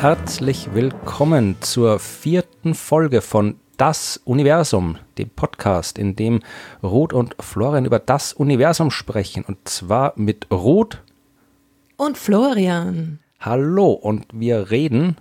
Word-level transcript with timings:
Herzlich 0.00 0.72
willkommen 0.72 1.56
zur 1.60 1.98
vierten 1.98 2.74
Folge 2.74 3.22
von 3.22 3.56
Das 3.76 4.20
Universum, 4.24 4.98
dem 5.18 5.30
Podcast, 5.30 5.98
in 5.98 6.14
dem 6.14 6.38
Ruth 6.80 7.12
und 7.12 7.34
Florian 7.40 7.84
über 7.84 7.98
das 7.98 8.32
Universum 8.34 8.92
sprechen. 8.92 9.44
Und 9.44 9.68
zwar 9.68 10.12
mit 10.14 10.46
Ruth 10.52 11.02
und 11.96 12.16
Florian. 12.16 13.18
Hallo, 13.40 13.90
und 13.90 14.26
wir 14.32 14.70
reden 14.70 15.16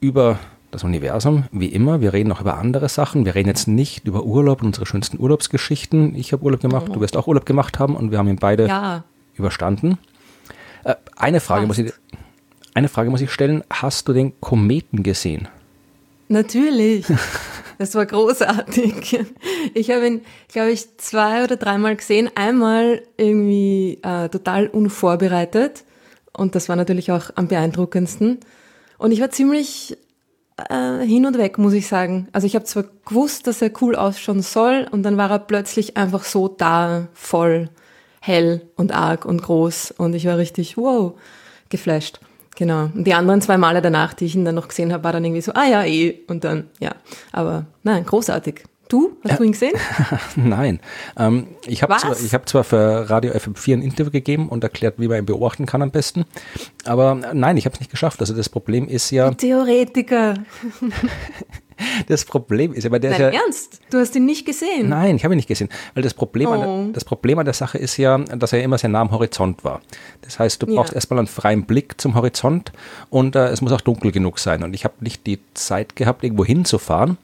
über 0.00 0.38
das 0.74 0.84
Universum, 0.84 1.44
wie 1.52 1.68
immer. 1.68 2.00
Wir 2.00 2.12
reden 2.12 2.32
auch 2.32 2.40
über 2.40 2.58
andere 2.58 2.88
Sachen. 2.88 3.24
Wir 3.24 3.34
reden 3.34 3.48
jetzt 3.48 3.68
nicht 3.68 4.06
über 4.06 4.24
Urlaub 4.24 4.60
und 4.60 4.68
unsere 4.68 4.86
schönsten 4.86 5.18
Urlaubsgeschichten. 5.20 6.14
Ich 6.14 6.32
habe 6.32 6.42
Urlaub 6.42 6.60
gemacht, 6.60 6.86
oh. 6.90 6.92
du 6.94 7.00
wirst 7.00 7.16
auch 7.16 7.26
Urlaub 7.26 7.46
gemacht 7.46 7.78
haben 7.78 7.96
und 7.96 8.10
wir 8.10 8.18
haben 8.18 8.28
ihn 8.28 8.36
beide 8.36 8.66
ja. 8.66 9.04
überstanden. 9.34 9.98
Äh, 10.84 10.96
eine 11.16 11.40
Frage 11.40 11.66
Fast. 11.66 11.78
muss 11.78 11.86
ich 11.86 11.92
eine 12.74 12.88
Frage 12.88 13.10
muss 13.10 13.20
ich 13.20 13.30
stellen. 13.30 13.62
Hast 13.70 14.08
du 14.08 14.12
den 14.12 14.38
Kometen 14.40 15.02
gesehen? 15.02 15.48
Natürlich. 16.28 17.06
Das 17.76 17.96
war 17.96 18.06
großartig. 18.06 19.18
Ich 19.74 19.90
habe 19.90 20.06
ihn, 20.06 20.20
glaube 20.46 20.70
ich, 20.70 20.96
zwei 20.98 21.42
oder 21.42 21.56
dreimal 21.56 21.96
gesehen. 21.96 22.30
Einmal 22.36 23.02
irgendwie 23.16 23.98
äh, 24.02 24.28
total 24.28 24.68
unvorbereitet. 24.68 25.82
Und 26.32 26.54
das 26.54 26.68
war 26.68 26.76
natürlich 26.76 27.10
auch 27.10 27.30
am 27.34 27.48
beeindruckendsten. 27.48 28.38
Und 28.96 29.10
ich 29.10 29.20
war 29.20 29.30
ziemlich 29.30 29.96
äh, 30.56 31.04
hin 31.04 31.26
und 31.26 31.38
weg, 31.38 31.58
muss 31.58 31.72
ich 31.72 31.88
sagen. 31.88 32.28
Also 32.32 32.46
ich 32.46 32.54
habe 32.54 32.64
zwar 32.64 32.84
gewusst, 33.04 33.46
dass 33.46 33.62
er 33.62 33.70
cool 33.80 33.96
ausschauen 33.96 34.42
soll, 34.42 34.86
und 34.90 35.02
dann 35.02 35.16
war 35.16 35.30
er 35.30 35.38
plötzlich 35.38 35.96
einfach 35.96 36.24
so 36.24 36.48
da, 36.48 37.08
voll 37.12 37.70
hell 38.20 38.62
und 38.76 38.92
arg 38.92 39.24
und 39.24 39.42
groß. 39.42 39.92
Und 39.92 40.14
ich 40.14 40.26
war 40.26 40.38
richtig, 40.38 40.76
wow, 40.76 41.14
geflasht. 41.68 42.20
Genau. 42.56 42.84
Und 42.94 43.04
die 43.04 43.14
anderen 43.14 43.40
zwei 43.40 43.58
Male 43.58 43.82
danach, 43.82 44.14
die 44.14 44.26
ich 44.26 44.34
ihn 44.34 44.44
dann 44.44 44.54
noch 44.54 44.68
gesehen 44.68 44.92
habe, 44.92 45.04
war 45.04 45.12
dann 45.12 45.24
irgendwie 45.24 45.42
so, 45.42 45.52
ah 45.54 45.66
ja, 45.66 45.84
eh. 45.84 46.20
Und 46.28 46.44
dann, 46.44 46.68
ja. 46.78 46.92
Aber 47.32 47.66
nein, 47.82 48.04
großartig. 48.04 48.62
Du? 48.88 49.16
Hast 49.22 49.30
ja. 49.32 49.36
du 49.38 49.44
ihn 49.44 49.52
gesehen? 49.52 49.74
Nein. 50.36 50.80
Ähm, 51.16 51.48
ich 51.66 51.82
habe 51.82 51.96
zwar, 51.96 52.14
hab 52.14 52.48
zwar 52.48 52.64
für 52.64 53.08
Radio 53.08 53.32
FM4 53.32 53.74
ein 53.74 53.82
Interview 53.82 54.10
gegeben 54.10 54.48
und 54.48 54.62
erklärt, 54.62 54.94
wie 54.98 55.08
man 55.08 55.18
ihn 55.18 55.26
beobachten 55.26 55.66
kann 55.66 55.82
am 55.82 55.90
besten. 55.90 56.24
Aber 56.84 57.14
nein, 57.32 57.56
ich 57.56 57.64
habe 57.64 57.74
es 57.74 57.80
nicht 57.80 57.90
geschafft. 57.90 58.20
Also 58.20 58.34
das 58.34 58.48
Problem 58.48 58.88
ist 58.88 59.10
ja. 59.10 59.30
Theoretiker. 59.30 60.34
Das 62.08 62.24
Problem 62.24 62.72
ist 62.72 62.86
aber 62.86 62.98
der 62.98 63.10
Nein, 63.10 63.20
ist 63.20 63.34
ja, 63.34 63.40
Ernst? 63.40 63.80
Du 63.90 63.98
hast 63.98 64.14
ihn 64.16 64.26
nicht 64.26 64.46
gesehen? 64.46 64.88
Nein, 64.88 65.16
ich 65.16 65.24
habe 65.24 65.34
ihn 65.34 65.36
nicht 65.36 65.48
gesehen. 65.48 65.68
Weil 65.94 66.02
das 66.02 66.14
Problem, 66.14 66.48
oh. 66.48 66.52
an, 66.52 66.92
das 66.92 67.04
Problem 67.04 67.38
an 67.38 67.44
der 67.44 67.54
Sache 67.54 67.78
ist 67.78 67.96
ja, 67.96 68.18
dass 68.18 68.52
er 68.52 68.62
immer 68.62 68.78
sehr 68.78 68.90
nah 68.90 69.00
am 69.00 69.10
Horizont 69.10 69.64
war. 69.64 69.80
Das 70.22 70.38
heißt, 70.38 70.62
du 70.62 70.66
brauchst 70.66 70.92
ja. 70.92 70.96
erstmal 70.96 71.18
einen 71.18 71.26
freien 71.26 71.64
Blick 71.64 72.00
zum 72.00 72.14
Horizont 72.14 72.72
und 73.10 73.36
äh, 73.36 73.48
es 73.48 73.60
muss 73.60 73.72
auch 73.72 73.80
dunkel 73.80 74.12
genug 74.12 74.38
sein. 74.38 74.62
Und 74.62 74.74
ich 74.74 74.84
habe 74.84 74.94
nicht 75.00 75.26
die 75.26 75.38
Zeit 75.54 75.96
gehabt, 75.96 76.24
irgendwo 76.24 76.44
hinzufahren. 76.44 77.18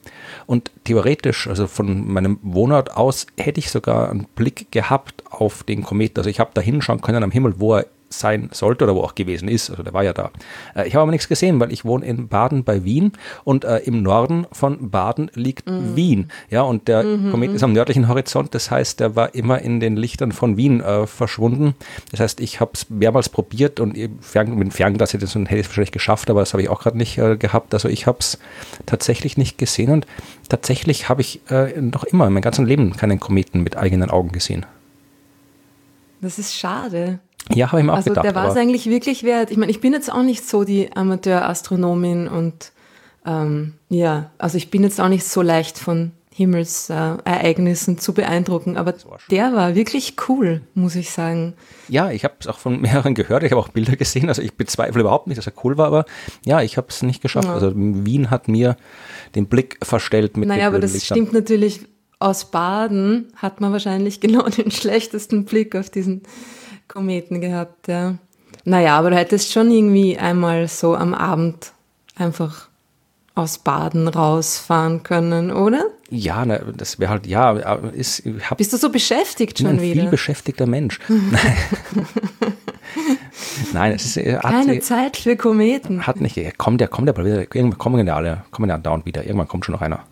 Und 0.45 0.71
theoretisch, 0.83 1.47
also 1.47 1.67
von 1.67 2.11
meinem 2.11 2.39
Wohnort 2.41 2.95
aus, 2.95 3.27
hätte 3.37 3.59
ich 3.59 3.71
sogar 3.71 4.09
einen 4.09 4.25
Blick 4.35 4.71
gehabt 4.71 5.23
auf 5.29 5.63
den 5.63 5.83
Komet. 5.83 6.17
Also 6.17 6.29
ich 6.29 6.39
habe 6.39 6.51
da 6.53 6.61
hinschauen 6.61 7.01
können 7.01 7.23
am 7.23 7.31
Himmel, 7.31 7.55
wo 7.59 7.75
er 7.75 7.85
sein 8.11 8.49
sollte 8.51 8.83
oder 8.83 8.95
wo 8.95 9.01
auch 9.01 9.15
gewesen 9.15 9.47
ist. 9.47 9.69
Also 9.69 9.83
der 9.83 9.93
war 9.93 10.03
ja 10.03 10.13
da. 10.13 10.31
Äh, 10.75 10.87
ich 10.87 10.95
habe 10.95 11.03
aber 11.03 11.11
nichts 11.11 11.27
gesehen, 11.27 11.59
weil 11.59 11.71
ich 11.71 11.85
wohne 11.85 12.05
in 12.05 12.27
Baden 12.27 12.63
bei 12.63 12.83
Wien 12.83 13.13
und 13.43 13.65
äh, 13.65 13.77
im 13.79 14.03
Norden 14.03 14.45
von 14.51 14.89
Baden 14.91 15.31
liegt 15.33 15.69
mhm. 15.69 15.95
Wien. 15.95 16.31
Ja, 16.49 16.61
und 16.61 16.87
der 16.87 17.03
mhm. 17.03 17.31
Komet 17.31 17.51
ist 17.51 17.63
am 17.63 17.73
nördlichen 17.73 18.07
Horizont. 18.07 18.53
Das 18.53 18.71
heißt, 18.71 18.99
der 18.99 19.15
war 19.15 19.33
immer 19.33 19.59
in 19.59 19.79
den 19.79 19.95
Lichtern 19.95 20.31
von 20.31 20.57
Wien 20.57 20.81
äh, 20.81 21.07
verschwunden. 21.07 21.75
Das 22.11 22.19
heißt, 22.19 22.39
ich 22.41 22.59
habe 22.59 22.71
es 22.73 22.89
mehrmals 22.89 23.29
probiert 23.29 23.79
und 23.79 23.97
fern, 24.19 24.49
mit 24.55 24.67
dem 24.67 24.71
Fernglas 24.71 25.13
hätte 25.13 25.25
ich 25.25 25.35
es 25.35 25.67
wahrscheinlich 25.67 25.91
geschafft, 25.91 26.29
aber 26.29 26.41
das 26.41 26.53
habe 26.53 26.61
ich 26.63 26.69
auch 26.69 26.81
gerade 26.81 26.97
nicht 26.97 27.17
äh, 27.17 27.37
gehabt. 27.37 27.73
Also 27.73 27.87
ich 27.87 28.07
habe 28.07 28.19
es 28.19 28.37
tatsächlich 28.85 29.37
nicht 29.37 29.57
gesehen 29.57 29.91
und 29.91 30.05
tatsächlich 30.49 31.09
habe 31.09 31.21
ich 31.21 31.41
äh, 31.49 31.79
noch 31.79 32.03
immer 32.03 32.27
in 32.27 32.33
meinem 32.33 32.41
ganzen 32.41 32.65
Leben 32.65 32.95
keinen 32.95 33.19
Kometen 33.19 33.61
mit 33.63 33.77
eigenen 33.77 34.09
Augen 34.09 34.31
gesehen. 34.31 34.65
Das 36.21 36.37
ist 36.37 36.55
schade. 36.55 37.19
Ja, 37.49 37.71
habe 37.71 37.81
ich 37.81 37.85
mir 37.85 37.93
auch 37.93 37.97
also 37.97 38.09
gedacht. 38.09 38.25
Der 38.25 38.35
war 38.35 38.49
es 38.49 38.55
eigentlich 38.55 38.87
wirklich 38.87 39.23
wert. 39.23 39.51
Ich 39.51 39.57
meine, 39.57 39.71
ich 39.71 39.81
bin 39.81 39.93
jetzt 39.93 40.11
auch 40.11 40.23
nicht 40.23 40.47
so 40.47 40.63
die 40.63 40.95
Amateurastronomin 40.95 42.27
und 42.27 42.71
ähm, 43.25 43.73
ja, 43.89 44.31
also 44.37 44.57
ich 44.57 44.71
bin 44.71 44.83
jetzt 44.83 44.99
auch 44.99 45.09
nicht 45.09 45.25
so 45.25 45.41
leicht 45.41 45.77
von 45.77 46.11
Himmelsereignissen 46.33 47.95
äh, 47.95 47.97
zu 47.97 48.13
beeindrucken, 48.13 48.77
aber 48.77 48.93
war 49.05 49.19
der 49.29 49.53
war 49.53 49.75
wirklich 49.75 50.15
cool, 50.29 50.61
muss 50.73 50.95
ich 50.95 51.11
sagen. 51.11 51.53
Ja, 51.89 52.09
ich 52.09 52.23
habe 52.23 52.35
es 52.39 52.47
auch 52.47 52.57
von 52.57 52.79
mehreren 52.81 53.15
gehört, 53.15 53.43
ich 53.43 53.51
habe 53.51 53.61
auch 53.61 53.67
Bilder 53.67 53.97
gesehen, 53.97 54.29
also 54.29 54.41
ich 54.41 54.53
bezweifle 54.53 55.01
überhaupt 55.01 55.27
nicht, 55.27 55.37
dass 55.37 55.45
er 55.45 55.53
cool 55.63 55.77
war, 55.77 55.87
aber 55.87 56.05
ja, 56.45 56.61
ich 56.61 56.77
habe 56.77 56.87
es 56.89 57.03
nicht 57.03 57.21
geschafft. 57.21 57.49
Ja. 57.49 57.53
Also 57.53 57.73
Wien 57.75 58.31
hat 58.31 58.47
mir 58.47 58.77
den 59.35 59.47
Blick 59.47 59.77
verstellt 59.83 60.37
mit 60.37 60.47
Naja, 60.47 60.67
aber 60.67 60.79
das 60.79 60.93
Lichtern. 60.93 61.17
stimmt 61.17 61.33
natürlich, 61.33 61.81
aus 62.19 62.49
Baden 62.49 63.33
hat 63.35 63.59
man 63.59 63.73
wahrscheinlich 63.73 64.19
genau 64.21 64.47
den 64.47 64.71
schlechtesten 64.71 65.43
Blick 65.43 65.75
auf 65.75 65.89
diesen 65.89 66.21
Kometen 66.91 67.41
gehabt, 67.41 67.87
ja. 67.87 68.15
Naja, 68.63 68.97
aber 68.97 69.11
du 69.11 69.15
hättest 69.15 69.51
schon 69.51 69.71
irgendwie 69.71 70.17
einmal 70.17 70.67
so 70.67 70.95
am 70.95 71.13
Abend 71.13 71.71
einfach 72.15 72.67
aus 73.33 73.59
Baden 73.59 74.07
rausfahren 74.07 75.03
können, 75.03 75.51
oder? 75.51 75.85
Ja, 76.09 76.45
na, 76.45 76.59
das 76.59 76.99
wäre 76.99 77.11
halt, 77.11 77.25
ja, 77.25 77.53
ist, 77.53 78.23
hab, 78.49 78.57
Bist 78.57 78.73
du 78.73 78.77
so 78.77 78.89
beschäftigt 78.89 79.59
schon 79.59 79.67
ein 79.67 79.81
wieder? 79.81 79.93
Ein 79.93 79.99
viel 80.01 80.09
beschäftigter 80.09 80.67
Mensch. 80.67 80.99
Nein, 83.73 83.93
es 83.93 84.05
ist. 84.05 84.17
Äh, 84.17 84.37
Keine 84.41 84.75
hat, 84.75 84.83
Zeit 84.83 85.17
für 85.17 85.35
Kometen. 85.35 86.05
Hat 86.05 86.19
nicht, 86.19 86.37
kommt 86.57 86.81
der, 86.81 86.89
kommt 86.89 87.07
der, 87.07 87.17
irgendwann 87.17 87.77
kommen 87.77 88.05
ja 88.05 88.15
alle, 88.15 88.43
kommen 88.51 88.69
ja 88.69 88.77
dauernd 88.77 89.05
wieder. 89.05 89.23
Irgendwann 89.23 89.47
kommt 89.47 89.65
schon 89.65 89.73
noch 89.73 89.81
einer. 89.81 90.03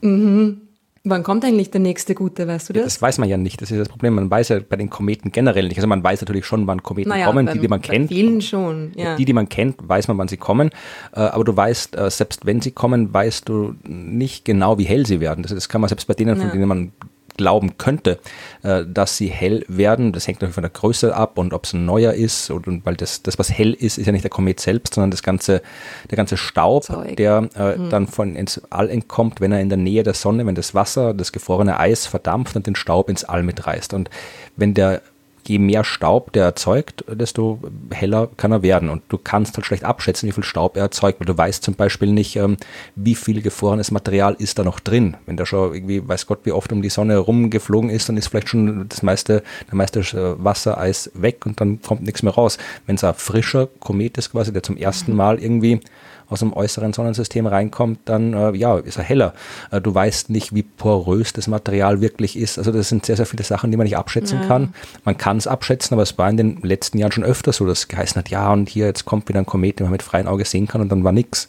Mhm. 0.00 0.67
Wann 1.08 1.22
kommt 1.22 1.44
eigentlich 1.44 1.70
der 1.70 1.80
nächste 1.80 2.14
gute, 2.14 2.46
weißt 2.46 2.68
du 2.68 2.72
das? 2.74 2.80
Ja, 2.80 2.84
das 2.84 3.02
weiß 3.02 3.18
man 3.18 3.28
ja 3.28 3.36
nicht. 3.36 3.62
Das 3.62 3.70
ist 3.70 3.78
das 3.78 3.88
Problem. 3.88 4.14
Man 4.14 4.30
weiß 4.30 4.50
ja 4.50 4.60
bei 4.60 4.76
den 4.76 4.90
Kometen 4.90 5.32
generell 5.32 5.68
nicht. 5.68 5.78
Also 5.78 5.86
man 5.86 6.02
weiß 6.02 6.20
natürlich 6.20 6.44
schon, 6.44 6.66
wann 6.66 6.82
Kometen 6.82 7.08
naja, 7.08 7.26
kommen, 7.26 7.46
beim, 7.46 7.54
die, 7.54 7.60
die 7.60 7.68
man 7.68 7.80
kennt. 7.80 8.08
vielen 8.08 8.40
schon, 8.40 8.92
ja. 8.94 9.16
Die, 9.16 9.24
die 9.24 9.32
man 9.32 9.48
kennt, 9.48 9.76
weiß 9.88 10.08
man, 10.08 10.18
wann 10.18 10.28
sie 10.28 10.36
kommen. 10.36 10.70
Äh, 11.14 11.20
aber 11.20 11.44
du 11.44 11.56
weißt, 11.56 11.96
äh, 11.96 12.10
selbst 12.10 12.46
wenn 12.46 12.60
sie 12.60 12.72
kommen, 12.72 13.12
weißt 13.12 13.48
du 13.48 13.74
nicht 13.84 14.44
genau, 14.44 14.78
wie 14.78 14.84
hell 14.84 15.06
sie 15.06 15.20
werden. 15.20 15.42
Das, 15.42 15.54
das 15.54 15.68
kann 15.68 15.80
man 15.80 15.88
selbst 15.88 16.06
bei 16.06 16.14
denen, 16.14 16.36
von 16.36 16.50
denen 16.50 16.68
man 16.68 16.92
glauben 17.38 17.78
könnte, 17.78 18.18
äh, 18.62 18.84
dass 18.86 19.16
sie 19.16 19.28
hell 19.28 19.64
werden. 19.68 20.12
Das 20.12 20.26
hängt 20.26 20.42
natürlich 20.42 20.54
von 20.54 20.62
der 20.62 20.70
Größe 20.70 21.16
ab 21.16 21.38
und 21.38 21.54
ob 21.54 21.64
es 21.64 21.72
ein 21.72 21.86
neuer 21.86 22.12
ist. 22.12 22.50
Und, 22.50 22.66
und, 22.68 22.84
weil 22.84 22.96
das, 22.96 23.22
das, 23.22 23.38
was 23.38 23.50
hell 23.50 23.72
ist, 23.72 23.96
ist 23.96 24.04
ja 24.04 24.12
nicht 24.12 24.24
der 24.24 24.30
Komet 24.30 24.60
selbst, 24.60 24.94
sondern 24.94 25.10
das 25.10 25.22
ganze, 25.22 25.62
der 26.10 26.16
ganze 26.16 26.36
Staub, 26.36 26.84
Zeug. 26.84 27.16
der 27.16 27.48
äh, 27.56 27.76
mhm. 27.76 27.88
dann 27.88 28.06
von 28.06 28.36
ins 28.36 28.60
All 28.68 28.90
entkommt, 28.90 29.40
wenn 29.40 29.52
er 29.52 29.60
in 29.60 29.70
der 29.70 29.78
Nähe 29.78 30.02
der 30.02 30.14
Sonne, 30.14 30.44
wenn 30.44 30.54
das 30.54 30.74
Wasser, 30.74 31.14
das 31.14 31.32
gefrorene 31.32 31.80
Eis 31.80 32.06
verdampft 32.06 32.56
und 32.56 32.66
den 32.66 32.74
Staub 32.74 33.08
ins 33.08 33.24
All 33.24 33.42
mitreißt. 33.42 33.94
Und 33.94 34.10
wenn 34.56 34.74
der 34.74 35.00
je 35.48 35.58
mehr 35.58 35.84
Staub 35.84 36.32
der 36.32 36.44
erzeugt, 36.44 37.04
desto 37.08 37.58
heller 37.90 38.28
kann 38.36 38.52
er 38.52 38.62
werden. 38.62 38.88
Und 38.88 39.02
du 39.08 39.18
kannst 39.18 39.56
halt 39.56 39.66
schlecht 39.66 39.84
abschätzen, 39.84 40.28
wie 40.28 40.32
viel 40.32 40.44
Staub 40.44 40.76
er 40.76 40.84
erzeugt, 40.84 41.20
weil 41.20 41.26
du 41.26 41.36
weißt 41.36 41.62
zum 41.62 41.74
Beispiel 41.74 42.12
nicht, 42.12 42.36
ähm, 42.36 42.56
wie 42.94 43.14
viel 43.14 43.42
gefrorenes 43.42 43.90
Material 43.90 44.36
ist 44.38 44.58
da 44.58 44.64
noch 44.64 44.80
drin. 44.80 45.16
Wenn 45.26 45.36
der 45.36 45.46
schon 45.46 45.74
irgendwie, 45.74 46.06
weiß 46.06 46.26
Gott, 46.26 46.40
wie 46.44 46.52
oft 46.52 46.72
um 46.72 46.82
die 46.82 46.90
Sonne 46.90 47.18
rumgeflogen 47.18 47.90
ist, 47.90 48.08
dann 48.08 48.16
ist 48.16 48.28
vielleicht 48.28 48.48
schon 48.48 48.88
das 48.88 49.02
meiste, 49.02 49.42
der 49.68 49.74
meiste 49.74 50.00
äh, 50.00 50.44
Wassereis 50.44 51.10
weg 51.14 51.46
und 51.46 51.60
dann 51.60 51.80
kommt 51.80 52.02
nichts 52.02 52.22
mehr 52.22 52.34
raus. 52.34 52.58
Wenn 52.86 52.96
es 52.96 53.04
ein 53.04 53.14
frischer 53.14 53.68
Komet 53.80 54.18
ist 54.18 54.32
quasi, 54.32 54.52
der 54.52 54.62
zum 54.62 54.76
ersten 54.76 55.14
Mal 55.14 55.38
irgendwie 55.38 55.80
aus 56.28 56.40
dem 56.40 56.52
äußeren 56.52 56.92
Sonnensystem 56.92 57.46
reinkommt, 57.46 58.00
dann 58.04 58.34
äh, 58.34 58.52
ja, 58.52 58.78
ist 58.78 58.98
er 58.98 59.04
heller. 59.04 59.34
Äh, 59.70 59.80
du 59.80 59.94
weißt 59.94 60.30
nicht, 60.30 60.54
wie 60.54 60.62
porös 60.62 61.32
das 61.32 61.48
Material 61.48 62.00
wirklich 62.00 62.38
ist. 62.38 62.58
Also 62.58 62.70
das 62.70 62.88
sind 62.88 63.06
sehr, 63.06 63.16
sehr 63.16 63.26
viele 63.26 63.44
Sachen, 63.44 63.70
die 63.70 63.76
man 63.76 63.84
nicht 63.84 63.96
abschätzen 63.96 64.40
ja. 64.42 64.46
kann. 64.46 64.74
Man 65.04 65.16
kann 65.16 65.38
es 65.38 65.46
abschätzen, 65.46 65.94
aber 65.94 66.02
es 66.02 66.18
war 66.18 66.28
in 66.28 66.36
den 66.36 66.60
letzten 66.62 66.98
Jahren 66.98 67.12
schon 67.12 67.24
öfter 67.24 67.52
so, 67.52 67.66
dass 67.66 67.80
es 67.80 67.88
geheißen 67.88 68.16
hat, 68.16 68.28
ja, 68.28 68.52
und 68.52 68.68
hier 68.68 68.86
jetzt 68.86 69.04
kommt 69.04 69.28
wieder 69.28 69.38
ein 69.38 69.46
Komet, 69.46 69.78
den 69.78 69.84
man 69.84 69.92
mit 69.92 70.02
freiem 70.02 70.26
Auge 70.26 70.44
sehen 70.44 70.66
kann 70.66 70.80
und 70.80 70.90
dann 70.90 71.04
war 71.04 71.12
nichts. 71.12 71.48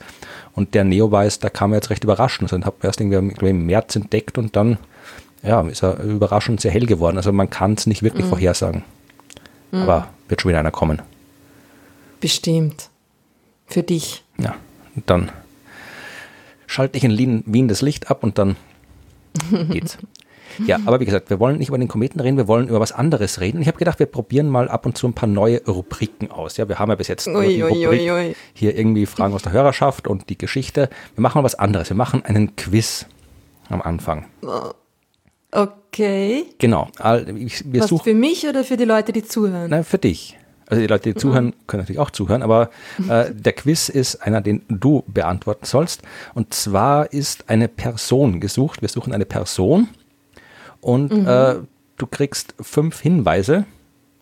Und 0.54 0.74
der 0.74 0.84
Neowise, 0.84 1.40
da 1.40 1.50
kam 1.50 1.72
er 1.72 1.78
jetzt 1.78 1.90
recht 1.90 2.04
überraschend. 2.04 2.44
Also 2.44 2.58
den 2.58 2.66
habe 2.66 2.78
erst 2.84 3.02
irgendwie 3.02 3.48
im 3.48 3.66
März 3.66 3.96
entdeckt 3.96 4.38
und 4.38 4.56
dann 4.56 4.78
ja, 5.44 5.62
ist 5.62 5.84
er 5.84 6.02
überraschend 6.04 6.62
sehr 6.62 6.72
hell 6.72 6.86
geworden. 6.86 7.18
Also 7.18 7.32
man 7.32 7.50
kann 7.50 7.74
es 7.74 7.86
nicht 7.86 8.04
wirklich 8.04 8.26
mhm. 8.26 8.30
vorhersagen. 8.30 8.84
Mhm. 9.72 9.84
Aber 9.84 10.08
wird 10.28 10.42
schon 10.42 10.50
wieder 10.50 10.60
einer 10.60 10.72
kommen. 10.72 11.02
Bestimmt. 12.20 12.90
Für 13.68 13.84
dich. 13.84 14.24
Ja. 14.38 14.56
Und 15.00 15.10
dann 15.10 15.32
schalte 16.68 16.98
ich 16.98 17.06
in 17.06 17.44
Wien 17.46 17.68
das 17.70 17.82
Licht 17.82 18.12
ab 18.12 18.22
und 18.22 18.38
dann 18.38 18.58
geht's. 19.72 19.98
Ja, 20.66 20.78
aber 20.86 21.00
wie 21.00 21.06
gesagt, 21.06 21.30
wir 21.30 21.40
wollen 21.40 21.58
nicht 21.58 21.70
über 21.70 21.78
den 21.78 21.88
Kometen 21.88 22.20
reden, 22.20 22.36
wir 22.36 22.50
wollen 22.50 22.68
über 22.68 22.82
was 22.82 22.92
anderes 22.92 23.40
reden. 23.40 23.62
Ich 23.62 23.68
habe 23.70 23.78
gedacht, 23.78 24.00
wir 24.00 24.08
probieren 24.08 24.50
mal 24.50 24.68
ab 24.68 24.86
und 24.86 24.98
zu 24.98 25.08
ein 25.08 25.14
paar 25.14 25.30
neue 25.30 25.64
Rubriken 25.66 26.32
aus. 26.32 26.58
Ja, 26.58 26.68
wir 26.68 26.80
haben 26.80 26.90
ja 26.90 26.96
bis 26.96 27.08
jetzt 27.08 27.28
ui, 27.28 27.64
ui, 27.64 27.88
ui, 27.88 28.36
hier 28.56 28.78
irgendwie 28.78 29.06
Fragen 29.06 29.34
aus 29.34 29.44
der 29.44 29.54
Hörerschaft 29.54 30.08
und 30.08 30.28
die 30.30 30.38
Geschichte. 30.38 30.90
Wir 31.16 31.22
machen 31.22 31.40
mal 31.40 31.46
was 31.46 31.56
anderes. 31.56 31.90
Wir 31.90 31.96
machen 31.96 32.26
einen 32.26 32.58
Quiz 32.58 33.06
am 33.70 33.82
Anfang. 33.82 34.26
Okay. 35.52 35.70
Okay. 35.92 36.46
Genau. 36.60 36.88
Wir 37.02 37.82
Was 37.82 38.02
für 38.02 38.14
mich 38.14 38.48
oder 38.48 38.64
für 38.64 38.78
die 38.78 38.86
Leute, 38.86 39.12
die 39.12 39.24
zuhören? 39.24 39.70
Nein, 39.70 39.84
für 39.84 39.98
dich. 39.98 40.38
Also 40.70 40.82
die 40.82 40.88
Leute, 40.88 41.12
die 41.14 41.20
zuhören, 41.20 41.54
können 41.68 41.82
natürlich 41.82 42.00
auch 42.00 42.12
zuhören, 42.12 42.44
aber 42.44 42.70
äh, 43.10 43.32
der 43.34 43.54
Quiz 43.54 43.90
ist 43.90 44.18
einer, 44.18 44.40
den 44.42 44.62
du 44.70 45.04
beantworten 45.08 45.66
sollst. 45.66 46.04
Und 46.36 46.54
zwar 46.54 47.12
ist 47.12 47.50
eine 47.50 47.68
Person 47.68 48.40
gesucht. 48.40 48.82
Wir 48.82 48.90
suchen 48.90 49.12
eine 49.14 49.26
Person 49.26 49.90
und 50.80 51.12
äh, 51.12 51.56
du 51.98 52.08
kriegst 52.08 52.54
fünf 52.62 53.00
Hinweise 53.02 53.66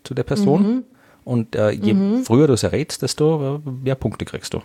zu 0.04 0.14
der 0.14 0.24
Person. 0.24 0.84
Und 1.26 1.56
äh, 1.58 1.72
je 1.72 1.94
früher 2.24 2.48
du 2.48 2.54
es 2.54 2.64
errätst, 2.64 3.02
desto 3.02 3.58
äh, 3.66 3.70
mehr 3.84 3.96
Punkte 3.96 4.24
kriegst 4.24 4.54
du. 4.54 4.62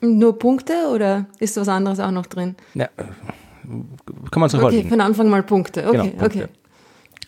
Nur 0.00 0.38
Punkte 0.38 0.72
oder 0.94 1.26
ist 1.40 1.56
was 1.56 1.68
anderes 1.68 1.98
auch 1.98 2.12
noch 2.12 2.26
drin? 2.26 2.54
Ja, 2.74 2.84
äh, 2.96 3.04
kann 4.30 4.40
man 4.40 4.48
so 4.48 4.58
Okay, 4.58 4.66
überlegen. 4.68 4.88
von 4.88 5.00
Anfang 5.00 5.28
mal 5.28 5.42
Punkte. 5.42 5.86
Okay, 5.88 5.90
Genau, 5.96 6.04
Punkte. 6.16 6.24
okay. 6.44 6.46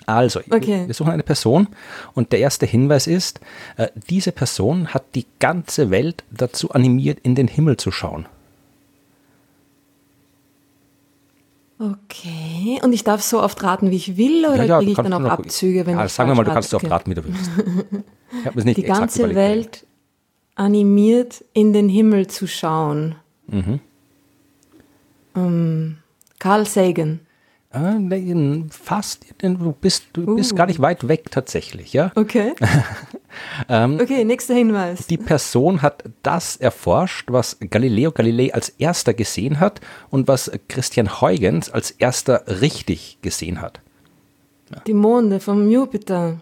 Also, 0.06 0.40
Okay. 0.50 0.86
wir 0.86 0.94
suchen 0.94 1.12
eine 1.12 1.22
Person 1.22 1.68
und 2.14 2.32
der 2.32 2.40
erste 2.40 2.66
Hinweis 2.66 3.06
ist, 3.06 3.40
äh, 3.76 3.88
diese 4.10 4.32
Person 4.32 4.88
hat 4.88 5.04
die 5.14 5.26
ganze 5.38 5.90
Welt 5.90 6.24
dazu 6.30 6.70
animiert, 6.72 7.18
in 7.22 7.34
den 7.34 7.48
Himmel 7.48 7.76
zu 7.76 7.90
schauen. 7.90 8.26
Okay. 11.78 12.78
Und 12.82 12.92
ich 12.92 13.02
darf 13.02 13.22
so 13.22 13.42
oft 13.42 13.62
raten, 13.62 13.90
wie 13.90 13.96
ich 13.96 14.16
will, 14.16 14.46
oder 14.46 14.58
Ja, 14.58 14.64
ja, 14.64 14.78
kriege 14.78 14.92
ich 14.92 14.96
dann 14.96 15.12
auch 15.12 15.24
Abzüge, 15.24 15.84
wenn 15.86 15.98
ja, 15.98 16.04
ich 16.04 16.12
Sagen 16.12 16.30
wir 16.30 16.34
mal, 16.36 16.44
du 16.44 16.52
kannst 16.52 16.70
so 16.70 16.76
oft 16.76 16.88
raten, 16.88 17.10
wie 17.10 17.14
du 17.14 17.24
willst. 17.24 17.50
Ich 18.40 18.46
habe 18.46 18.58
es 18.58 18.64
nicht 18.64 18.78
Die 18.78 18.82
ganze 18.84 19.24
überlegt. 19.24 19.36
Welt 19.36 19.86
animiert, 20.54 21.44
in 21.52 21.74
den 21.74 21.90
Himmel 21.90 22.28
zu 22.28 22.46
schauen. 22.46 23.14
Mhm. 23.46 23.78
Ähm, 25.36 25.98
Carl 26.38 26.64
Sagan. 26.64 27.20
Ah, 27.74 27.96
fast, 28.70 29.24
du 29.40 29.72
bist, 29.80 30.04
du 30.12 30.36
bist 30.36 30.52
Uh. 30.52 30.56
gar 30.56 30.66
nicht 30.66 30.80
weit 30.80 31.08
weg 31.08 31.30
tatsächlich, 31.30 31.92
ja. 31.92 32.12
Okay. 32.14 32.52
Ähm, 33.68 33.98
okay, 33.98 34.24
nächster 34.26 34.52
Hinweis. 34.54 35.06
Die 35.06 35.16
Person 35.16 35.80
hat 35.80 36.04
das 36.22 36.56
erforscht, 36.56 37.32
was 37.32 37.56
Galileo 37.70 38.12
Galilei 38.12 38.52
als 38.52 38.68
erster 38.68 39.14
gesehen 39.14 39.58
hat 39.58 39.80
und 40.10 40.28
was 40.28 40.50
Christian 40.68 41.20
Huygens 41.22 41.70
als 41.70 41.92
erster 41.92 42.44
richtig 42.60 43.16
gesehen 43.22 43.62
hat. 43.62 43.80
Die 44.86 44.92
Monde 44.92 45.40
vom 45.40 45.70
Jupiter. 45.70 46.40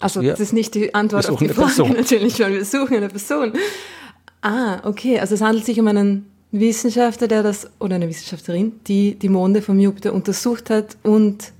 Also, 0.00 0.22
wir- 0.22 0.32
das 0.32 0.40
ist 0.40 0.52
nicht 0.52 0.74
die 0.74 0.92
Antwort 0.92 1.30
auf 1.30 1.38
die 1.38 1.46
Frage, 1.48 1.60
Person. 1.68 1.92
natürlich, 1.96 2.40
weil 2.40 2.52
wir 2.54 2.64
suchen 2.64 2.96
eine 2.96 3.08
Person. 3.08 3.52
Ah, 4.42 4.80
okay. 4.82 5.20
Also, 5.20 5.34
es 5.36 5.40
handelt 5.40 5.64
sich 5.64 5.78
um 5.78 5.86
einen 5.86 6.26
Wissenschaftler, 6.60 7.28
der 7.28 7.42
das, 7.42 7.68
oder 7.80 7.96
eine 7.96 8.08
Wissenschaftlerin, 8.08 8.72
die 8.86 9.16
die 9.16 9.28
Monde 9.28 9.60
vom 9.60 9.78
Jupiter 9.78 10.12
untersucht 10.12 10.70
hat 10.70 10.96
und 11.02 11.52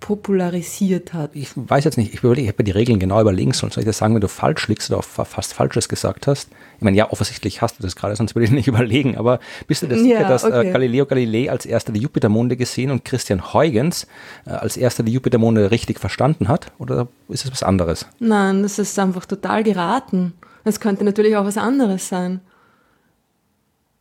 popularisiert 0.00 1.12
hat. 1.12 1.32
Ich 1.34 1.50
weiß 1.54 1.84
jetzt 1.84 1.98
nicht, 1.98 2.14
ich 2.14 2.20
überlege, 2.20 2.42
ich 2.42 2.48
habe 2.48 2.62
mir 2.62 2.64
die 2.64 2.70
Regeln 2.70 2.98
genau 2.98 3.20
überlegen 3.20 3.52
sollen. 3.52 3.70
Soll 3.70 3.82
ich 3.82 3.86
dir 3.86 3.92
sagen, 3.92 4.14
wenn 4.14 4.22
du 4.22 4.28
falsch 4.28 4.66
liegst 4.68 4.90
oder 4.90 5.02
fast 5.02 5.52
Falsches 5.52 5.90
gesagt 5.90 6.26
hast? 6.26 6.48
Ich 6.78 6.82
meine, 6.82 6.96
ja, 6.96 7.10
offensichtlich 7.12 7.60
hast 7.60 7.78
du 7.78 7.82
das 7.82 7.96
gerade, 7.96 8.16
sonst 8.16 8.34
würde 8.34 8.46
ich 8.46 8.50
nicht 8.50 8.66
überlegen. 8.74 9.18
Aber 9.18 9.40
bist 9.66 9.82
du 9.82 9.86
dir 9.86 9.98
sicher, 9.98 10.22
Ja, 10.22 10.28
dass 10.28 10.44
okay. 10.44 10.68
äh, 10.68 10.72
Galileo 10.72 11.04
Galilei 11.04 11.50
als 11.50 11.66
erster 11.66 11.92
die 11.92 12.00
Jupitermonde 12.00 12.56
gesehen 12.56 12.90
und 12.90 13.04
Christian 13.04 13.52
Huygens 13.52 14.06
äh, 14.46 14.50
als 14.50 14.78
erster 14.78 15.02
die 15.02 15.12
Jupitermonde 15.12 15.70
richtig 15.70 16.00
verstanden 16.00 16.48
hat? 16.48 16.72
Oder 16.78 17.08
ist 17.28 17.44
es 17.44 17.52
was 17.52 17.62
anderes? 17.62 18.06
Nein, 18.18 18.62
das 18.62 18.78
ist 18.78 18.98
einfach 18.98 19.26
total 19.26 19.62
geraten. 19.62 20.32
Es 20.64 20.80
könnte 20.80 21.04
natürlich 21.04 21.36
auch 21.36 21.44
was 21.44 21.58
anderes 21.58 22.08
sein. 22.08 22.40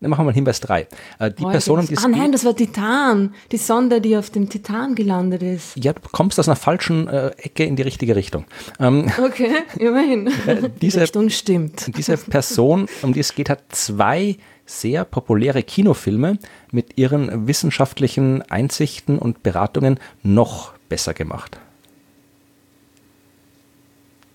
Dann 0.01 0.11
machen 0.11 0.21
wir 0.21 0.25
mal 0.27 0.33
Hinweis 0.33 0.61
3. 0.61 0.87
Äh, 1.19 1.31
die 1.31 1.43
Person, 1.43 1.79
um 1.79 1.85
die 1.87 1.93
es 1.93 2.05
ah 2.05 2.07
nein, 2.07 2.31
das 2.31 2.45
war 2.45 2.55
Titan. 2.55 3.33
Die 3.51 3.57
Sonde, 3.57 3.99
die 3.99 4.15
auf 4.15 4.29
dem 4.29 4.47
Titan 4.47 4.95
gelandet 4.95 5.43
ist. 5.43 5.75
ja, 5.75 5.91
du 5.91 5.99
kommst 6.13 6.39
aus 6.39 6.47
einer 6.47 6.55
falschen 6.55 7.09
äh, 7.09 7.31
Ecke 7.37 7.65
in 7.65 7.75
die 7.75 7.81
richtige 7.83 8.15
Richtung. 8.15 8.45
Ähm, 8.79 9.11
Okay, 9.21 9.57
immerhin. 9.77 10.29
die 10.47 10.69
diese- 10.81 11.01
Richtung 11.01 11.29
stimmt. 11.29 11.91
Diese 11.97 12.15
Person, 12.15 12.87
um 13.01 13.11
die 13.13 13.19
es 13.19 13.35
geht, 13.35 13.49
hat 13.49 13.61
zwei 13.69 14.37
sehr 14.65 15.03
populäre 15.03 15.63
Kinofilme 15.63 16.37
mit 16.71 16.97
ihren 16.97 17.47
wissenschaftlichen 17.47 18.41
Einsichten 18.49 19.19
und 19.19 19.43
Beratungen 19.43 19.99
noch 20.23 20.73
besser 20.87 21.13
gemacht. 21.13 21.59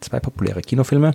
Zwei 0.01 0.21
populäre 0.21 0.61
Kinofilme. 0.61 1.13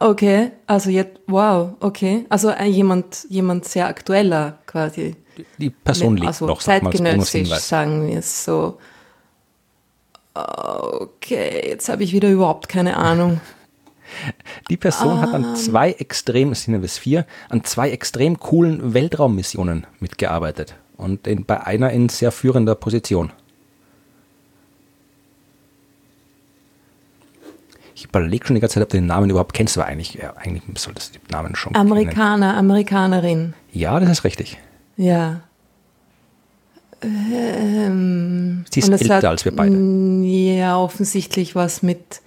Okay, 0.00 0.50
also 0.66 0.90
jetzt, 0.90 1.20
wow, 1.26 1.74
okay. 1.80 2.26
Also 2.28 2.50
äh, 2.50 2.66
jemand, 2.66 3.26
jemand 3.28 3.64
sehr 3.64 3.86
aktueller 3.86 4.58
quasi. 4.66 5.16
Die 5.58 5.70
Person 5.70 6.16
lebt 6.16 6.28
also 6.28 6.46
noch, 6.46 6.60
zeitgenössisch, 6.60 7.48
sagen 7.50 8.06
wir 8.06 8.18
es 8.18 8.44
so. 8.44 8.78
Okay, 10.34 11.68
jetzt 11.68 11.88
habe 11.88 12.02
ich 12.02 12.12
wieder 12.12 12.30
überhaupt 12.30 12.68
keine 12.68 12.96
Ahnung. 12.96 13.40
Die 14.70 14.76
Person 14.76 15.20
hat 15.20 15.30
Ah. 15.30 15.34
an 15.34 15.56
zwei 15.56 15.92
extrem, 15.92 16.52
es 16.52 16.62
sind 16.62 16.74
ja 16.74 16.80
bis 16.80 16.98
vier, 16.98 17.26
an 17.48 17.64
zwei 17.64 17.90
extrem 17.90 18.38
coolen 18.38 18.94
Weltraummissionen 18.94 19.86
mitgearbeitet. 20.00 20.76
Und 20.96 21.26
in, 21.26 21.44
bei 21.44 21.60
einer 21.64 21.90
in 21.90 22.08
sehr 22.08 22.30
führender 22.30 22.74
Position. 22.74 23.32
Ich 27.94 28.06
überlege 28.06 28.46
schon 28.46 28.54
die 28.54 28.60
ganze 28.60 28.74
Zeit, 28.74 28.82
ob 28.82 28.88
du 28.88 28.96
den 28.96 29.06
Namen 29.06 29.30
überhaupt 29.30 29.54
kennst, 29.54 29.78
aber 29.78 29.86
eigentlich, 29.86 30.14
ja, 30.14 30.34
eigentlich 30.36 30.62
solltest 30.76 31.14
du 31.14 31.18
den 31.20 31.30
Namen 31.30 31.54
schon 31.54 31.72
kennen. 31.72 31.90
Amerikaner, 31.92 32.56
Amerikanerin. 32.56 33.54
Ja, 33.72 34.00
das 34.00 34.10
ist 34.10 34.24
richtig. 34.24 34.58
Ja. 34.96 35.40
Ähm, 37.02 38.64
Sie 38.70 38.80
ist 38.80 38.88
älter 38.88 39.16
hat, 39.16 39.24
als 39.26 39.44
wir 39.44 39.54
beide. 39.54 39.76
Ja, 39.76 40.78
offensichtlich 40.78 41.54
was 41.54 41.82
mit 41.82 42.22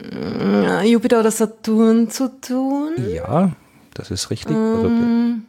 mm, 0.00 0.84
Jupiter 0.84 1.20
oder 1.20 1.30
Saturn 1.30 2.08
zu 2.10 2.40
tun. 2.40 2.92
Ja, 3.12 3.52
das 3.94 4.10
ist 4.10 4.30
richtig. 4.30 4.56
Also, 4.56 4.86
Ähm. 4.86 5.44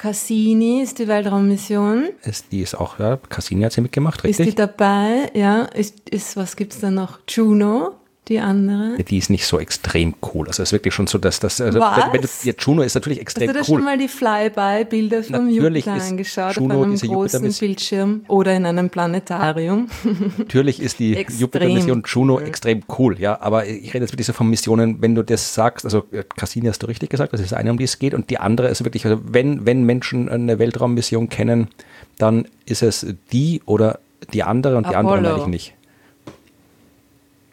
Cassini 0.00 0.80
ist 0.80 0.98
die 0.98 1.08
Weltraummission. 1.08 2.08
es, 2.22 2.48
die 2.48 2.62
ist 2.62 2.74
auch, 2.74 2.98
ja, 2.98 3.18
Cassini 3.18 3.64
hat 3.64 3.72
sie 3.72 3.82
mitgemacht, 3.82 4.24
Ist 4.24 4.38
die 4.38 4.44
richtig? 4.44 4.54
dabei? 4.54 5.30
Ja. 5.34 5.64
Ist, 5.64 6.08
ist 6.08 6.38
was 6.38 6.56
gibt's 6.56 6.80
da 6.80 6.90
noch? 6.90 7.18
Juno, 7.28 7.96
die 8.30 8.38
andere. 8.38 8.94
Ja, 8.96 9.02
die 9.02 9.18
ist 9.18 9.28
nicht 9.28 9.44
so 9.44 9.58
extrem 9.58 10.14
cool. 10.32 10.46
Also 10.46 10.62
es 10.62 10.68
ist 10.68 10.72
wirklich 10.72 10.94
schon 10.94 11.08
so, 11.08 11.18
dass 11.18 11.40
das, 11.40 11.60
also, 11.60 11.80
wenn, 11.80 12.12
wenn 12.12 12.22
du, 12.22 12.28
ja, 12.44 12.52
Juno 12.56 12.82
ist 12.82 12.94
natürlich 12.94 13.18
Hast 13.18 13.22
extrem 13.22 13.48
du 13.48 13.52
dir 13.52 13.58
cool. 13.60 13.64
schon 13.64 13.84
mal 13.84 13.98
die 13.98 14.08
Flyby-Bilder 14.08 15.24
vom 15.24 15.46
Natürlich 15.46 15.84
Jupiter 15.84 15.96
ist 15.96 16.10
angeschaut 16.10 16.56
Juno 16.56 16.74
auf 16.76 16.84
einem 16.84 16.96
großen 16.96 17.10
Jupiter-Mission- 17.10 17.60
Bildschirm 17.66 18.24
oder 18.28 18.54
in 18.54 18.66
einem 18.66 18.88
Planetarium? 18.88 19.88
Natürlich 20.38 20.80
ist 20.80 21.00
die 21.00 21.14
Jupiter-Mission 21.14 22.04
Juno 22.06 22.36
cool. 22.36 22.42
extrem 22.44 22.82
cool, 22.98 23.18
ja, 23.18 23.40
aber 23.40 23.66
ich 23.66 23.92
rede 23.92 24.04
jetzt 24.04 24.12
wirklich 24.12 24.28
so 24.28 24.32
von 24.32 24.48
Missionen, 24.48 25.02
wenn 25.02 25.16
du 25.16 25.24
das 25.24 25.52
sagst, 25.52 25.84
also 25.84 26.04
äh, 26.12 26.22
Cassini 26.36 26.68
hast 26.68 26.84
du 26.84 26.86
richtig 26.86 27.10
gesagt, 27.10 27.32
das 27.32 27.40
ist 27.40 27.52
eine, 27.52 27.72
um 27.72 27.78
die 27.78 27.84
es 27.84 27.98
geht, 27.98 28.14
und 28.14 28.30
die 28.30 28.38
andere 28.38 28.68
ist 28.68 28.84
wirklich, 28.84 29.04
also 29.06 29.20
wenn, 29.24 29.66
wenn 29.66 29.82
Menschen 29.82 30.28
eine 30.28 30.60
Weltraummission 30.60 31.28
kennen, 31.28 31.68
dann 32.16 32.46
ist 32.64 32.84
es 32.84 33.04
die 33.32 33.60
oder 33.66 33.98
die 34.32 34.44
andere 34.44 34.76
und 34.76 34.88
die 34.88 34.94
andere 34.94 35.20
meine 35.20 35.38
ich 35.38 35.46
nicht. 35.46 35.74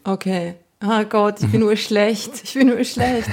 Okay. 0.04 0.56
Oh 0.84 1.04
Gott, 1.10 1.42
ich 1.42 1.52
bin 1.52 1.60
nur 1.62 1.76
schlecht. 1.76 2.32
Ich 2.44 2.54
bin 2.54 2.68
nur 2.68 2.84
schlecht. 2.84 3.30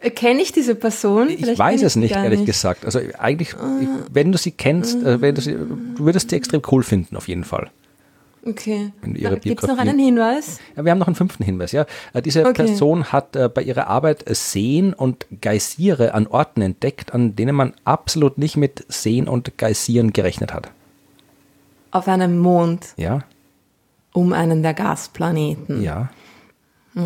Äh, 0.00 0.10
Kenne 0.10 0.42
ich 0.42 0.52
diese 0.52 0.74
Person? 0.74 1.28
Ich 1.30 1.38
Vielleicht 1.40 1.58
weiß 1.58 1.80
kenn 1.80 1.86
es 1.86 1.96
nicht, 1.96 2.14
ehrlich 2.16 2.40
nicht. 2.40 2.46
gesagt. 2.46 2.84
Also 2.84 3.00
eigentlich, 3.18 3.50
ich, 3.80 3.88
wenn 4.10 4.32
du 4.32 4.38
sie 4.38 4.50
kennst, 4.52 5.02
äh, 5.02 5.20
wenn 5.20 5.34
du, 5.34 5.40
sie, 5.40 5.52
du 5.52 6.04
würdest 6.04 6.30
sie 6.30 6.36
extrem 6.36 6.62
cool 6.72 6.82
finden, 6.82 7.16
auf 7.16 7.28
jeden 7.28 7.44
Fall. 7.44 7.70
Okay. 8.44 8.92
Gibt 9.42 9.62
es 9.62 9.68
noch 9.68 9.78
einen 9.78 9.98
Hinweis? 9.98 10.58
Ja, 10.76 10.84
wir 10.84 10.92
haben 10.92 10.98
noch 10.98 11.08
einen 11.08 11.16
fünften 11.16 11.44
Hinweis. 11.44 11.72
Ja. 11.72 11.86
Äh, 12.14 12.22
Diese 12.22 12.40
Okay. 12.46 12.52
Person 12.64 13.12
hat 13.12 13.36
äh, 13.36 13.48
bei 13.52 13.62
ihrer 13.62 13.88
Arbeit 13.88 14.28
äh, 14.30 14.34
Seen 14.34 14.94
und 14.94 15.26
Geysire 15.40 16.14
an 16.14 16.26
Orten 16.28 16.62
entdeckt, 16.62 17.12
an 17.12 17.36
denen 17.36 17.54
man 17.54 17.74
absolut 17.84 18.38
nicht 18.38 18.56
mit 18.56 18.86
Seen 18.88 19.28
und 19.28 19.58
Geysiren 19.58 20.12
gerechnet 20.12 20.54
hat. 20.54 20.70
Auf 21.90 22.06
einem 22.08 22.38
Mond 22.38 22.94
Ja, 22.96 23.20
um 24.12 24.32
einen 24.32 24.62
der 24.62 24.74
Gasplaneten. 24.74 25.82
ja. 25.82 26.10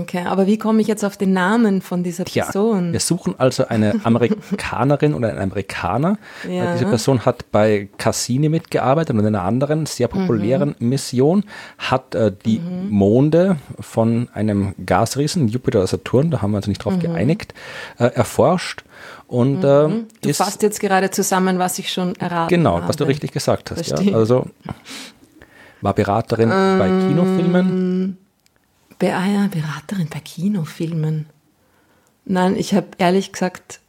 Okay, 0.00 0.25
aber 0.26 0.46
wie 0.46 0.56
komme 0.58 0.80
ich 0.80 0.87
jetzt 0.87 1.04
auf 1.04 1.16
den 1.16 1.32
Namen 1.32 1.82
von 1.82 2.02
dieser 2.02 2.25
Tja, 2.25 2.44
Person? 2.44 2.92
wir 2.92 3.00
suchen 3.00 3.34
also 3.38 3.66
eine 3.68 4.00
Amerikanerin 4.04 5.12
oder 5.14 5.28
einen 5.30 5.38
Amerikaner. 5.40 6.18
Ja. 6.49 6.72
Diese 6.72 6.87
Person 6.87 7.25
hat 7.26 7.50
bei 7.52 7.88
Cassini 7.99 8.49
mitgearbeitet 8.49 9.14
und 9.14 9.20
in 9.20 9.26
einer 9.26 9.42
anderen 9.42 9.87
sehr 9.87 10.08
populären 10.08 10.75
Mhm. 10.78 10.88
Mission, 10.88 11.44
hat 11.78 12.14
äh, 12.14 12.32
die 12.44 12.61
Monde 12.88 13.56
von 13.80 14.28
einem 14.34 14.75
Gasriesen, 14.87 15.49
Jupiter 15.49 15.80
oder 15.80 15.87
Saturn, 15.88 16.30
da 16.30 16.42
haben 16.42 16.52
wir 16.52 16.56
uns 16.58 16.66
nicht 16.68 16.84
Mhm. 16.84 16.90
drauf 16.90 16.99
geeinigt, 17.00 17.54
äh, 17.99 18.04
erforscht 18.06 18.84
und 19.26 19.58
äh, 19.58 19.88
Du 19.88 20.04
ist 20.22 20.38
fasst 20.38 20.62
jetzt 20.62 20.80
gerade 20.80 21.11
zusammen, 21.11 21.58
was 21.58 21.78
ich 21.78 21.92
schon 21.92 22.14
erraten 22.16 22.49
genau, 22.49 22.76
habe. 22.78 22.88
was 22.88 22.96
du 22.96 23.04
richtig 23.04 23.32
gesagt 23.32 23.70
hast. 23.70 23.88
Ja? 23.90 24.14
Also 24.14 24.46
war 25.80 25.94
Beraterin 25.94 26.49
bei 26.49 26.88
Ähm. 26.88 27.08
Kinofilmen. 27.08 28.18
Beraterin 29.09 30.09
bei 30.09 30.21
Kinofilmen. 30.21 31.26
Nein, 32.25 32.56
ich 32.56 32.75
habe 32.75 32.88
ehrlich 32.99 33.32
gesagt 33.32 33.80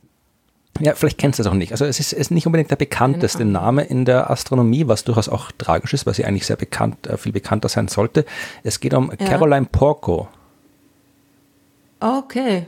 Ja, 0.79 0.95
vielleicht 0.95 1.19
kennst 1.19 1.39
du 1.39 1.43
es 1.43 1.47
auch 1.47 1.53
nicht. 1.53 1.71
Also 1.71 1.85
es 1.85 1.99
ist, 1.99 2.13
ist 2.13 2.31
nicht 2.31 2.47
unbedingt 2.47 2.71
der 2.71 2.77
bekannteste 2.77 3.45
Name 3.45 3.83
in 3.83 4.05
der 4.05 4.29
Astronomie, 4.31 4.87
was 4.87 5.03
durchaus 5.03 5.29
auch 5.29 5.51
tragisch 5.51 5.93
ist, 5.93 6.05
weil 6.05 6.15
sie 6.15 6.25
eigentlich 6.25 6.45
sehr 6.45 6.55
bekannt, 6.55 7.05
äh, 7.07 7.17
viel 7.17 7.31
bekannter 7.31 7.69
sein 7.69 7.87
sollte. 7.87 8.25
Es 8.63 8.79
geht 8.79 8.93
um 8.93 9.11
ja. 9.11 9.27
Caroline 9.27 9.67
Porco. 9.71 10.27
Okay. 11.99 12.65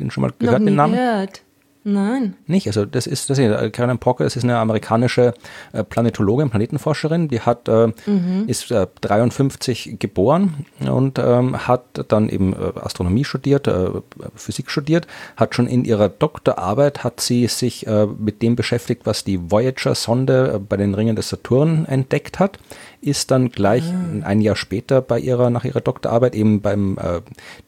Den 0.00 0.10
schon 0.10 0.22
mal 0.22 0.32
gehört, 0.38 0.60
den 0.60 0.74
Namen? 0.74 0.94
Gehört. 0.94 1.42
Nein. 1.82 2.36
Nicht, 2.46 2.66
also 2.66 2.84
das 2.84 3.06
ist, 3.06 3.30
das 3.30 3.38
ist 3.38 3.50
äh, 3.50 3.70
Caroline 3.70 3.98
Porker, 3.98 4.24
das 4.24 4.36
ist 4.36 4.44
eine 4.44 4.58
amerikanische 4.58 5.32
äh, 5.72 5.82
Planetologin, 5.82 6.50
Planetenforscherin, 6.50 7.28
die 7.28 7.40
hat, 7.40 7.68
äh, 7.68 7.88
mhm. 8.04 8.44
ist 8.46 8.70
äh, 8.70 8.86
53 9.00 9.96
geboren 9.98 10.66
und 10.80 11.18
ähm, 11.18 11.66
hat 11.66 12.04
dann 12.08 12.28
eben 12.28 12.54
Astronomie 12.54 13.24
studiert, 13.24 13.66
äh, 13.66 13.88
Physik 14.34 14.70
studiert, 14.70 15.06
hat 15.36 15.54
schon 15.54 15.66
in 15.66 15.86
ihrer 15.86 16.10
Doktorarbeit, 16.10 17.02
hat 17.02 17.20
sie 17.20 17.46
sich 17.46 17.86
mit 18.18 18.42
dem 18.42 18.56
beschäftigt, 18.56 19.02
was 19.04 19.24
die 19.24 19.50
Voyager-Sonde 19.50 20.60
bei 20.68 20.76
den 20.76 20.94
Ringen 20.94 21.16
des 21.16 21.28
Saturn 21.28 21.86
entdeckt 21.86 22.38
hat, 22.38 22.58
ist 23.00 23.30
dann 23.30 23.50
gleich 23.50 23.84
ah. 23.84 24.26
ein 24.26 24.40
Jahr 24.40 24.56
später 24.56 25.00
bei 25.00 25.18
ihrer, 25.18 25.50
nach 25.50 25.64
ihrer 25.64 25.80
Doktorarbeit 25.80 26.34
eben 26.34 26.60
beim 26.60 26.98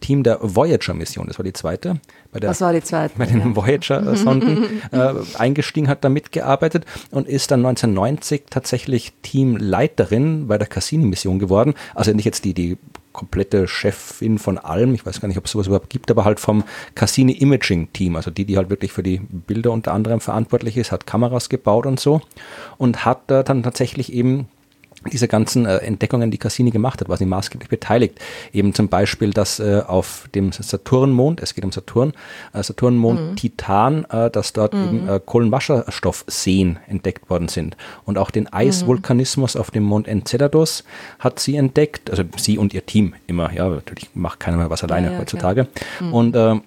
Team 0.00 0.22
der 0.22 0.38
Voyager-Mission, 0.42 1.26
das 1.26 1.38
war 1.38 1.44
die 1.44 1.52
zweite, 1.52 2.00
bei 2.32 2.40
der, 2.40 2.50
Was 2.50 2.62
war 2.62 2.72
die 2.72 2.82
zweite? 2.82 3.14
Bei 3.18 3.26
den 3.26 3.40
ja. 3.40 3.56
Voyager-Sonden 3.56 4.82
äh, 4.92 5.12
eingestiegen, 5.36 5.88
hat 5.88 6.02
da 6.02 6.08
mitgearbeitet 6.08 6.86
und 7.10 7.28
ist 7.28 7.50
dann 7.50 7.60
1990 7.60 8.44
tatsächlich 8.48 9.12
Teamleiterin 9.20 10.46
bei 10.48 10.56
der 10.56 10.66
Cassini-Mission 10.66 11.38
geworden. 11.38 11.74
Also 11.94 12.12
nicht 12.12 12.24
jetzt 12.24 12.46
die, 12.46 12.54
die 12.54 12.78
komplette 13.12 13.68
Chefin 13.68 14.38
von 14.38 14.56
allem, 14.56 14.94
ich 14.94 15.04
weiß 15.04 15.20
gar 15.20 15.28
nicht, 15.28 15.36
ob 15.36 15.44
es 15.44 15.50
sowas 15.50 15.66
überhaupt 15.66 15.90
gibt, 15.90 16.10
aber 16.10 16.24
halt 16.24 16.40
vom 16.40 16.64
Cassini 16.94 17.32
Imaging 17.32 17.92
Team, 17.92 18.16
also 18.16 18.30
die, 18.30 18.46
die 18.46 18.56
halt 18.56 18.70
wirklich 18.70 18.92
für 18.92 19.02
die 19.02 19.18
Bilder 19.18 19.70
unter 19.70 19.92
anderem 19.92 20.20
verantwortlich 20.20 20.78
ist, 20.78 20.90
hat 20.90 21.06
Kameras 21.06 21.50
gebaut 21.50 21.84
und 21.84 22.00
so 22.00 22.22
und 22.78 23.04
hat 23.04 23.30
äh, 23.30 23.44
dann 23.44 23.62
tatsächlich 23.62 24.10
eben 24.12 24.48
diese 25.10 25.28
ganzen 25.28 25.66
äh, 25.66 25.78
Entdeckungen, 25.78 26.30
die 26.30 26.38
Cassini 26.38 26.70
gemacht 26.70 27.00
hat, 27.00 27.08
war 27.08 27.16
sie 27.16 27.26
maßgeblich 27.26 27.68
beteiligt. 27.68 28.20
Eben 28.52 28.74
zum 28.74 28.88
Beispiel, 28.88 29.30
dass 29.30 29.60
äh, 29.60 29.82
auf 29.86 30.28
dem 30.34 30.52
Saturnmond, 30.52 31.40
es 31.40 31.54
geht 31.54 31.64
um 31.64 31.72
Saturn, 31.72 32.12
äh, 32.52 32.62
Saturnmond 32.62 33.20
mhm. 33.20 33.36
Titan, 33.36 34.04
äh, 34.10 34.30
dass 34.30 34.52
dort 34.52 34.74
mhm. 34.74 34.82
eben 34.84 35.08
äh, 35.08 35.20
Kohlenwasserstoffseen 35.24 36.78
entdeckt 36.86 37.30
worden 37.30 37.48
sind. 37.48 37.76
Und 38.04 38.18
auch 38.18 38.30
den 38.30 38.52
Eisvulkanismus 38.52 39.54
mhm. 39.54 39.60
auf 39.60 39.70
dem 39.70 39.82
Mond 39.84 40.08
Enceladus 40.08 40.84
hat 41.18 41.38
sie 41.38 41.56
entdeckt, 41.56 42.10
also 42.10 42.24
sie 42.36 42.58
und 42.58 42.74
ihr 42.74 42.86
Team 42.86 43.14
immer, 43.26 43.52
ja, 43.52 43.68
natürlich 43.68 44.10
macht 44.14 44.40
keiner 44.40 44.56
mehr 44.56 44.70
was 44.70 44.82
alleine 44.82 45.08
ja, 45.08 45.12
ja, 45.14 45.18
heutzutage. 45.18 45.66
Mhm. 46.00 46.12
Und 46.12 46.36
äh, 46.36 46.60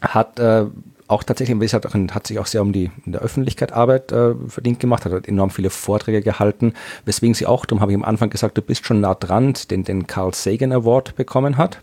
hat 0.00 0.38
äh, 0.38 0.66
auch 1.08 1.22
tatsächlich, 1.22 1.56
wie 1.56 1.60
gesagt, 1.60 1.92
hat 2.14 2.26
sich 2.26 2.38
auch 2.38 2.46
sehr 2.46 2.62
um 2.62 2.72
die 2.72 2.90
in 3.04 3.12
der 3.12 3.22
Öffentlichkeit 3.22 3.72
Arbeit 3.72 4.12
äh, 4.12 4.34
verdient 4.46 4.78
gemacht, 4.78 5.04
hat 5.04 5.26
enorm 5.26 5.50
viele 5.50 5.70
Vorträge 5.70 6.22
gehalten, 6.22 6.74
weswegen 7.06 7.34
sie 7.34 7.46
auch, 7.46 7.64
darum 7.66 7.80
habe 7.80 7.92
ich 7.92 7.96
am 7.96 8.04
Anfang 8.04 8.30
gesagt, 8.30 8.56
du 8.56 8.62
bist 8.62 8.86
schon 8.86 9.00
nah 9.00 9.14
dran, 9.14 9.54
den, 9.70 9.84
den 9.84 10.06
Carl 10.06 10.34
Sagan 10.34 10.72
Award 10.72 11.16
bekommen 11.16 11.56
hat 11.56 11.80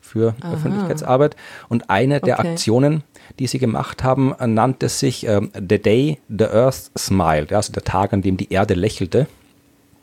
für 0.00 0.34
Aha. 0.40 0.54
Öffentlichkeitsarbeit. 0.54 1.36
Und 1.68 1.88
eine 1.88 2.20
der 2.20 2.38
okay. 2.38 2.48
Aktionen, 2.50 3.04
die 3.38 3.46
sie 3.46 3.58
gemacht 3.58 4.04
haben, 4.04 4.34
nannte 4.38 4.88
sich 4.88 5.26
äh, 5.26 5.40
The 5.54 5.78
Day 5.78 6.18
the 6.28 6.44
Earth 6.44 6.90
Smiled, 6.98 7.52
also 7.52 7.72
der 7.72 7.84
Tag, 7.84 8.12
an 8.12 8.22
dem 8.22 8.36
die 8.36 8.52
Erde 8.52 8.74
lächelte. 8.74 9.26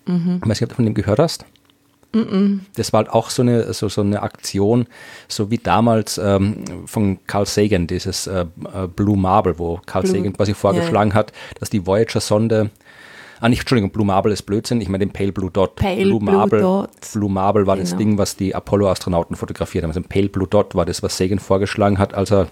Mhm. 0.06 0.40
Ich 0.44 0.50
weiß 0.50 0.60
nicht, 0.60 0.64
ob 0.64 0.70
du 0.70 0.76
von 0.76 0.86
dem 0.86 0.94
gehört 0.94 1.20
hast. 1.20 1.46
Das 2.76 2.92
war 2.94 3.00
halt 3.00 3.10
auch 3.10 3.30
so 3.30 3.42
eine, 3.42 3.74
so, 3.74 3.88
so 3.90 4.02
eine 4.02 4.22
Aktion, 4.22 4.88
so 5.28 5.50
wie 5.50 5.58
damals 5.58 6.18
ähm, 6.18 6.66
von 6.86 7.20
Carl 7.26 7.46
Sagan, 7.46 7.88
dieses 7.88 8.28
äh, 8.28 8.46
äh 8.74 8.88
Blue 8.88 9.18
Marble, 9.18 9.58
wo 9.58 9.80
Carl 9.86 10.04
Blue, 10.04 10.16
Sagan 10.16 10.34
quasi 10.34 10.54
vorgeschlagen 10.54 11.12
yeah. 11.12 11.20
hat, 11.20 11.32
dass 11.60 11.70
die 11.70 11.86
Voyager-Sonde 11.86 12.70
Ah, 13.42 13.50
nicht, 13.50 13.62
Entschuldigung, 13.62 13.90
Blue 13.90 14.06
Marble 14.06 14.32
ist 14.32 14.44
Blödsinn. 14.44 14.82
Ich 14.82 14.88
meine 14.88 15.04
den 15.04 15.12
Pale 15.12 15.32
Blue 15.32 15.50
Dot. 15.50 15.76
Pale 15.76 16.04
Blue, 16.04 16.20
Blue 16.20 16.32
Marble, 16.32 16.62
Dot. 16.62 16.92
Blue 17.12 17.30
Marble 17.30 17.66
war 17.66 17.76
genau. 17.76 17.90
das 17.90 17.98
Ding, 17.98 18.20
was 18.20 18.36
die 18.36 18.54
Apollo-Astronauten 18.54 19.36
fotografiert 19.36 19.84
haben. 19.84 19.90
Also 19.90 20.02
Pale 20.08 20.30
Blue 20.30 20.48
Dot 20.48 20.76
war 20.76 20.86
das, 20.86 21.02
was 21.02 21.18
Sagan 21.18 21.40
vorgeschlagen 21.40 21.98
hat, 21.98 22.14
als 22.14 22.32
er 22.32 22.50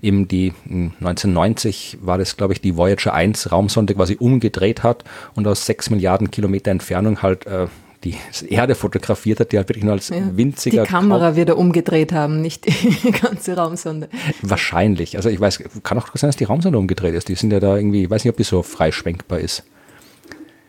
eben 0.00 0.28
die 0.28 0.54
1990 0.64 1.98
hm, 2.00 2.06
war 2.06 2.16
das, 2.16 2.38
glaube 2.38 2.54
ich, 2.54 2.62
die 2.62 2.78
Voyager 2.78 3.12
1 3.12 3.52
Raumsonde 3.52 3.94
quasi 3.94 4.16
umgedreht 4.18 4.82
hat 4.82 5.04
und 5.34 5.46
aus 5.46 5.66
sechs 5.66 5.90
Milliarden 5.90 6.30
Kilometer 6.30 6.70
Entfernung 6.70 7.20
halt 7.20 7.44
äh, 7.44 7.66
die 8.04 8.16
Erde 8.48 8.74
fotografiert 8.74 9.40
hat, 9.40 9.52
die 9.52 9.58
halt 9.58 9.68
wirklich 9.68 9.84
nur 9.84 9.92
als 9.92 10.08
ja, 10.08 10.16
winziger. 10.32 10.84
Die 10.84 10.88
Kamera 10.88 11.18
Traum 11.18 11.36
wird 11.36 11.48
er 11.50 11.58
umgedreht 11.58 12.12
haben, 12.12 12.40
nicht 12.40 12.66
die 12.66 13.10
ganze 13.22 13.56
Raumsonde. 13.56 14.08
Wahrscheinlich. 14.42 15.16
Also 15.16 15.28
ich 15.28 15.38
weiß, 15.38 15.62
kann 15.82 15.98
auch 15.98 16.08
sein, 16.14 16.28
dass 16.28 16.36
die 16.36 16.44
Raumsonde 16.44 16.78
umgedreht 16.78 17.14
ist. 17.14 17.28
Die 17.28 17.34
sind 17.34 17.52
ja 17.52 17.60
da 17.60 17.76
irgendwie, 17.76 18.04
ich 18.04 18.10
weiß 18.10 18.24
nicht, 18.24 18.30
ob 18.30 18.38
die 18.38 18.44
so 18.44 18.62
freischwenkbar 18.62 19.40
ist. 19.40 19.64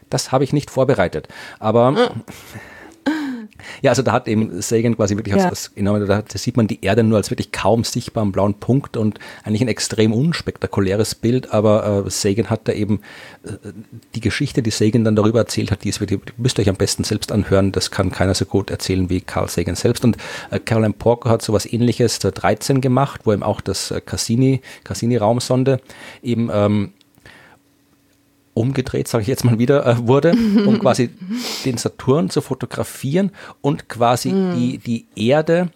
Das 0.10 0.34
habe 0.34 0.44
ich 0.44 0.52
nicht 0.52 0.70
vorbereitet. 0.70 1.30
Aber 1.60 1.96
ah. 1.98 2.12
Ja, 3.82 3.92
also 3.92 4.02
da 4.02 4.12
hat 4.12 4.28
eben 4.28 4.62
Sagan 4.62 4.96
quasi 4.96 5.16
wirklich 5.16 5.36
ja. 5.36 5.50
als, 5.50 5.72
als 5.76 6.28
da 6.34 6.38
sieht 6.38 6.58
man 6.58 6.68
die 6.68 6.84
Erde 6.84 7.04
nur 7.04 7.18
als 7.18 7.30
wirklich 7.30 7.52
kaum 7.52 7.84
sichtbaren 7.84 8.32
blauen 8.32 8.56
Punkt 8.56 8.98
und 8.98 9.20
eigentlich 9.44 9.62
ein 9.62 9.68
extrem 9.68 10.14
unspektakuläres 10.14 11.16
Bild, 11.16 11.54
aber 11.54 12.06
äh, 12.06 12.10
Sagan 12.10 12.50
hat 12.50 12.68
da 12.68 12.74
eben 12.74 13.02
äh, 13.44 13.52
die 14.16 14.22
Geschichte, 14.22 14.62
die 14.62 14.72
Sagan 14.72 15.04
dann 15.04 15.16
darüber 15.16 15.40
erzählt 15.40 15.72
hat, 15.72 15.84
die, 15.84 15.90
ist, 15.90 16.00
die 16.10 16.20
müsst 16.38 16.58
ihr 16.58 16.64
euch 16.64 16.70
am 16.70 16.76
besten 16.76 17.04
selbst 17.04 17.32
anhören, 17.32 17.72
das 17.72 17.92
kann 17.92 18.12
keiner 18.12 18.34
so 18.34 18.46
gut 18.46 18.70
erzählen 18.70 19.10
wie 19.10 19.22
Carl 19.22 19.50
Sagan 19.50 19.76
selbst 19.76 20.04
und 20.04 20.18
äh, 20.50 20.60
Caroline 20.60 20.94
Porker 20.94 21.30
hat 21.30 21.42
sowas 21.42 21.72
ähnliches 21.72 22.20
13 22.20 22.82
gemacht, 22.82 23.22
wo 23.26 23.34
eben 23.34 23.44
auch 23.44 23.62
das 23.62 23.92
äh, 23.92 24.02
Cassini, 24.02 24.62
Cassini 24.84 25.18
Raumsonde 25.18 25.80
eben 26.22 26.50
ähm, 26.54 26.94
umgedreht, 28.54 29.08
sage 29.08 29.24
ich 29.24 29.28
jetzt 29.28 29.46
mal 29.46 29.60
wieder, 29.60 29.86
äh, 29.86 30.08
wurde, 30.08 30.32
um 30.66 30.80
quasi 30.80 31.10
den 31.66 31.78
Saturn 31.78 32.30
zu 32.30 32.42
fotografieren 32.42 33.32
und 33.62 33.90
quasi 33.90 34.32
mm. 34.32 34.56
die, 34.56 34.78
die 34.78 35.08
Erde 35.16 35.70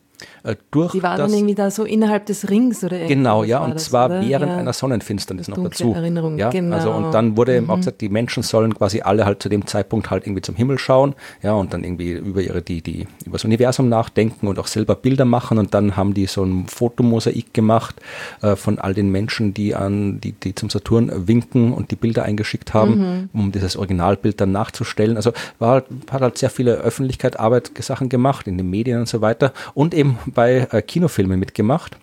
äh, 0.45 0.55
durch 0.71 0.91
Die 0.91 1.03
war 1.03 1.17
dann 1.17 1.33
irgendwie 1.33 1.55
da 1.55 1.71
so 1.71 1.83
innerhalb 1.83 2.25
des 2.27 2.49
Rings 2.49 2.83
oder 2.83 2.99
Genau, 3.07 3.43
ja, 3.43 3.59
und 3.63 3.79
zwar 3.79 4.07
oder? 4.07 4.21
während 4.21 4.51
ja. 4.51 4.57
einer 4.57 4.73
Sonnenfinsternis 4.73 5.47
noch 5.47 5.57
dazu. 5.57 5.93
Erinnerung, 5.93 6.37
ja, 6.37 6.49
genau. 6.49 6.75
Also 6.75 6.91
und 6.91 7.11
dann 7.13 7.35
wurde 7.35 7.55
eben 7.55 7.69
auch 7.69 7.77
mhm. 7.77 7.81
gesagt, 7.81 8.01
die 8.01 8.09
Menschen 8.09 8.43
sollen 8.43 8.75
quasi 8.75 9.01
alle 9.01 9.25
halt 9.25 9.41
zu 9.41 9.49
dem 9.49 9.65
Zeitpunkt 9.65 10.11
halt 10.11 10.25
irgendwie 10.25 10.41
zum 10.41 10.55
Himmel 10.55 10.77
schauen, 10.77 11.15
ja, 11.41 11.53
und 11.53 11.73
dann 11.73 11.83
irgendwie 11.83 12.11
über 12.11 12.41
ihre 12.41 12.61
die 12.61 12.81
die 12.81 13.07
über 13.25 13.33
das 13.33 13.45
Universum 13.45 13.89
nachdenken 13.89 14.47
und 14.47 14.59
auch 14.59 14.67
selber 14.67 14.95
Bilder 14.95 15.25
machen 15.25 15.57
und 15.57 15.73
dann 15.73 15.97
haben 15.97 16.13
die 16.13 16.27
so 16.27 16.43
ein 16.43 16.67
Fotomosaik 16.67 17.53
gemacht 17.53 17.95
äh, 18.41 18.55
von 18.55 18.77
all 18.77 18.93
den 18.93 19.11
Menschen, 19.11 19.53
die 19.53 19.73
an 19.73 20.21
die 20.21 20.33
die 20.33 20.53
zum 20.53 20.69
Saturn 20.69 21.11
winken 21.27 21.73
und 21.73 21.91
die 21.91 21.95
Bilder 21.95 22.23
eingeschickt 22.23 22.73
haben, 22.73 22.97
mhm. 22.97 23.29
um 23.33 23.51
dieses 23.51 23.77
Originalbild 23.77 24.39
dann 24.39 24.51
nachzustellen. 24.51 25.15
Also 25.15 25.33
war 25.59 25.71
halt, 25.71 25.85
hat 26.11 26.21
halt 26.21 26.37
sehr 26.37 26.49
viele 26.49 26.75
Öffentlichkeit 26.75 27.39
Arbeit 27.39 27.71
Sachen 27.79 28.09
gemacht 28.09 28.47
in 28.47 28.57
den 28.57 28.69
Medien 28.69 28.99
und 28.99 29.07
so 29.07 29.21
weiter 29.21 29.53
und 29.73 29.93
eben 29.93 30.17
bei 30.35 30.67
äh, 30.71 30.83
Kinofilmen 30.83 31.39
mitgemacht. 31.39 31.97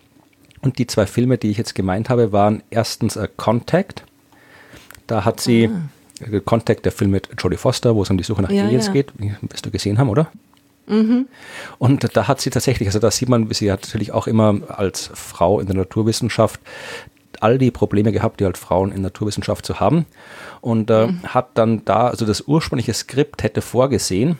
Und 0.61 0.77
die 0.77 0.87
zwei 0.87 1.05
Filme, 1.05 1.37
die 1.37 1.49
ich 1.49 1.57
jetzt 1.57 1.75
gemeint 1.75 2.09
habe, 2.09 2.33
waren 2.33 2.63
erstens 2.69 3.15
äh, 3.15 3.29
Contact. 3.37 4.03
Da 5.07 5.23
hat 5.23 5.39
sie 5.39 5.69
ah. 5.69 6.25
äh, 6.33 6.41
Contact, 6.41 6.83
der 6.83 6.91
Film 6.91 7.11
mit 7.11 7.29
Jodie 7.37 7.57
Foster, 7.57 7.95
wo 7.95 8.03
es 8.03 8.09
um 8.09 8.17
die 8.17 8.23
Suche 8.23 8.41
nach 8.41 8.51
ja, 8.51 8.65
Aliens 8.65 8.87
ja. 8.87 8.93
geht, 8.93 9.13
wirst 9.41 9.65
du 9.65 9.71
gesehen 9.71 9.97
haben, 9.97 10.09
oder? 10.09 10.29
Mhm. 10.87 11.27
Und 11.77 12.15
da 12.15 12.27
hat 12.27 12.41
sie 12.41 12.49
tatsächlich, 12.49 12.89
also 12.89 12.99
da 12.99 13.09
sieht 13.09 13.29
man, 13.29 13.49
sie 13.51 13.71
hat 13.71 13.83
natürlich 13.83 14.11
auch 14.11 14.27
immer 14.27 14.59
als 14.67 15.09
Frau 15.13 15.59
in 15.59 15.67
der 15.67 15.77
Naturwissenschaft 15.77 16.59
all 17.39 17.57
die 17.57 17.71
Probleme 17.71 18.11
gehabt, 18.11 18.39
die 18.39 18.45
halt 18.45 18.57
Frauen 18.57 18.91
in 18.91 19.01
Naturwissenschaft 19.01 19.65
zu 19.65 19.79
haben. 19.79 20.05
Und 20.61 20.89
äh, 20.89 21.07
mhm. 21.07 21.23
hat 21.25 21.49
dann 21.55 21.83
da, 21.85 22.07
also 22.07 22.25
das 22.25 22.47
ursprüngliche 22.47 22.93
Skript 22.93 23.43
hätte 23.43 23.61
vorgesehen, 23.61 24.37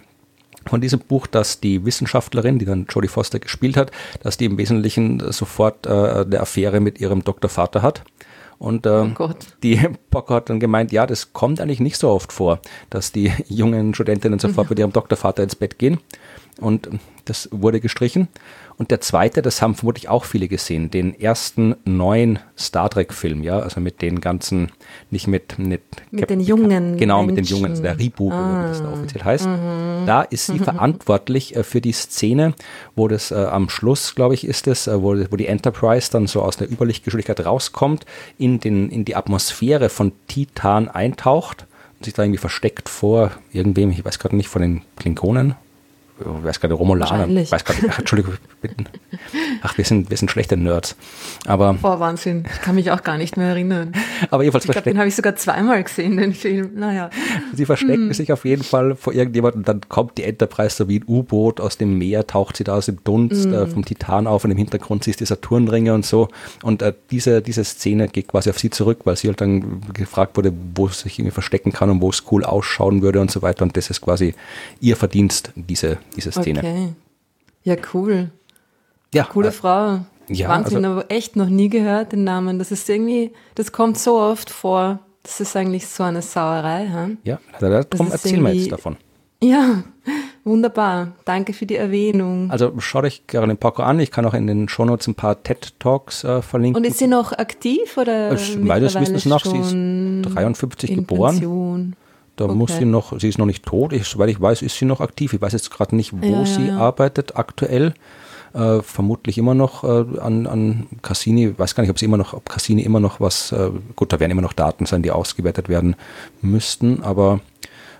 von 0.65 0.81
diesem 0.81 0.99
Buch, 0.99 1.27
dass 1.27 1.59
die 1.59 1.85
Wissenschaftlerin, 1.85 2.59
die 2.59 2.65
dann 2.65 2.85
Jodie 2.89 3.07
Foster 3.07 3.39
gespielt 3.39 3.77
hat, 3.77 3.91
dass 4.21 4.37
die 4.37 4.45
im 4.45 4.57
Wesentlichen 4.57 5.31
sofort 5.31 5.85
äh, 5.85 5.89
eine 5.89 6.39
Affäre 6.39 6.79
mit 6.79 6.99
ihrem 6.99 7.23
Doktorvater 7.23 7.81
hat. 7.81 8.03
Und 8.59 8.85
äh, 8.85 9.11
oh 9.19 9.29
die 9.61 9.75
Pocker 10.09 10.35
hat 10.35 10.49
dann 10.49 10.59
gemeint, 10.59 10.91
ja, 10.91 11.05
das 11.05 11.33
kommt 11.33 11.59
eigentlich 11.59 11.79
nicht 11.79 11.97
so 11.97 12.09
oft 12.09 12.31
vor, 12.31 12.59
dass 12.89 13.11
die 13.11 13.31
jungen 13.49 13.93
Studentinnen 13.93 14.39
sofort 14.39 14.69
mit 14.69 14.79
ihrem 14.79 14.93
Doktorvater 14.93 15.43
ins 15.43 15.55
Bett 15.55 15.77
gehen. 15.77 15.99
Und 16.59 16.89
das 17.25 17.49
wurde 17.51 17.79
gestrichen. 17.79 18.27
Und 18.77 18.91
der 18.91 19.01
zweite, 19.01 19.41
das 19.41 19.61
haben 19.61 19.75
vermutlich 19.75 20.09
auch 20.09 20.25
viele 20.25 20.47
gesehen, 20.47 20.89
den 20.89 21.19
ersten 21.19 21.75
neuen 21.85 22.39
Star 22.57 22.89
Trek-Film, 22.89 23.43
ja, 23.43 23.59
also 23.59 23.79
mit 23.79 24.01
den 24.01 24.21
ganzen, 24.21 24.71
nicht 25.11 25.27
mit, 25.27 25.59
mit, 25.59 25.81
mit 26.11 26.21
Cap 26.21 26.27
den 26.27 26.39
jungen. 26.39 26.97
Genau, 26.97 27.23
Menschen. 27.23 27.35
mit 27.35 27.37
den 27.37 27.45
jungen, 27.45 27.81
der 27.81 27.99
Reboot, 27.99 28.33
ah. 28.33 28.63
wie 28.63 28.67
das 28.69 28.81
da 28.81 28.89
ah. 28.89 28.93
offiziell 28.93 29.23
heißt. 29.23 29.45
Mhm. 29.45 30.05
Da 30.05 30.21
ist 30.23 30.47
sie 30.47 30.53
mhm. 30.53 30.63
verantwortlich 30.63 31.55
äh, 31.55 31.63
für 31.63 31.81
die 31.81 31.93
Szene, 31.93 32.53
wo 32.95 33.07
das 33.07 33.31
äh, 33.31 33.35
am 33.35 33.69
Schluss, 33.69 34.15
glaube 34.15 34.33
ich, 34.33 34.45
ist 34.45 34.67
es, 34.67 34.87
äh, 34.87 35.01
wo, 35.01 35.15
wo 35.29 35.35
die 35.35 35.47
Enterprise 35.47 36.11
dann 36.11 36.27
so 36.27 36.41
aus 36.41 36.57
der 36.57 36.71
Überlichtgeschwindigkeit 36.71 37.45
rauskommt, 37.45 38.05
in, 38.37 38.59
den, 38.59 38.89
in 38.89 39.05
die 39.05 39.15
Atmosphäre 39.15 39.89
von 39.89 40.11
Titan 40.27 40.87
eintaucht 40.87 41.67
und 41.99 42.05
sich 42.05 42.13
da 42.13 42.23
irgendwie 42.23 42.39
versteckt 42.39 42.89
vor 42.89 43.31
irgendwem, 43.51 43.91
ich 43.91 44.03
weiß 44.03 44.19
gerade 44.19 44.35
nicht, 44.35 44.49
von 44.49 44.61
den 44.61 44.81
Klingonen 44.97 45.55
ich 46.19 46.43
weiß 46.43 46.59
gerade, 46.59 46.73
Romulaner, 46.75 47.27
ich 47.41 47.51
weiß 47.51 47.65
gerade, 47.65 47.79
ach, 47.89 47.99
Entschuldigung, 47.99 48.35
ach, 49.61 49.77
wir 49.77 49.85
sind, 49.85 50.09
wir 50.09 50.17
sind 50.17 50.29
schlechte 50.29 50.57
Nerds. 50.57 50.95
Aber, 51.45 51.73
Boah, 51.73 51.99
Wahnsinn, 51.99 52.45
ich 52.51 52.61
kann 52.61 52.75
mich 52.75 52.91
auch 52.91 53.03
gar 53.03 53.17
nicht 53.17 53.35
mehr 53.35 53.47
erinnern. 53.47 53.93
Aber 54.29 54.43
jedenfalls 54.43 54.65
ich 54.65 54.71
glaube, 54.71 54.89
den 54.89 54.97
habe 54.97 55.07
ich 55.07 55.15
sogar 55.15 55.35
zweimal 55.35 55.83
gesehen, 55.83 56.17
den 56.17 56.33
Film. 56.33 56.71
Naja. 56.75 57.09
Sie 57.53 57.65
verstecken 57.65 58.07
hm. 58.07 58.13
sich 58.13 58.31
auf 58.31 58.45
jeden 58.45 58.63
Fall 58.63 58.95
vor 58.95 59.13
irgendjemandem, 59.13 59.63
dann 59.63 59.81
kommt 59.89 60.17
die 60.17 60.23
Enterprise 60.23 60.75
so 60.75 60.87
wie 60.87 60.99
ein 60.99 61.05
U-Boot 61.07 61.59
aus 61.59 61.77
dem 61.77 61.97
Meer, 61.97 62.27
taucht 62.27 62.57
sie 62.57 62.63
da 62.63 62.75
aus 62.75 62.85
dem 62.85 63.03
Dunst 63.03 63.45
hm. 63.45 63.53
äh, 63.53 63.67
vom 63.67 63.83
Titan 63.83 64.27
auf 64.27 64.43
und 64.45 64.51
im 64.51 64.57
Hintergrund 64.57 65.03
siehst 65.03 65.19
du 65.19 65.23
die 65.23 65.29
Saturnringe 65.29 65.93
und 65.93 66.05
so. 66.05 66.27
Und 66.61 66.81
äh, 66.81 66.93
diese, 67.11 67.41
diese 67.41 67.63
Szene 67.63 68.07
geht 68.07 68.27
quasi 68.27 68.49
auf 68.49 68.59
sie 68.59 68.69
zurück, 68.69 68.99
weil 69.05 69.15
sie 69.15 69.27
halt 69.27 69.41
dann 69.41 69.81
gefragt 69.93 70.37
wurde, 70.37 70.53
wo 70.75 70.87
sie 70.87 71.03
sich 71.03 71.19
irgendwie 71.19 71.33
verstecken 71.33 71.71
kann 71.71 71.89
und 71.89 72.01
wo 72.01 72.09
es 72.09 72.23
cool 72.31 72.43
ausschauen 72.45 73.01
würde 73.01 73.19
und 73.19 73.31
so 73.31 73.41
weiter. 73.41 73.63
Und 73.63 73.75
das 73.75 73.89
ist 73.89 74.01
quasi 74.01 74.35
ihr 74.79 74.95
Verdienst, 74.95 75.51
diese, 75.55 75.97
diese 76.15 76.31
Szene. 76.31 76.59
Okay. 76.59 76.93
Ja, 77.63 77.75
cool. 77.93 78.31
Ja, 79.13 79.23
Coole 79.25 79.49
äh, 79.49 79.51
Frau. 79.51 79.99
Ja, 80.29 80.49
Wahnsinn, 80.49 80.85
also, 80.85 80.99
aber 80.99 81.11
echt 81.11 81.35
noch 81.35 81.49
nie 81.49 81.69
gehört 81.69 82.13
den 82.13 82.23
Namen. 82.23 82.59
Das 82.59 82.71
ist 82.71 82.89
irgendwie, 82.89 83.31
das 83.55 83.71
kommt 83.71 83.97
so 83.97 84.19
oft 84.19 84.49
vor. 84.49 84.99
Das 85.21 85.39
ist 85.39 85.55
eigentlich 85.55 85.87
so 85.87 86.03
eine 86.03 86.21
Sauerei. 86.21 86.87
Hm? 86.87 87.17
Ja, 87.23 87.39
darum 87.59 88.11
erzähl 88.11 88.39
mir 88.39 88.53
jetzt 88.53 88.71
davon. 88.71 88.97
Ja, 89.41 89.83
wunderbar. 90.43 91.13
Danke 91.25 91.53
für 91.53 91.65
die 91.65 91.75
Erwähnung. 91.75 92.49
Also 92.51 92.73
schaut 92.79 93.03
euch 93.03 93.27
Caroline 93.27 93.57
Poco 93.57 93.83
an. 93.83 93.99
Ich 93.99 94.11
kann 94.11 94.25
auch 94.25 94.33
in 94.33 94.47
den 94.47 94.69
Shownotes 94.69 95.07
ein 95.07 95.15
paar 95.15 95.43
TED-Talks 95.43 96.23
äh, 96.23 96.41
verlinken. 96.41 96.81
Und 96.81 96.89
ist 96.89 96.99
sie 96.99 97.07
noch 97.07 97.33
aktiv 97.33 97.97
oder? 97.97 98.37
Meines 98.59 98.95
Wissens 98.95 99.25
nach, 99.25 99.45
sie 99.45 99.57
ist 99.57 100.33
53 100.33 100.95
geboren. 100.95 101.39
Pension. 101.39 101.95
Da 102.35 102.45
okay. 102.45 102.55
muss 102.55 102.75
sie 102.75 102.85
noch, 102.85 103.19
sie 103.19 103.29
ist 103.29 103.37
noch 103.37 103.45
nicht 103.45 103.63
tot. 103.63 103.93
Ich, 103.93 104.07
soweit 104.07 104.29
ich 104.29 104.41
weiß, 104.41 104.61
ist 104.61 104.77
sie 104.77 104.85
noch 104.85 105.01
aktiv. 105.01 105.33
Ich 105.33 105.41
weiß 105.41 105.53
jetzt 105.53 105.69
gerade 105.69 105.95
nicht, 105.95 106.13
wo 106.13 106.25
ja, 106.25 106.45
sie 106.45 106.67
ja. 106.67 106.77
arbeitet 106.77 107.35
aktuell. 107.35 107.93
Äh, 108.53 108.83
vermutlich 108.83 109.39
immer 109.39 109.55
noch 109.55 109.83
äh, 109.83 110.19
an, 110.19 110.45
an 110.45 110.87
Cassini. 111.01 111.49
Ich 111.49 111.59
weiß 111.59 111.73
gar 111.73 111.81
nicht, 111.81 111.89
ob 111.89 111.97
sie 111.97 112.05
immer 112.05 112.17
noch, 112.17 112.33
ob 112.33 112.47
Cassini 112.47 112.83
immer 112.83 112.99
noch 112.99 113.19
was, 113.19 113.51
äh, 113.51 113.71
gut, 113.95 114.13
da 114.13 114.19
werden 114.19 114.31
immer 114.31 114.43
noch 114.43 114.53
Daten 114.53 114.85
sein, 114.85 115.01
die 115.01 115.09
ausgewertet 115.09 115.69
werden 115.69 115.95
müssten, 116.41 117.01
aber 117.01 117.39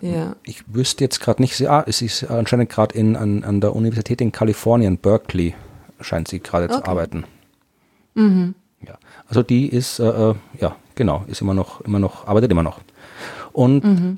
ja. 0.02 0.36
ich 0.44 0.64
wüsste 0.68 1.04
jetzt 1.04 1.22
gerade 1.22 1.42
nicht, 1.42 1.60
ah, 1.68 1.86
sie 1.88 2.06
ist 2.06 2.30
anscheinend 2.30 2.70
gerade 2.70 3.00
an, 3.00 3.44
an 3.44 3.62
der 3.62 3.76
Universität 3.76 4.22
in 4.22 4.32
Kalifornien, 4.32 5.00
Berkeley, 5.00 5.56
scheint 6.02 6.28
sie 6.28 6.40
gerade 6.40 6.66
okay. 6.66 6.76
zu 6.76 6.86
arbeiten. 6.86 7.24
Mhm. 8.14 8.54
Ja. 8.88 9.00
Also 9.28 9.42
die 9.42 9.68
ist, 9.68 9.98
äh, 9.98 10.08
äh, 10.08 10.36
ja, 10.60 10.76
genau, 10.94 11.24
ist 11.28 11.42
immer 11.42 11.56
noch, 11.56 11.82
immer 11.82 11.98
noch, 11.98 12.28
arbeitet 12.28 12.52
immer 12.52 12.62
noch. 12.62 12.80
Und 13.54 13.84
mhm. 13.84 14.18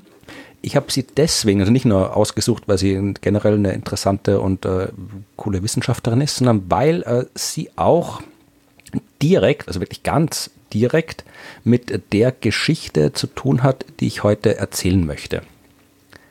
ich 0.62 0.74
habe 0.74 0.90
sie 0.90 1.04
deswegen, 1.04 1.60
also 1.60 1.70
nicht 1.70 1.84
nur 1.84 2.16
ausgesucht, 2.16 2.64
weil 2.66 2.78
sie 2.78 3.14
generell 3.20 3.54
eine 3.54 3.72
interessante 3.72 4.40
und 4.40 4.64
äh, 4.64 4.88
coole 5.36 5.62
Wissenschaftlerin 5.62 6.20
ist, 6.20 6.36
sondern 6.36 6.64
weil 6.68 7.02
äh, 7.02 7.26
sie 7.34 7.70
auch 7.76 8.22
direkt, 9.22 9.68
also 9.68 9.80
wirklich 9.80 10.02
ganz 10.02 10.50
direkt 10.72 11.24
mit 11.64 12.12
der 12.12 12.32
Geschichte 12.32 13.12
zu 13.12 13.26
tun 13.28 13.62
hat, 13.62 13.84
die 14.00 14.06
ich 14.06 14.24
heute 14.24 14.56
erzählen 14.56 15.04
möchte. 15.06 15.42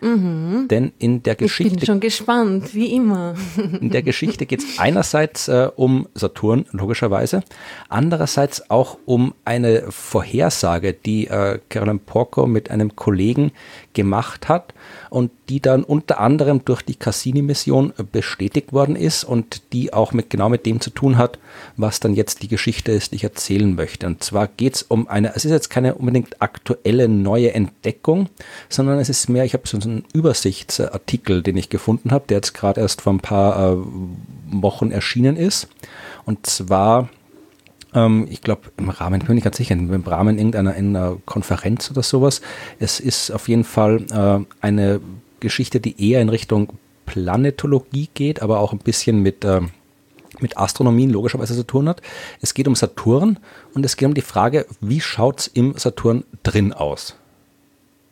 Mhm. 0.01 0.67
Denn 0.69 0.91
in 0.99 1.23
der 1.23 1.35
Geschichte. 1.35 1.73
Ich 1.73 1.79
bin 1.79 1.85
schon 1.85 1.99
gespannt, 1.99 2.73
wie 2.75 2.93
immer. 2.95 3.35
in 3.57 3.89
der 3.89 4.03
Geschichte 4.03 4.45
geht 4.45 4.59
es 4.59 4.79
einerseits 4.79 5.47
äh, 5.47 5.69
um 5.75 6.07
Saturn, 6.13 6.65
logischerweise, 6.71 7.43
andererseits 7.89 8.69
auch 8.69 8.97
um 9.05 9.33
eine 9.45 9.85
Vorhersage, 9.89 10.93
die 10.93 11.27
äh, 11.27 11.59
Carolyn 11.69 11.99
Porco 11.99 12.45
mit 12.47 12.69
einem 12.69 12.95
Kollegen 12.95 13.51
gemacht 13.95 14.47
hat 14.47 14.75
und 15.09 15.31
die 15.49 15.59
dann 15.59 15.83
unter 15.83 16.19
anderem 16.19 16.63
durch 16.63 16.83
die 16.83 16.95
Cassini-Mission 16.95 17.93
bestätigt 18.11 18.73
worden 18.73 18.95
ist 18.95 19.23
und 19.23 19.73
die 19.73 19.91
auch 19.93 20.13
mit 20.13 20.29
genau 20.29 20.49
mit 20.49 20.67
dem 20.67 20.81
zu 20.81 20.91
tun 20.91 21.17
hat, 21.17 21.39
was 21.77 21.99
dann 21.99 22.13
jetzt 22.13 22.43
die 22.43 22.47
Geschichte 22.47 22.91
ist, 22.91 23.11
die 23.11 23.15
ich 23.15 23.23
erzählen 23.23 23.73
möchte. 23.73 24.05
Und 24.05 24.23
zwar 24.23 24.47
geht 24.47 24.75
es 24.75 24.83
um 24.83 25.07
eine, 25.07 25.35
es 25.35 25.45
ist 25.45 25.51
jetzt 25.51 25.69
keine 25.69 25.95
unbedingt 25.95 26.41
aktuelle 26.41 27.07
neue 27.07 27.53
Entdeckung, 27.53 28.29
sondern 28.69 28.99
es 28.99 29.09
ist 29.09 29.29
mehr, 29.29 29.45
ich 29.45 29.53
habe 29.53 29.67
so 29.67 29.79
einen 29.79 30.05
Übersichtsartikel, 30.13 31.41
den 31.41 31.57
ich 31.57 31.70
gefunden 31.70 32.11
habe, 32.11 32.25
der 32.29 32.37
jetzt 32.37 32.53
gerade 32.53 32.81
erst 32.81 33.01
vor 33.01 33.13
ein 33.13 33.20
paar 33.20 33.74
äh, 33.74 33.77
Wochen 34.51 34.91
erschienen 34.91 35.37
ist. 35.37 35.67
Und 36.25 36.46
zwar 36.46 37.09
ähm, 37.96 38.27
ich 38.29 38.42
glaube, 38.42 38.64
im 38.77 38.90
Rahmen, 38.90 39.22
ich 39.22 39.27
bin 39.27 39.36
nicht 39.36 39.44
ganz 39.44 39.58
sicher, 39.58 39.74
im 39.74 39.90
Rahmen 40.05 40.38
irgendeiner, 40.38 40.75
irgendeiner 40.75 41.18
Konferenz 41.25 41.90
oder 41.90 42.03
sowas. 42.03 42.42
Es 42.79 43.00
ist 43.00 43.31
auf 43.31 43.48
jeden 43.48 43.64
Fall 43.64 44.05
äh, 44.12 44.46
eine 44.62 45.01
Geschichte, 45.40 45.79
die 45.79 46.10
eher 46.10 46.22
in 46.22 46.29
Richtung 46.29 46.74
Planetologie 47.05 48.10
geht, 48.14 48.42
aber 48.42 48.60
auch 48.60 48.74
ein 48.74 48.79
bisschen 48.79 49.22
mit, 49.22 49.46
äh, 49.46 49.62
mit 50.40 50.58
Astronomien 50.58 51.10
logischerweise 51.10 51.55
zu 51.55 51.64
tun 51.64 51.88
hat. 51.88 52.01
Es 52.42 52.53
geht 52.53 52.68
um 52.68 52.75
Saturn 52.75 53.40
und 53.74 53.86
es 53.86 53.96
geht 53.96 54.08
um 54.08 54.14
die 54.14 54.22
Frage, 54.22 54.66
wie 54.81 55.01
schaut 55.01 55.40
es 55.40 55.48
im 55.48 55.77
Saturn 55.77 56.24
drin 56.44 56.74
aus? 56.74 57.16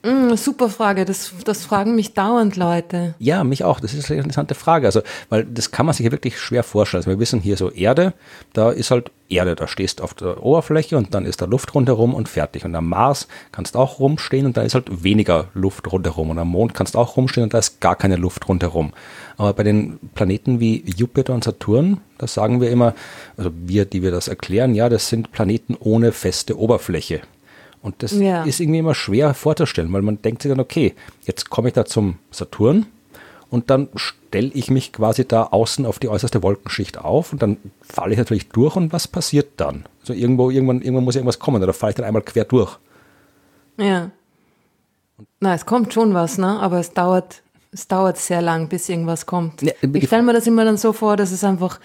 Mm, 0.05 0.35
super 0.35 0.67
Frage, 0.67 1.05
das, 1.05 1.31
das 1.45 1.63
fragen 1.63 1.95
mich 1.95 2.13
dauernd 2.13 2.57
Leute. 2.57 3.15
Ja, 3.19 3.45
mich 3.45 3.63
auch. 3.63 3.79
Das 3.79 3.93
ist 3.93 4.11
eine 4.11 4.19
interessante 4.19 4.53
Frage. 4.53 4.85
Also, 4.85 5.01
weil 5.29 5.45
das 5.45 5.71
kann 5.71 5.85
man 5.85 5.95
sich 5.95 6.05
ja 6.05 6.11
wirklich 6.11 6.37
schwer 6.37 6.63
vorstellen. 6.63 6.99
Also 6.99 7.09
wir 7.09 7.19
wissen 7.19 7.39
hier 7.39 7.55
so 7.55 7.71
Erde, 7.71 8.13
da 8.51 8.71
ist 8.71 8.91
halt 8.91 9.11
Erde, 9.29 9.55
da 9.55 9.65
stehst 9.65 9.99
du 9.99 10.03
auf 10.03 10.13
der 10.13 10.43
Oberfläche 10.43 10.97
und 10.97 11.13
dann 11.13 11.25
ist 11.25 11.41
da 11.41 11.45
Luft 11.45 11.73
rundherum 11.73 12.13
und 12.13 12.27
fertig. 12.27 12.65
Und 12.65 12.75
am 12.75 12.89
Mars 12.89 13.29
kannst 13.53 13.75
du 13.75 13.79
auch 13.79 13.99
rumstehen 13.99 14.45
und 14.45 14.57
da 14.57 14.63
ist 14.63 14.75
halt 14.75 15.03
weniger 15.03 15.47
Luft 15.53 15.89
rundherum. 15.89 16.31
Und 16.31 16.37
am 16.37 16.49
Mond 16.49 16.73
kannst 16.73 16.95
du 16.95 16.99
auch 16.99 17.15
rumstehen 17.15 17.43
und 17.43 17.53
da 17.53 17.59
ist 17.59 17.79
gar 17.79 17.95
keine 17.95 18.17
Luft 18.17 18.49
rundherum. 18.49 18.91
Aber 19.37 19.53
bei 19.53 19.63
den 19.63 19.99
Planeten 20.15 20.59
wie 20.59 20.83
Jupiter 20.85 21.33
und 21.33 21.45
Saturn, 21.45 22.01
das 22.17 22.33
sagen 22.33 22.59
wir 22.59 22.69
immer, 22.69 22.93
also 23.37 23.51
wir, 23.55 23.85
die 23.85 24.03
wir 24.03 24.11
das 24.11 24.27
erklären, 24.27 24.75
ja, 24.75 24.89
das 24.89 25.07
sind 25.07 25.31
Planeten 25.31 25.77
ohne 25.79 26.11
feste 26.11 26.59
Oberfläche. 26.59 27.21
Und 27.83 28.01
das 28.01 28.13
ja. 28.13 28.43
ist 28.43 28.61
irgendwie 28.61 28.79
immer 28.79 28.95
schwer 28.95 29.33
vorzustellen, 29.33 29.91
weil 29.91 30.01
man 30.01 30.21
denkt 30.21 30.41
sich 30.41 30.49
dann, 30.49 30.61
okay, 30.61 30.93
jetzt 31.23 31.49
komme 31.49 31.67
ich 31.67 31.73
da 31.73 31.83
zum 31.83 32.17
Saturn 32.31 32.85
und 33.49 33.69
dann 33.69 33.89
stelle 33.95 34.47
ich 34.53 34.71
mich 34.71 34.93
quasi 34.93 35.27
da 35.27 35.43
außen 35.43 35.85
auf 35.85 35.99
die 35.99 36.07
äußerste 36.07 36.41
Wolkenschicht 36.41 36.97
auf 36.97 37.33
und 37.33 37.41
dann 37.41 37.57
falle 37.81 38.13
ich 38.13 38.17
natürlich 38.17 38.47
durch 38.47 38.77
und 38.77 38.93
was 38.93 39.09
passiert 39.09 39.49
dann? 39.57 39.83
Also 39.99 40.13
irgendwo, 40.13 40.49
irgendwann, 40.49 40.81
irgendwann 40.81 41.03
muss 41.03 41.17
irgendwas 41.17 41.39
kommen 41.39 41.61
oder 41.61 41.73
falle 41.73 41.89
ich 41.91 41.95
dann 41.97 42.05
einmal 42.05 42.21
quer 42.21 42.45
durch. 42.45 42.79
Ja. 43.77 44.11
Na, 45.41 45.53
es 45.53 45.65
kommt 45.65 45.93
schon 45.93 46.13
was, 46.13 46.37
ne? 46.37 46.59
Aber 46.61 46.79
es 46.79 46.93
dauert, 46.93 47.43
es 47.73 47.89
dauert 47.89 48.17
sehr 48.17 48.41
lang, 48.41 48.69
bis 48.69 48.87
irgendwas 48.87 49.25
kommt. 49.25 49.61
Ja, 49.61 49.73
ich 49.81 50.07
stelle 50.07 50.23
mir 50.23 50.33
das 50.33 50.47
immer 50.47 50.63
dann 50.63 50.77
so 50.77 50.93
vor, 50.93 51.17
dass 51.17 51.31
es 51.31 51.43
einfach 51.43 51.81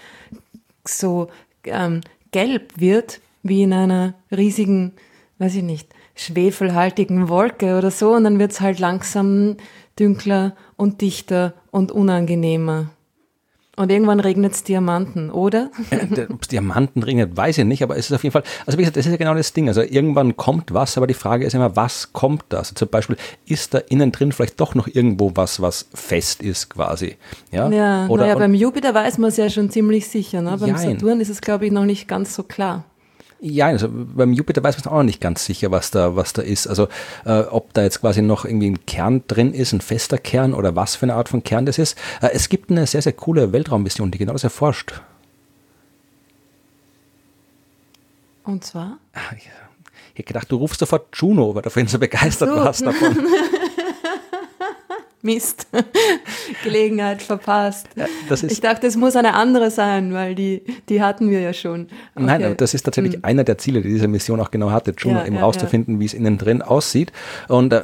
so 0.87 1.27
ähm, 1.65 2.01
gelb 2.31 2.79
wird, 2.79 3.19
wie 3.43 3.63
in 3.63 3.73
einer 3.73 4.13
riesigen 4.31 4.93
weiß 5.39 5.55
ich 5.55 5.63
nicht, 5.63 5.89
schwefelhaltigen 6.15 7.29
Wolke 7.29 7.77
oder 7.77 7.91
so 7.91 8.13
und 8.13 8.25
dann 8.25 8.39
wird 8.39 8.51
es 8.51 8.61
halt 8.61 8.79
langsam 8.79 9.57
dünkler 9.97 10.55
und 10.75 11.01
dichter 11.01 11.53
und 11.71 11.91
unangenehmer. 11.91 12.91
Und 13.79 13.93
irgendwann 13.93 14.19
regnet 14.19 14.51
es 14.51 14.63
Diamanten, 14.65 15.31
oder? 15.31 15.71
Ob 16.29 16.41
es 16.41 16.49
Diamanten 16.49 17.01
regnet, 17.01 17.37
weiß 17.37 17.59
ich 17.59 17.63
nicht, 17.63 17.81
aber 17.81 17.95
es 17.95 18.07
ist 18.07 18.11
auf 18.13 18.23
jeden 18.23 18.33
Fall, 18.33 18.43
also 18.65 18.77
wie 18.77 18.81
gesagt, 18.81 18.97
das 18.97 19.05
ist 19.05 19.11
ja 19.13 19.17
genau 19.17 19.33
das 19.33 19.53
Ding. 19.53 19.69
Also 19.69 19.81
irgendwann 19.81 20.35
kommt 20.35 20.73
was, 20.73 20.97
aber 20.97 21.07
die 21.07 21.13
Frage 21.13 21.45
ist 21.45 21.53
immer, 21.53 21.77
was 21.77 22.11
kommt 22.11 22.43
das? 22.49 22.71
Also 22.71 22.73
zum 22.73 22.89
Beispiel, 22.89 23.15
ist 23.45 23.73
da 23.73 23.77
innen 23.77 24.11
drin 24.11 24.33
vielleicht 24.33 24.59
doch 24.59 24.75
noch 24.75 24.87
irgendwo 24.87 25.31
was, 25.35 25.61
was 25.61 25.87
fest 25.93 26.41
ist 26.41 26.69
quasi? 26.69 27.15
Ja, 27.53 27.69
ja 27.69 28.07
oder, 28.09 28.23
naja, 28.23 28.35
beim 28.35 28.53
Jupiter 28.53 28.93
weiß 28.93 29.17
man 29.17 29.29
es 29.29 29.37
ja 29.37 29.49
schon 29.49 29.69
ziemlich 29.69 30.09
sicher. 30.09 30.41
Ne? 30.41 30.57
Beim 30.59 30.75
jein. 30.75 30.99
Saturn 30.99 31.21
ist 31.21 31.29
es, 31.29 31.39
glaube 31.39 31.65
ich, 31.65 31.71
noch 31.71 31.85
nicht 31.85 32.09
ganz 32.09 32.35
so 32.35 32.43
klar. 32.43 32.83
Ja, 33.41 33.67
also 33.67 33.87
beim 33.89 34.33
Jupiter 34.33 34.61
weiß 34.61 34.83
man 34.83 34.93
auch 34.93 34.97
noch 34.97 35.03
nicht 35.03 35.21
ganz 35.21 35.45
sicher, 35.45 35.71
was 35.71 35.91
da, 35.91 36.15
was 36.15 36.33
da 36.33 36.41
ist. 36.41 36.67
Also 36.67 36.89
äh, 37.25 37.39
ob 37.41 37.73
da 37.73 37.83
jetzt 37.83 38.01
quasi 38.01 38.21
noch 38.21 38.43
irgendwie 38.43 38.71
ein 38.71 38.85
Kern 38.85 39.23
drin 39.27 39.53
ist, 39.53 39.71
ein 39.71 39.79
fester 39.79 40.17
Kern 40.17 40.53
oder 40.53 40.75
was 40.75 40.97
für 40.97 41.03
eine 41.03 41.15
Art 41.15 41.29
von 41.29 41.41
Kern 41.43 41.65
das 41.65 41.77
ist. 41.77 41.97
Äh, 42.21 42.31
es 42.33 42.49
gibt 42.49 42.69
eine 42.69 42.85
sehr, 42.85 43.01
sehr 43.01 43.13
coole 43.13 43.53
Weltraummission, 43.53 44.11
die 44.11 44.17
genau 44.17 44.33
das 44.33 44.43
erforscht. 44.43 45.01
Und 48.43 48.65
zwar? 48.65 48.97
Ah, 49.13 49.35
ich 49.37 49.49
hätte 50.15 50.27
gedacht, 50.27 50.51
du 50.51 50.57
rufst 50.57 50.79
sofort 50.79 51.15
Juno, 51.15 51.55
weil 51.55 51.61
du 51.61 51.69
vorhin 51.69 51.87
so 51.87 51.99
begeistert 51.99 52.49
so. 52.49 52.55
warst 52.55 52.85
davon. 52.85 53.15
Mist, 55.21 55.67
Gelegenheit 56.63 57.21
verpasst. 57.21 57.87
Ja, 57.95 58.05
ich 58.41 58.61
dachte, 58.61 58.87
es 58.87 58.95
muss 58.95 59.17
eine 59.17 59.33
andere 59.33 59.69
sein, 59.69 60.13
weil 60.13 60.33
die, 60.33 60.63
die 60.87 61.01
hatten 61.01 61.29
wir 61.29 61.41
ja 61.41 61.51
schon. 61.51 61.87
Okay. 62.15 62.25
Nein, 62.25 62.55
das 62.57 62.73
ist 62.73 62.83
tatsächlich 62.83 63.15
hm. 63.15 63.25
einer 63.25 63.43
der 63.43 63.57
Ziele, 63.57 63.81
die 63.81 63.89
diese 63.89 64.07
Mission 64.07 64.39
auch 64.39 64.49
genau 64.49 64.71
hatte, 64.71 64.93
schon 64.95 65.11
ja, 65.11 65.25
eben 65.25 65.35
ja, 65.35 65.41
rauszufinden, 65.41 65.99
wie 65.99 66.05
es 66.05 66.13
innen 66.13 66.37
drin 66.37 66.61
aussieht. 66.61 67.11
Und 67.49 67.73
äh, 67.73 67.81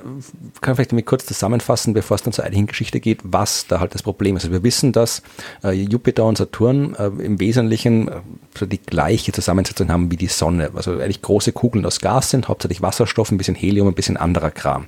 kann 0.62 0.76
vielleicht 0.76 0.92
damit 0.92 1.06
kurz 1.06 1.26
zusammenfassen, 1.26 1.94
bevor 1.94 2.16
es 2.16 2.24
dann 2.24 2.32
zur 2.32 2.46
eigentlichen 2.46 2.68
Geschichte 2.68 3.02
geht, 3.02 3.20
was 3.24 3.68
da 3.68 3.82
halt 3.82 3.94
das 3.94 4.04
Problem 4.04 4.38
ist. 4.38 4.46
Also 4.46 4.54
wir 4.54 4.64
wissen, 4.64 4.94
dass 4.94 5.22
äh, 5.64 5.72
Jupiter 5.72 6.24
und 6.24 6.38
Saturn 6.38 6.96
äh, 6.96 7.08
im 7.08 7.40
Wesentlichen 7.42 8.08
äh, 8.08 8.68
die 8.68 8.80
gleiche 8.80 9.34
Zusammensetzung 9.34 9.90
haben 9.90 10.10
wie 10.10 10.18
die 10.18 10.28
Sonne. 10.28 10.72
Also 10.74 10.94
eigentlich 10.94 11.22
große 11.22 11.52
Kugeln 11.52 11.86
aus 11.86 12.00
Gas 12.00 12.30
sind, 12.30 12.48
hauptsächlich 12.48 12.82
Wasserstoff, 12.82 13.32
ein 13.32 13.38
bisschen 13.38 13.56
Helium, 13.56 13.90
ein 13.90 13.94
bisschen 13.94 14.16
anderer 14.16 14.52
Kram. 14.52 14.88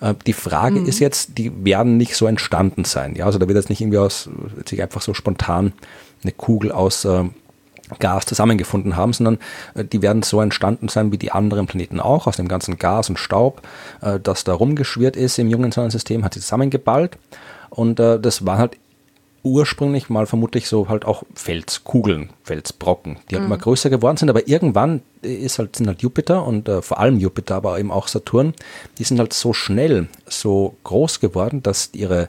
Äh, 0.00 0.14
die 0.26 0.34
Frage 0.34 0.80
mhm. 0.80 0.86
ist 0.86 0.98
jetzt, 0.98 1.38
die 1.38 1.64
werden 1.64 1.77
werden 1.78 1.96
nicht 1.96 2.16
so 2.16 2.26
entstanden 2.26 2.84
sein. 2.84 3.14
Ja, 3.14 3.26
also 3.26 3.38
da 3.38 3.46
wird 3.46 3.56
jetzt 3.56 3.70
nicht 3.70 3.80
irgendwie 3.80 3.98
aus, 3.98 4.28
sich 4.66 4.82
einfach 4.82 5.00
so 5.00 5.14
spontan 5.14 5.72
eine 6.22 6.32
Kugel 6.32 6.72
aus 6.72 7.04
äh, 7.04 7.24
Gas 8.00 8.26
zusammengefunden 8.26 8.96
haben, 8.96 9.12
sondern 9.12 9.38
äh, 9.74 9.84
die 9.84 10.02
werden 10.02 10.22
so 10.22 10.40
entstanden 10.40 10.88
sein 10.88 11.12
wie 11.12 11.18
die 11.18 11.30
anderen 11.30 11.66
Planeten 11.66 12.00
auch, 12.00 12.26
aus 12.26 12.36
dem 12.36 12.48
ganzen 12.48 12.78
Gas 12.78 13.08
und 13.08 13.18
Staub, 13.18 13.62
äh, 14.02 14.18
das 14.20 14.44
da 14.44 14.54
rumgeschwirrt 14.54 15.16
ist 15.16 15.38
im 15.38 15.48
jungen 15.48 15.72
Sonnensystem, 15.72 16.24
hat 16.24 16.34
sie 16.34 16.40
zusammengeballt. 16.40 17.16
Und 17.70 18.00
äh, 18.00 18.18
das 18.18 18.44
waren 18.44 18.58
halt 18.58 18.76
ursprünglich 19.42 20.08
mal 20.08 20.26
vermutlich 20.26 20.68
so 20.68 20.88
halt 20.88 21.04
auch 21.04 21.22
Felskugeln, 21.34 22.30
Felsbrocken, 22.42 23.18
die 23.30 23.36
halt 23.36 23.44
mhm. 23.44 23.52
immer 23.52 23.58
größer 23.58 23.90
geworden 23.90 24.16
sind, 24.16 24.30
aber 24.30 24.48
irgendwann 24.48 25.02
ist 25.22 25.58
halt, 25.58 25.76
sind 25.76 25.86
halt 25.86 26.02
Jupiter 26.02 26.44
und 26.44 26.68
äh, 26.68 26.82
vor 26.82 26.98
allem 26.98 27.18
Jupiter, 27.18 27.56
aber 27.56 27.78
eben 27.78 27.90
auch 27.90 28.08
Saturn, 28.08 28.54
die 28.98 29.04
sind 29.04 29.18
halt 29.18 29.32
so 29.32 29.52
schnell, 29.52 30.08
so 30.26 30.76
groß 30.84 31.20
geworden, 31.20 31.62
dass 31.62 31.90
ihre 31.92 32.28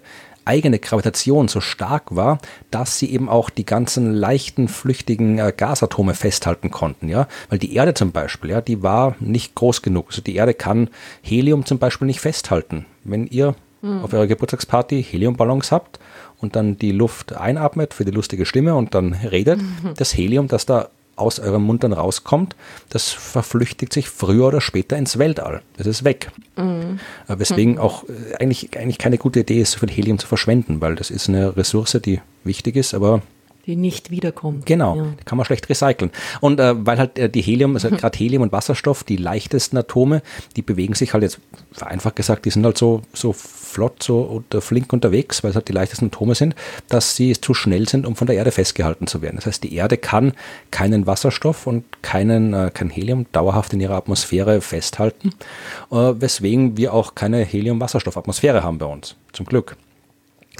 eigene 0.50 0.80
Gravitation 0.80 1.48
so 1.48 1.62
stark 1.62 2.16
war, 2.16 2.40
dass 2.72 2.98
sie 2.98 3.12
eben 3.12 3.30
auch 3.30 3.52
die 3.52 3.66
ganzen 3.66 4.14
leichten, 4.14 4.68
flüchtigen 4.68 5.38
äh, 5.38 5.54
Gasatome 5.56 6.16
festhalten 6.16 6.72
konnten, 6.72 7.08
ja. 7.08 7.28
Weil 7.50 7.60
die 7.60 7.76
Erde 7.76 7.94
zum 7.94 8.12
Beispiel, 8.12 8.50
ja, 8.50 8.62
die 8.62 8.82
war 8.82 9.16
nicht 9.20 9.54
groß 9.54 9.84
genug. 9.84 10.08
Also 10.10 10.24
die 10.24 10.36
Erde 10.36 10.56
kann 10.56 10.90
Helium 11.22 11.66
zum 11.66 11.78
Beispiel 11.78 12.08
nicht 12.08 12.20
festhalten. 12.20 12.88
Wenn 13.04 13.28
ihr 13.28 13.54
hm. 13.82 14.04
auf 14.04 14.12
eurer 14.12 14.26
Geburtstagsparty 14.26 15.04
Heliumballons 15.04 15.72
habt 15.72 16.00
und 16.42 16.56
dann 16.56 16.78
die 16.78 16.92
Luft 16.92 17.34
einatmet 17.34 17.94
für 17.94 18.06
die 18.06 18.12
lustige 18.12 18.46
Stimme 18.46 18.76
und 18.76 18.96
dann 18.96 19.14
redet, 19.14 19.62
mhm. 19.62 19.94
das 19.98 20.16
Helium, 20.16 20.48
das 20.48 20.66
da 20.66 20.90
aus 21.20 21.40
eurem 21.40 21.64
Mund 21.64 21.84
dann 21.84 21.94
rauskommt, 21.94 22.56
das 22.90 23.10
verflüchtigt 23.10 23.92
sich 23.92 24.10
früher 24.10 24.48
oder 24.48 24.62
später 24.62 24.98
ins 24.98 25.20
Weltall. 25.20 25.62
Das 25.78 25.86
ist 25.86 26.04
weg. 26.04 26.32
Mhm. 26.56 27.00
Weswegen 27.28 27.74
mhm. 27.74 27.80
auch 27.80 28.06
äh, 28.06 28.36
eigentlich, 28.40 28.78
eigentlich 28.78 28.98
keine 28.98 29.18
gute 29.18 29.42
Idee 29.42 29.62
ist, 29.62 29.74
so 29.74 29.80
viel 29.80 29.92
Helium 29.92 30.18
zu 30.18 30.28
verschwenden, 30.28 30.82
weil 30.82 30.96
das 30.96 31.12
ist 31.12 31.28
eine 31.28 31.56
Ressource, 31.58 32.00
die 32.04 32.22
wichtig 32.44 32.78
ist, 32.78 32.94
aber 32.94 33.22
die 33.66 33.76
nicht 33.76 34.10
wiederkommt. 34.10 34.66
Genau, 34.66 34.96
ja. 34.96 35.04
die 35.20 35.24
kann 35.26 35.38
man 35.38 35.46
schlecht 35.46 35.70
recyceln. 35.70 36.12
Und 36.42 36.60
äh, 36.60 36.74
weil 36.86 36.98
halt 36.98 37.20
äh, 37.20 37.30
die 37.30 37.42
Helium, 37.42 37.76
also 37.76 37.90
gerade 37.90 38.18
Helium 38.18 38.42
und 38.42 38.52
Wasserstoff, 38.52 39.04
die 39.04 39.18
leichtesten 39.18 39.78
Atome, 39.78 40.24
die 40.56 40.64
bewegen 40.64 40.96
sich 40.96 41.14
halt 41.14 41.24
jetzt, 41.24 41.40
vereinfacht 41.72 42.16
gesagt, 42.16 42.46
die 42.46 42.50
sind 42.50 42.66
halt 42.66 42.78
so, 42.78 43.02
so 43.14 43.36
flott, 43.70 44.04
so 44.04 44.22
unter, 44.22 44.62
flink 44.62 44.92
unterwegs, 44.92 45.44
weil 45.44 45.52
es 45.52 45.56
halt 45.56 45.68
die 45.68 45.74
leichtesten 45.74 46.08
Atome 46.08 46.36
sind, 46.36 46.56
dass 46.88 47.16
sie 47.16 47.34
zu 47.40 47.54
schnell 47.54 47.88
sind, 47.88 48.06
um 48.06 48.16
von 48.16 48.28
der 48.28 48.36
Erde 48.36 48.52
festgehalten 48.52 49.08
zu 49.08 49.22
werden. 49.22 49.36
Das 49.38 49.46
heißt, 49.46 49.64
die 49.64 49.74
Erde 49.76 49.98
kann 49.98 50.34
keinen 50.72 51.08
Wasserstoff 51.08 51.68
und 51.68 51.84
keinen, 52.02 52.54
äh, 52.54 52.72
kein 52.74 52.90
Helium 52.90 53.26
dauerhaft 53.32 53.74
in 53.74 53.80
ihrer 53.80 53.96
Atmosphäre 53.96 54.62
festhalten, 54.62 55.32
äh, 55.92 55.96
weswegen 55.96 56.78
wir 56.78 56.94
auch 56.94 57.16
keine 57.16 57.44
Helium-Wasserstoff-Atmosphäre 57.44 58.64
haben 58.64 58.78
bei 58.78 58.86
uns. 58.86 59.16
Zum 59.34 59.46
Glück. 59.46 59.78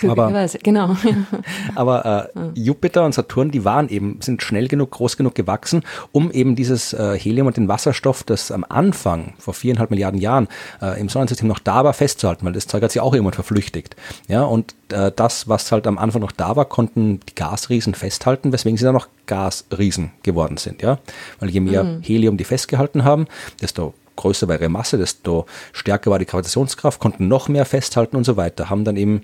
Aber, 0.08 0.48
genau. 0.64 0.96
aber 1.76 2.30
äh, 2.36 2.60
Jupiter 2.60 3.06
und 3.06 3.14
Saturn, 3.14 3.52
die 3.52 3.66
waren 3.66 3.90
eben, 3.90 4.20
sind 4.22 4.42
schnell 4.42 4.68
genug, 4.68 4.92
groß 4.92 5.18
genug 5.18 5.36
gewachsen, 5.36 5.84
um 6.12 6.32
eben 6.32 6.56
dieses 6.56 6.94
äh, 6.94 7.18
Helium 7.18 7.48
und 7.48 7.58
den 7.58 7.68
Wasserstoff, 7.68 8.24
das 8.24 8.52
am 8.52 8.66
Anfang, 8.68 9.34
vor 9.38 9.54
viereinhalb 9.54 9.90
Milliarden 9.90 10.20
Jahren, 10.20 10.48
äh, 10.82 11.00
im 11.00 11.10
Sonnensystem 11.10 11.48
noch 11.48 11.60
da 11.60 11.84
war, 11.84 11.94
festzuhalten, 11.94 12.46
weil 12.46 12.54
das 12.54 12.68
Zeug 12.68 12.84
hat 12.84 12.92
sich 12.92 13.02
auch 13.02 13.14
irgendwann 13.14 13.34
verflüchtigt. 13.34 13.96
Ja, 14.28 14.44
und 14.44 14.76
äh, 14.92 15.12
das, 15.16 15.48
was 15.48 15.72
halt 15.72 15.88
am 15.88 15.98
Anfang 15.98 16.22
noch 16.22 16.32
da 16.32 16.56
war, 16.56 16.66
konnten 16.66 17.20
die 17.30 17.36
Gasriesen 17.36 17.94
festhalten, 17.94 18.54
weswegen 18.54 18.78
sie 18.78 18.86
dann 18.86 18.94
noch 18.94 19.08
Gasriesen 19.26 20.12
geworden 20.24 20.58
sind. 20.58 20.82
Ja, 20.82 21.00
weil 21.40 21.50
je 21.50 21.60
mehr 21.60 21.84
mhm. 21.84 22.02
Helium 22.02 22.38
die 22.38 22.44
festgehalten 22.44 23.04
haben, 23.04 23.28
desto 23.62 23.94
größer 24.20 24.48
war 24.48 24.56
ihre 24.56 24.70
Masse, 24.70 24.98
desto 24.98 25.46
stärker 25.72 26.12
war 26.12 26.20
die 26.20 26.26
Gravitationskraft, 26.26 27.00
konnten 27.00 27.28
noch 27.28 27.48
mehr 27.48 27.66
festhalten 27.66 28.18
und 28.18 28.26
so 28.26 28.38
weiter, 28.38 28.70
haben 28.70 28.84
dann 28.84 28.98
eben 28.98 29.22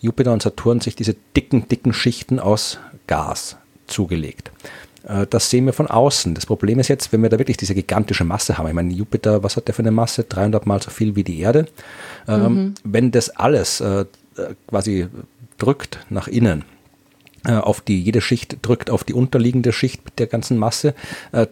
Jupiter 0.00 0.32
und 0.32 0.42
Saturn 0.42 0.80
sich 0.80 0.96
diese 0.96 1.16
dicken, 1.36 1.68
dicken 1.68 1.92
Schichten 1.92 2.38
aus 2.38 2.78
Gas 3.06 3.56
zugelegt. 3.86 4.50
Äh, 5.08 5.26
das 5.28 5.50
sehen 5.50 5.66
wir 5.66 5.72
von 5.72 5.86
außen. 5.86 6.34
Das 6.34 6.46
Problem 6.46 6.78
ist 6.78 6.88
jetzt, 6.88 7.12
wenn 7.12 7.22
wir 7.22 7.30
da 7.30 7.38
wirklich 7.38 7.56
diese 7.56 7.74
gigantische 7.74 8.24
Masse 8.24 8.58
haben. 8.58 8.68
Ich 8.68 8.74
meine, 8.74 8.92
Jupiter, 8.92 9.42
was 9.42 9.56
hat 9.56 9.66
der 9.66 9.74
für 9.74 9.82
eine 9.82 9.90
Masse? 9.90 10.24
300 10.24 10.66
mal 10.66 10.80
so 10.80 10.90
viel 10.90 11.16
wie 11.16 11.24
die 11.24 11.40
Erde. 11.40 11.66
Ähm, 12.28 12.42
mhm. 12.42 12.74
Wenn 12.84 13.10
das 13.10 13.30
alles 13.30 13.80
äh, 13.80 14.04
quasi 14.68 15.08
drückt 15.56 15.98
nach 16.10 16.28
innen, 16.28 16.64
äh, 17.44 17.52
auf 17.52 17.80
die, 17.80 18.00
jede 18.00 18.20
Schicht 18.20 18.58
drückt 18.62 18.90
auf 18.90 19.04
die 19.04 19.14
unterliegende 19.14 19.72
Schicht 19.72 20.04
mit 20.04 20.18
der 20.18 20.26
ganzen 20.26 20.58
Masse, 20.58 20.94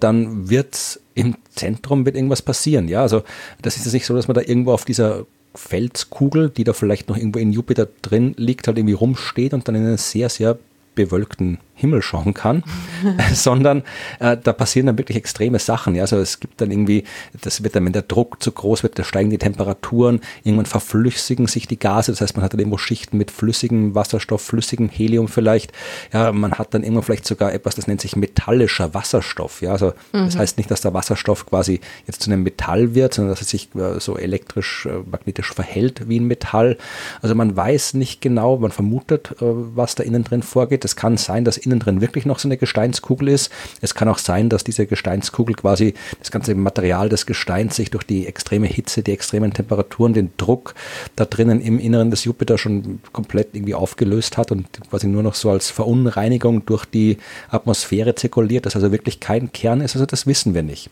dann 0.00 0.50
wird 0.50 1.00
im 1.14 1.36
Zentrum 1.54 2.04
wird 2.04 2.14
irgendwas 2.14 2.42
passieren. 2.42 2.88
Ja, 2.88 3.02
also 3.02 3.22
das 3.62 3.76
ist 3.76 3.86
jetzt 3.86 3.94
nicht 3.94 4.06
so, 4.06 4.14
dass 4.14 4.28
man 4.28 4.34
da 4.34 4.42
irgendwo 4.42 4.72
auf 4.72 4.84
dieser 4.84 5.26
Felskugel, 5.56 6.50
die 6.50 6.64
da 6.64 6.72
vielleicht 6.72 7.08
noch 7.08 7.16
irgendwo 7.16 7.38
in 7.38 7.52
Jupiter 7.52 7.88
drin 8.02 8.34
liegt, 8.36 8.66
halt 8.66 8.78
irgendwie 8.78 8.94
rumsteht 8.94 9.54
und 9.54 9.66
dann 9.66 9.74
in 9.74 9.86
einen 9.86 9.96
sehr, 9.96 10.28
sehr 10.28 10.58
bewölkten 10.96 11.58
Himmel 11.76 12.00
schauen 12.02 12.32
kann, 12.34 12.64
sondern 13.32 13.82
äh, 14.18 14.36
da 14.42 14.52
passieren 14.54 14.86
dann 14.86 14.98
wirklich 14.98 15.18
extreme 15.18 15.58
Sachen. 15.58 15.94
Ja? 15.94 16.02
Also 16.02 16.16
es 16.16 16.40
gibt 16.40 16.60
dann 16.60 16.70
irgendwie, 16.70 17.04
das 17.42 17.62
wird 17.62 17.76
dann, 17.76 17.84
wenn 17.84 17.92
der 17.92 18.02
Druck 18.02 18.42
zu 18.42 18.50
groß 18.50 18.82
wird, 18.82 18.98
da 18.98 19.04
steigen 19.04 19.28
die 19.28 19.38
Temperaturen, 19.38 20.20
irgendwann 20.42 20.66
verflüssigen 20.66 21.46
sich 21.46 21.68
die 21.68 21.78
Gase, 21.78 22.10
das 22.12 22.22
heißt, 22.22 22.34
man 22.34 22.44
hat 22.44 22.54
dann 22.54 22.60
irgendwo 22.60 22.78
Schichten 22.78 23.18
mit 23.18 23.30
flüssigem 23.30 23.94
Wasserstoff, 23.94 24.40
flüssigem 24.40 24.88
Helium 24.88 25.28
vielleicht. 25.28 25.72
Ja, 26.12 26.32
man 26.32 26.52
hat 26.52 26.72
dann 26.72 26.82
irgendwann 26.82 27.04
vielleicht 27.04 27.26
sogar 27.26 27.52
etwas, 27.52 27.74
das 27.74 27.86
nennt 27.86 28.00
sich 28.00 28.16
metallischer 28.16 28.94
Wasserstoff. 28.94 29.60
Ja, 29.60 29.72
also 29.72 29.92
mhm. 30.12 30.24
das 30.24 30.36
heißt 30.38 30.56
nicht, 30.56 30.70
dass 30.70 30.80
der 30.80 30.94
Wasserstoff 30.94 31.44
quasi 31.44 31.80
jetzt 32.06 32.22
zu 32.22 32.30
einem 32.30 32.42
Metall 32.42 32.94
wird, 32.94 33.12
sondern 33.12 33.32
dass 33.32 33.42
er 33.42 33.46
sich 33.46 33.68
äh, 33.74 34.00
so 34.00 34.16
elektrisch, 34.16 34.86
äh, 34.86 35.02
magnetisch 35.10 35.52
verhält 35.52 36.08
wie 36.08 36.20
ein 36.20 36.24
Metall. 36.26 36.78
Also 37.20 37.34
man 37.34 37.54
weiß 37.54 37.92
nicht 37.94 38.22
genau, 38.22 38.56
man 38.56 38.70
vermutet, 38.70 39.32
äh, 39.32 39.44
was 39.44 39.94
da 39.94 40.02
innen 40.02 40.24
drin 40.24 40.42
vorgeht. 40.42 40.85
Es 40.86 40.96
kann 40.96 41.16
sein, 41.16 41.44
dass 41.44 41.58
innen 41.58 41.78
drin 41.78 42.00
wirklich 42.00 42.24
noch 42.24 42.38
so 42.38 42.48
eine 42.48 42.56
Gesteinskugel 42.56 43.28
ist. 43.28 43.52
Es 43.80 43.94
kann 43.94 44.08
auch 44.08 44.18
sein, 44.18 44.48
dass 44.48 44.64
diese 44.64 44.86
Gesteinskugel 44.86 45.54
quasi 45.54 45.94
das 46.18 46.30
ganze 46.30 46.54
Material 46.54 47.08
des 47.08 47.26
Gesteins 47.26 47.76
sich 47.76 47.90
durch 47.90 48.04
die 48.04 48.26
extreme 48.26 48.66
Hitze, 48.66 49.02
die 49.02 49.12
extremen 49.12 49.52
Temperaturen, 49.52 50.14
den 50.14 50.30
Druck 50.36 50.74
da 51.16 51.24
drinnen 51.24 51.60
im 51.60 51.78
Inneren 51.78 52.10
des 52.10 52.24
Jupiter 52.24 52.56
schon 52.56 53.00
komplett 53.12 53.54
irgendwie 53.54 53.74
aufgelöst 53.74 54.38
hat 54.38 54.52
und 54.52 54.66
quasi 54.88 55.06
nur 55.06 55.22
noch 55.22 55.34
so 55.34 55.50
als 55.50 55.70
Verunreinigung 55.70 56.64
durch 56.64 56.84
die 56.84 57.18
Atmosphäre 57.50 58.14
zirkuliert, 58.14 58.66
dass 58.66 58.76
also 58.76 58.92
wirklich 58.92 59.20
kein 59.20 59.52
Kern 59.52 59.80
ist. 59.80 59.94
Also 59.96 60.06
das 60.06 60.26
wissen 60.26 60.54
wir 60.54 60.62
nicht. 60.62 60.90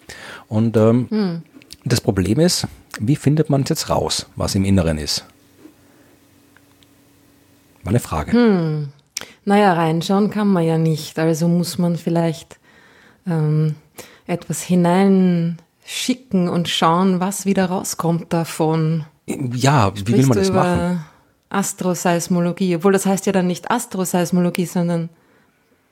Und 0.49 0.77
ähm, 0.77 1.07
hm. 1.11 1.43
das 1.85 2.01
Problem 2.01 2.41
ist, 2.41 2.67
wie 3.01 3.17
findet 3.17 3.51
man 3.51 3.65
jetzt 3.65 3.89
raus, 3.89 4.27
was 4.37 4.55
im 4.55 4.65
Inneren 4.65 4.99
ist? 4.99 5.25
War 7.83 7.91
eine 7.91 8.01
Frage. 8.01 8.33
Hm. 8.33 8.89
Naja, 9.45 9.75
reinschauen 9.75 10.31
kann 10.31 10.49
man 10.49 10.65
ja 10.65 10.79
nicht. 10.79 11.19
Also 11.19 11.49
muss 11.49 11.79
man 11.79 11.97
vielleicht 11.97 12.59
ähm, 13.27 13.75
etwas 14.27 14.63
hineinschicken 14.63 16.49
und 16.49 16.69
schauen, 16.69 17.21
was 17.21 17.47
wieder 17.47 17.67
rauskommt 17.67 18.33
davon. 18.33 19.05
Ja, 19.27 19.93
wie 19.95 20.07
will 20.07 20.27
man 20.27 20.39
das 20.39 20.51
machen? 20.53 21.05
Astroseismologie, 21.51 22.77
obwohl 22.77 22.93
das 22.93 23.07
heißt 23.07 23.27
ja 23.27 23.33
dann 23.33 23.47
nicht 23.47 23.71
Astroseismologie, 23.71 24.67
sondern 24.67 25.09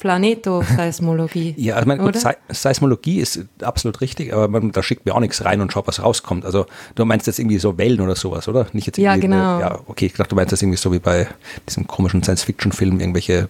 Planetoseismologie. 0.02 1.54
ja, 1.58 1.76
also 1.76 1.86
meine, 1.86 2.02
gut, 2.02 2.16
Se 2.16 2.34
Seismologie 2.48 3.20
ist 3.20 3.44
absolut 3.62 4.00
richtig, 4.00 4.32
aber 4.32 4.48
man, 4.48 4.72
da 4.72 4.82
schickt 4.82 5.06
mir 5.06 5.14
auch 5.14 5.20
nichts 5.20 5.44
rein 5.44 5.60
und 5.60 5.72
schaut, 5.72 5.86
was 5.86 6.02
rauskommt. 6.02 6.44
Also 6.44 6.66
du 6.96 7.04
meinst 7.04 7.28
jetzt 7.28 7.38
irgendwie 7.38 7.58
so 7.58 7.78
Wellen 7.78 8.00
oder 8.00 8.16
sowas, 8.16 8.48
oder? 8.48 8.66
Nicht 8.72 8.88
jetzt 8.88 8.98
ja, 8.98 9.14
genau. 9.14 9.54
Eine, 9.54 9.60
ja, 9.60 9.78
okay, 9.86 10.06
ich 10.06 10.14
dachte, 10.14 10.30
du 10.30 10.36
meinst 10.36 10.50
jetzt 10.50 10.60
irgendwie 10.60 10.76
so 10.76 10.92
wie 10.92 10.98
bei 10.98 11.28
diesem 11.68 11.86
komischen 11.86 12.20
Science-Fiction-Film, 12.24 12.98
irgendwelche 12.98 13.48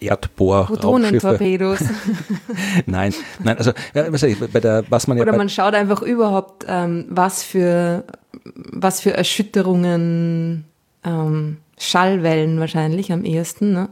Erdbohr 0.00 0.66
Protonentorpedos. 0.66 1.78
nein, 2.86 3.14
nein, 3.44 3.58
also 3.58 3.70
bei 3.94 4.58
der, 4.58 4.82
was 4.88 5.06
man 5.06 5.18
ja 5.18 5.22
Oder 5.22 5.36
man 5.36 5.48
schaut 5.48 5.74
einfach 5.74 6.02
überhaupt, 6.02 6.66
ähm, 6.68 7.04
was 7.10 7.44
für 7.44 8.02
was 8.54 9.00
für 9.00 9.14
Erschütterungen, 9.14 10.64
ähm, 11.04 11.58
Schallwellen 11.78 12.58
wahrscheinlich 12.58 13.12
am 13.12 13.24
ehesten, 13.24 13.72
ne? 13.72 13.88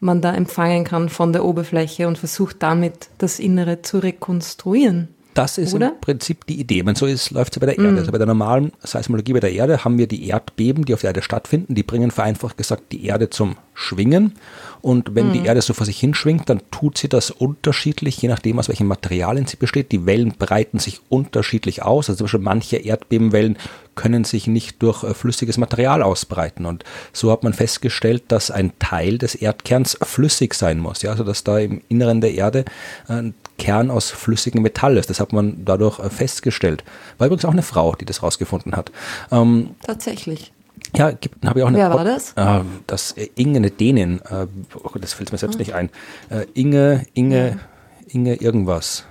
Man 0.00 0.20
da 0.20 0.34
empfangen 0.34 0.84
kann 0.84 1.08
von 1.08 1.32
der 1.32 1.44
Oberfläche 1.44 2.08
und 2.08 2.18
versucht 2.18 2.62
damit 2.62 3.10
das 3.18 3.38
Innere 3.38 3.82
zu 3.82 3.98
rekonstruieren. 3.98 5.08
Das 5.40 5.56
ist 5.56 5.72
Oder? 5.72 5.92
im 5.92 6.00
Prinzip 6.02 6.44
die 6.44 6.60
Idee. 6.60 6.84
Wenn 6.84 6.94
so 6.96 7.06
ist, 7.06 7.30
läuft 7.30 7.54
es 7.54 7.60
bei 7.60 7.64
der 7.64 7.78
Erde. 7.78 7.92
Mm. 7.92 7.98
Also 7.98 8.12
bei 8.12 8.18
der 8.18 8.26
normalen 8.26 8.72
Seismologie 8.80 9.32
bei 9.32 9.40
der 9.40 9.52
Erde 9.52 9.82
haben 9.86 9.96
wir 9.96 10.06
die 10.06 10.28
Erdbeben, 10.28 10.84
die 10.84 10.92
auf 10.92 11.00
der 11.00 11.08
Erde 11.08 11.22
stattfinden. 11.22 11.74
Die 11.74 11.82
bringen 11.82 12.10
vereinfacht 12.10 12.58
gesagt 12.58 12.92
die 12.92 13.06
Erde 13.06 13.30
zum 13.30 13.56
Schwingen. 13.72 14.34
Und 14.82 15.14
wenn 15.14 15.28
mhm. 15.28 15.32
die 15.32 15.46
Erde 15.46 15.62
so 15.62 15.72
vor 15.72 15.86
sich 15.86 15.98
hinschwingt, 15.98 16.50
dann 16.50 16.60
tut 16.70 16.98
sie 16.98 17.08
das 17.08 17.30
unterschiedlich, 17.30 18.20
je 18.20 18.28
nachdem, 18.28 18.58
aus 18.58 18.68
welchen 18.68 18.86
Materialien 18.86 19.46
sie 19.46 19.56
besteht. 19.56 19.92
Die 19.92 20.04
Wellen 20.04 20.34
breiten 20.38 20.78
sich 20.78 21.00
unterschiedlich 21.08 21.82
aus. 21.82 22.10
Also 22.10 22.18
zum 22.18 22.24
Beispiel 22.26 22.40
manche 22.40 22.76
Erdbebenwellen 22.76 23.56
können 23.94 24.24
sich 24.24 24.46
nicht 24.46 24.82
durch 24.82 25.04
äh, 25.04 25.14
flüssiges 25.14 25.56
Material 25.56 26.02
ausbreiten. 26.02 26.66
Und 26.66 26.84
so 27.14 27.32
hat 27.32 27.44
man 27.44 27.54
festgestellt, 27.54 28.24
dass 28.28 28.50
ein 28.50 28.72
Teil 28.78 29.16
des 29.16 29.34
Erdkerns 29.34 29.96
flüssig 30.02 30.52
sein 30.52 30.78
muss. 30.78 31.00
Ja, 31.00 31.12
also 31.12 31.24
dass 31.24 31.44
da 31.44 31.58
im 31.58 31.80
Inneren 31.88 32.20
der 32.20 32.34
Erde 32.34 32.66
ein 33.08 33.34
Kern 33.60 33.90
aus 33.90 34.10
flüssigem 34.10 34.62
Metall 34.62 34.96
ist. 34.96 35.10
Das 35.10 35.20
hat 35.20 35.32
man 35.32 35.64
dadurch 35.64 35.98
äh, 36.00 36.08
festgestellt. 36.10 36.82
War 37.18 37.26
übrigens 37.26 37.44
auch 37.44 37.52
eine 37.52 37.62
Frau, 37.62 37.94
die 37.94 38.06
das 38.06 38.22
rausgefunden 38.22 38.74
hat. 38.74 38.90
Ähm, 39.30 39.76
Tatsächlich. 39.82 40.52
Ja, 40.96 41.12
habe 41.44 41.58
ich 41.58 41.62
auch 41.62 41.68
eine. 41.68 41.78
Wer 41.78 41.90
war 41.90 42.04
das? 42.04 42.32
Äh, 42.36 42.62
das 42.86 43.12
äh, 43.12 43.28
Inge, 43.36 43.58
eine 43.58 43.70
Dänin. 43.70 44.20
Äh, 44.28 44.46
oh, 44.82 44.98
das 44.98 45.12
fällt 45.12 45.30
mir 45.30 45.38
selbst 45.38 45.56
ah. 45.56 45.58
nicht 45.58 45.74
ein. 45.74 45.90
Äh, 46.30 46.46
Inge, 46.54 47.06
Inge. 47.12 47.60
Inge 48.08 48.34
irgendwas. 48.36 49.04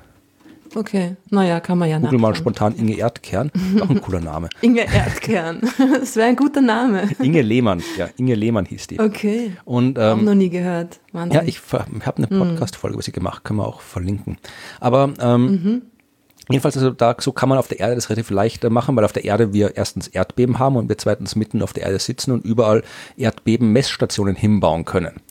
Okay, 0.75 1.15
naja, 1.29 1.59
kann 1.59 1.77
man 1.77 1.89
ja 1.89 1.97
Google 1.99 2.19
mal 2.19 2.35
spontan 2.35 2.75
Inge 2.75 2.97
Erdkern. 2.97 3.51
Auch 3.81 3.89
ein 3.89 4.01
cooler 4.01 4.21
Name. 4.21 4.49
Inge 4.61 4.81
Erdkern. 4.81 5.61
Das 5.99 6.15
wäre 6.15 6.27
ein 6.27 6.35
guter 6.35 6.61
Name. 6.61 7.09
Inge 7.19 7.41
Lehmann, 7.41 7.81
ja, 7.97 8.09
Inge 8.17 8.35
Lehmann 8.35 8.65
hieß 8.65 8.87
die. 8.87 8.99
Okay. 8.99 9.53
Und, 9.65 9.97
ähm, 9.99 10.23
noch 10.23 10.35
nie 10.35 10.49
gehört. 10.49 10.99
Wahnsinn. 11.11 11.41
Ja, 11.41 11.47
ich 11.47 11.59
habe 11.71 12.17
eine 12.17 12.29
hm. 12.29 12.39
Podcast-Folge 12.39 12.93
über 12.93 13.03
sie 13.03 13.11
gemacht, 13.11 13.43
können 13.43 13.59
wir 13.59 13.67
auch 13.67 13.81
verlinken. 13.81 14.37
Aber 14.79 15.13
ähm, 15.19 15.45
mhm. 15.45 15.81
Jedenfalls, 16.51 16.75
also 16.77 16.89
da, 16.89 17.15
so 17.19 17.31
kann 17.31 17.47
man 17.47 17.59
auf 17.59 17.67
der 17.67 17.79
Erde 17.79 17.93
das 17.93 18.09
relativ 18.09 18.31
leicht 18.31 18.67
machen, 18.67 18.95
weil 18.95 19.05
auf 19.05 19.13
der 19.13 19.23
Erde 19.23 19.53
wir 19.53 19.77
erstens 19.77 20.07
Erdbeben 20.07 20.57
haben 20.57 20.77
und 20.77 20.89
wir 20.89 20.97
zweitens 20.97 21.35
mitten 21.35 21.61
auf 21.61 21.73
der 21.73 21.83
Erde 21.83 21.99
sitzen 21.99 22.31
und 22.31 22.43
überall 22.43 22.81
Erdbeben-Messstationen 23.17 24.35
hinbauen 24.35 24.83
können. 24.83 25.21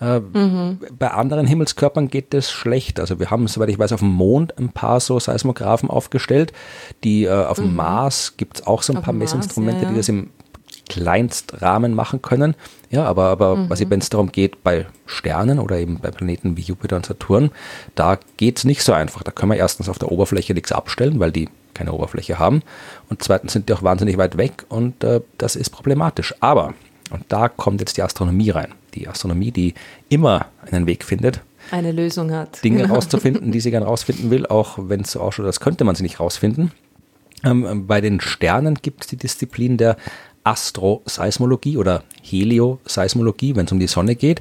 Mhm. 0.00 0.78
Bei 0.98 1.10
anderen 1.10 1.46
Himmelskörpern 1.46 2.08
geht 2.08 2.34
das 2.34 2.50
schlecht. 2.50 3.00
Also 3.00 3.18
wir 3.18 3.30
haben, 3.30 3.46
soweit 3.46 3.70
ich 3.70 3.78
weiß, 3.78 3.92
auf 3.92 4.00
dem 4.00 4.12
Mond 4.12 4.58
ein 4.58 4.68
paar 4.68 5.00
so 5.00 5.18
Seismographen 5.18 5.88
aufgestellt. 5.88 6.52
Die 7.02 7.24
äh, 7.24 7.30
auf 7.30 7.56
dem 7.56 7.70
mhm. 7.70 7.76
Mars 7.76 8.34
gibt 8.36 8.58
es 8.58 8.66
auch 8.66 8.82
so 8.82 8.92
ein 8.92 8.98
auf 8.98 9.04
paar 9.04 9.14
Messinstrumente, 9.14 9.82
ja, 9.82 9.86
ja. 9.86 9.90
die 9.90 9.96
das 9.96 10.08
im 10.08 10.30
Kleinstrahmen 10.88 11.94
machen 11.94 12.22
können. 12.22 12.54
Ja, 12.90 13.04
aber, 13.04 13.24
aber 13.24 13.56
mhm. 13.56 13.70
wenn 13.70 14.00
es 14.00 14.10
darum 14.10 14.30
geht, 14.30 14.62
bei 14.62 14.86
Sternen 15.06 15.58
oder 15.58 15.78
eben 15.78 15.98
bei 15.98 16.10
Planeten 16.10 16.56
wie 16.56 16.62
Jupiter 16.62 16.96
und 16.96 17.06
Saturn, 17.06 17.50
da 17.94 18.18
geht 18.36 18.58
es 18.58 18.64
nicht 18.64 18.82
so 18.82 18.92
einfach. 18.92 19.22
Da 19.22 19.32
können 19.32 19.52
wir 19.52 19.58
erstens 19.58 19.88
auf 19.88 19.98
der 19.98 20.12
Oberfläche 20.12 20.54
nichts 20.54 20.72
abstellen, 20.72 21.18
weil 21.18 21.32
die 21.32 21.48
keine 21.74 21.92
Oberfläche 21.92 22.38
haben. 22.38 22.62
Und 23.08 23.22
zweitens 23.22 23.52
sind 23.52 23.68
die 23.68 23.74
auch 23.74 23.82
wahnsinnig 23.82 24.16
weit 24.18 24.36
weg 24.36 24.64
und 24.68 25.02
äh, 25.04 25.20
das 25.38 25.56
ist 25.56 25.70
problematisch. 25.70 26.34
Aber, 26.40 26.74
und 27.10 27.24
da 27.28 27.48
kommt 27.48 27.80
jetzt 27.80 27.96
die 27.96 28.02
Astronomie 28.02 28.50
rein. 28.50 28.72
Die 28.96 29.06
Astronomie, 29.08 29.52
die 29.52 29.74
immer 30.08 30.46
einen 30.70 30.86
Weg 30.86 31.04
findet, 31.04 31.42
eine 31.70 31.92
Lösung 31.92 32.32
hat. 32.32 32.62
Dinge 32.62 32.82
genau. 32.82 32.94
rauszufinden, 32.94 33.52
die 33.52 33.60
sie 33.60 33.70
gerne 33.70 33.86
rausfinden 33.86 34.30
will, 34.30 34.46
auch 34.46 34.78
wenn 34.80 35.00
es 35.00 35.12
so 35.12 35.20
ausschaut, 35.20 35.46
als 35.46 35.60
könnte 35.60 35.84
man 35.84 35.94
sie 35.94 36.02
nicht 36.02 36.20
rausfinden. 36.20 36.72
Ähm, 37.44 37.86
bei 37.86 38.00
den 38.00 38.20
Sternen 38.20 38.76
gibt 38.76 39.02
es 39.02 39.06
die 39.08 39.16
Disziplin 39.16 39.76
der 39.76 39.96
Astroseismologie 40.44 41.76
oder 41.76 42.04
Helioseismologie, 42.22 43.56
wenn 43.56 43.66
es 43.66 43.72
um 43.72 43.80
die 43.80 43.88
Sonne 43.88 44.14
geht. 44.14 44.40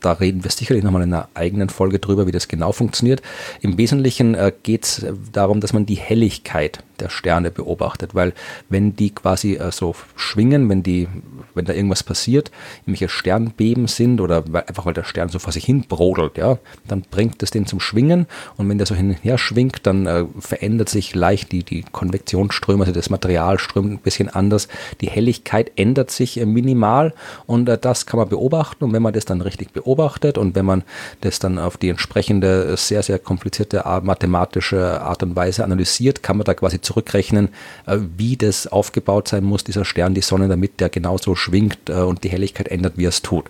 Da 0.00 0.12
reden 0.12 0.44
wir 0.44 0.50
sicherlich 0.50 0.84
nochmal 0.84 1.02
in 1.02 1.12
einer 1.12 1.28
eigenen 1.34 1.68
Folge 1.68 1.98
drüber, 1.98 2.26
wie 2.26 2.32
das 2.32 2.48
genau 2.48 2.72
funktioniert. 2.72 3.20
Im 3.60 3.76
Wesentlichen 3.76 4.34
äh, 4.34 4.52
geht 4.62 4.84
es 4.84 5.06
darum, 5.32 5.60
dass 5.60 5.72
man 5.72 5.86
die 5.86 5.96
Helligkeit 5.96 6.82
der 7.00 7.08
Sterne 7.10 7.50
beobachtet, 7.50 8.14
weil 8.14 8.32
wenn 8.68 8.96
die 8.96 9.14
quasi 9.14 9.54
äh, 9.54 9.70
so 9.72 9.94
schwingen, 10.16 10.68
wenn 10.68 10.82
die, 10.82 11.08
wenn 11.54 11.64
da 11.64 11.72
irgendwas 11.72 12.02
passiert, 12.02 12.50
irgendwelche 12.82 13.08
Sternbeben 13.08 13.86
sind 13.86 14.20
oder 14.20 14.44
weil, 14.52 14.64
einfach 14.64 14.86
weil 14.86 14.94
der 14.94 15.04
Stern 15.04 15.28
so 15.28 15.38
vor 15.38 15.52
sich 15.52 15.64
hin 15.64 15.84
brodelt, 15.88 16.36
ja, 16.36 16.58
dann 16.86 17.02
bringt 17.02 17.42
es 17.42 17.50
den 17.50 17.66
zum 17.66 17.80
Schwingen. 17.80 18.26
Und 18.56 18.68
wenn 18.68 18.78
der 18.78 18.86
so 18.86 18.94
hin 18.94 19.10
und 19.10 19.24
her 19.24 19.38
schwingt, 19.38 19.86
dann 19.86 20.06
äh, 20.06 20.24
verändert 20.38 20.88
sich 20.88 21.14
leicht 21.14 21.52
die, 21.52 21.64
die 21.64 21.82
Konvektionsströme, 21.82 22.82
also 22.82 22.92
das 22.92 23.10
Material 23.10 23.58
strömt 23.58 23.92
ein 23.92 23.98
bisschen 23.98 24.28
anders, 24.28 24.68
die 25.00 25.08
Helligkeit 25.08 25.72
ändert 25.76 26.10
sich 26.10 26.40
äh, 26.40 26.46
minimal. 26.46 27.14
Und 27.46 27.68
äh, 27.68 27.78
das 27.78 28.06
kann 28.06 28.18
man 28.18 28.28
beobachten. 28.28 28.84
Und 28.84 28.92
wenn 28.92 29.02
man 29.02 29.12
das 29.12 29.24
dann 29.24 29.40
richtig 29.40 29.72
beobachtet 29.72 30.38
und 30.38 30.54
wenn 30.54 30.66
man 30.66 30.84
das 31.20 31.38
dann 31.38 31.58
auf 31.58 31.76
die 31.76 31.88
entsprechende 31.88 32.76
sehr, 32.76 33.02
sehr 33.02 33.18
komplizierte 33.18 33.84
mathematische 34.02 35.00
Art 35.00 35.22
und 35.22 35.36
Weise 35.36 35.64
analysiert, 35.64 36.22
kann 36.22 36.36
man 36.36 36.44
da 36.44 36.54
quasi 36.54 36.80
zurückrechnen, 36.88 37.50
äh, 37.86 37.98
wie 38.16 38.36
das 38.36 38.66
aufgebaut 38.66 39.28
sein 39.28 39.44
muss, 39.44 39.62
dieser 39.62 39.84
Stern, 39.84 40.14
die 40.14 40.22
Sonne, 40.22 40.48
damit 40.48 40.80
der 40.80 40.88
genauso 40.88 41.34
schwingt 41.34 41.90
äh, 41.90 41.92
und 41.92 42.24
die 42.24 42.30
Helligkeit 42.30 42.68
ändert, 42.68 42.94
wie 42.96 43.04
er 43.04 43.10
es 43.10 43.22
tut. 43.22 43.44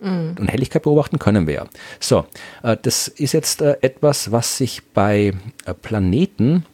Mhm. 0.00 0.36
Und 0.38 0.48
Helligkeit 0.48 0.82
beobachten 0.82 1.18
können 1.18 1.46
wir 1.46 1.54
ja. 1.54 1.66
So, 1.98 2.26
äh, 2.62 2.76
das 2.80 3.08
ist 3.08 3.32
jetzt 3.32 3.60
etwas, 3.60 4.30
was 4.30 4.56
sich 4.56 4.82
bei 4.94 5.32
Planeten 5.82 6.64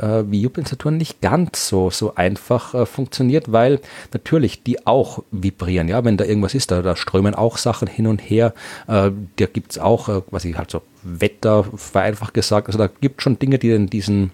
wie 0.00 0.42
Jupiter 0.42 0.60
und 0.60 0.68
Saturn 0.68 0.96
nicht 0.96 1.20
ganz 1.20 1.68
so, 1.68 1.90
so 1.90 2.14
einfach 2.14 2.86
funktioniert, 2.86 3.50
weil 3.50 3.80
natürlich 4.12 4.62
die 4.62 4.86
auch 4.86 5.24
vibrieren. 5.32 5.88
Ja, 5.88 6.04
wenn 6.04 6.16
da 6.16 6.24
irgendwas 6.24 6.54
ist, 6.54 6.70
da, 6.70 6.82
da 6.82 6.94
strömen 6.94 7.34
auch 7.34 7.58
Sachen 7.58 7.88
hin 7.88 8.06
und 8.06 8.20
her. 8.20 8.54
da 8.86 9.10
gibt 9.34 9.72
es 9.72 9.78
auch, 9.80 10.22
was 10.30 10.44
ich 10.44 10.56
halt 10.56 10.70
so 10.70 10.82
Wetter 11.02 11.64
vereinfacht 11.74 12.32
gesagt, 12.32 12.68
also 12.68 12.78
da 12.78 12.86
gibt 12.86 13.18
es 13.18 13.24
schon 13.24 13.40
Dinge, 13.40 13.58
die 13.58 13.72
in 13.72 13.88
diesen 13.88 14.30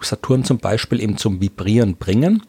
Saturn 0.00 0.44
zum 0.44 0.58
Beispiel 0.58 1.00
eben 1.00 1.16
zum 1.16 1.40
Vibrieren 1.40 1.96
bringen. 1.96 2.42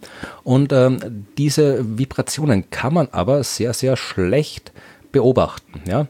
Und 0.43 0.73
ähm, 0.73 1.25
diese 1.37 1.97
Vibrationen 1.97 2.69
kann 2.69 2.93
man 2.93 3.07
aber 3.11 3.43
sehr, 3.43 3.73
sehr 3.73 3.97
schlecht 3.97 4.71
beobachten. 5.11 5.81
Ja? 5.87 6.07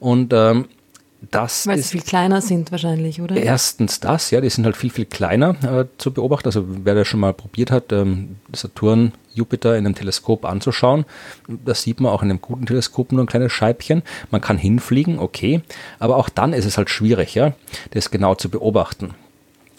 Und 0.00 0.32
ähm, 0.32 0.66
das 1.30 1.68
Weil 1.68 1.78
sie 1.78 1.90
viel 1.90 2.02
kleiner 2.02 2.40
sind 2.40 2.72
wahrscheinlich, 2.72 3.20
oder? 3.20 3.36
Erstens 3.36 4.00
das, 4.00 4.32
ja, 4.32 4.40
die 4.40 4.50
sind 4.50 4.64
halt 4.64 4.76
viel, 4.76 4.90
viel 4.90 5.04
kleiner 5.04 5.50
äh, 5.62 5.84
zu 5.96 6.12
beobachten. 6.12 6.48
Also 6.48 6.64
wer 6.66 6.96
das 6.96 7.06
schon 7.06 7.20
mal 7.20 7.32
probiert 7.32 7.70
hat, 7.70 7.92
ähm, 7.92 8.36
Saturn, 8.52 9.12
Jupiter 9.32 9.78
in 9.78 9.86
einem 9.86 9.94
Teleskop 9.94 10.44
anzuschauen, 10.44 11.04
das 11.46 11.82
sieht 11.82 12.00
man 12.00 12.10
auch 12.10 12.22
in 12.22 12.30
einem 12.30 12.42
guten 12.42 12.66
Teleskop 12.66 13.12
nur 13.12 13.22
ein 13.22 13.28
kleines 13.28 13.52
Scheibchen. 13.52 14.02
Man 14.30 14.40
kann 14.40 14.58
hinfliegen, 14.58 15.20
okay, 15.20 15.62
aber 16.00 16.16
auch 16.16 16.28
dann 16.28 16.52
ist 16.52 16.64
es 16.64 16.76
halt 16.76 16.90
schwierig, 16.90 17.34
ja, 17.34 17.54
das 17.92 18.10
genau 18.10 18.34
zu 18.34 18.50
beobachten. 18.50 19.14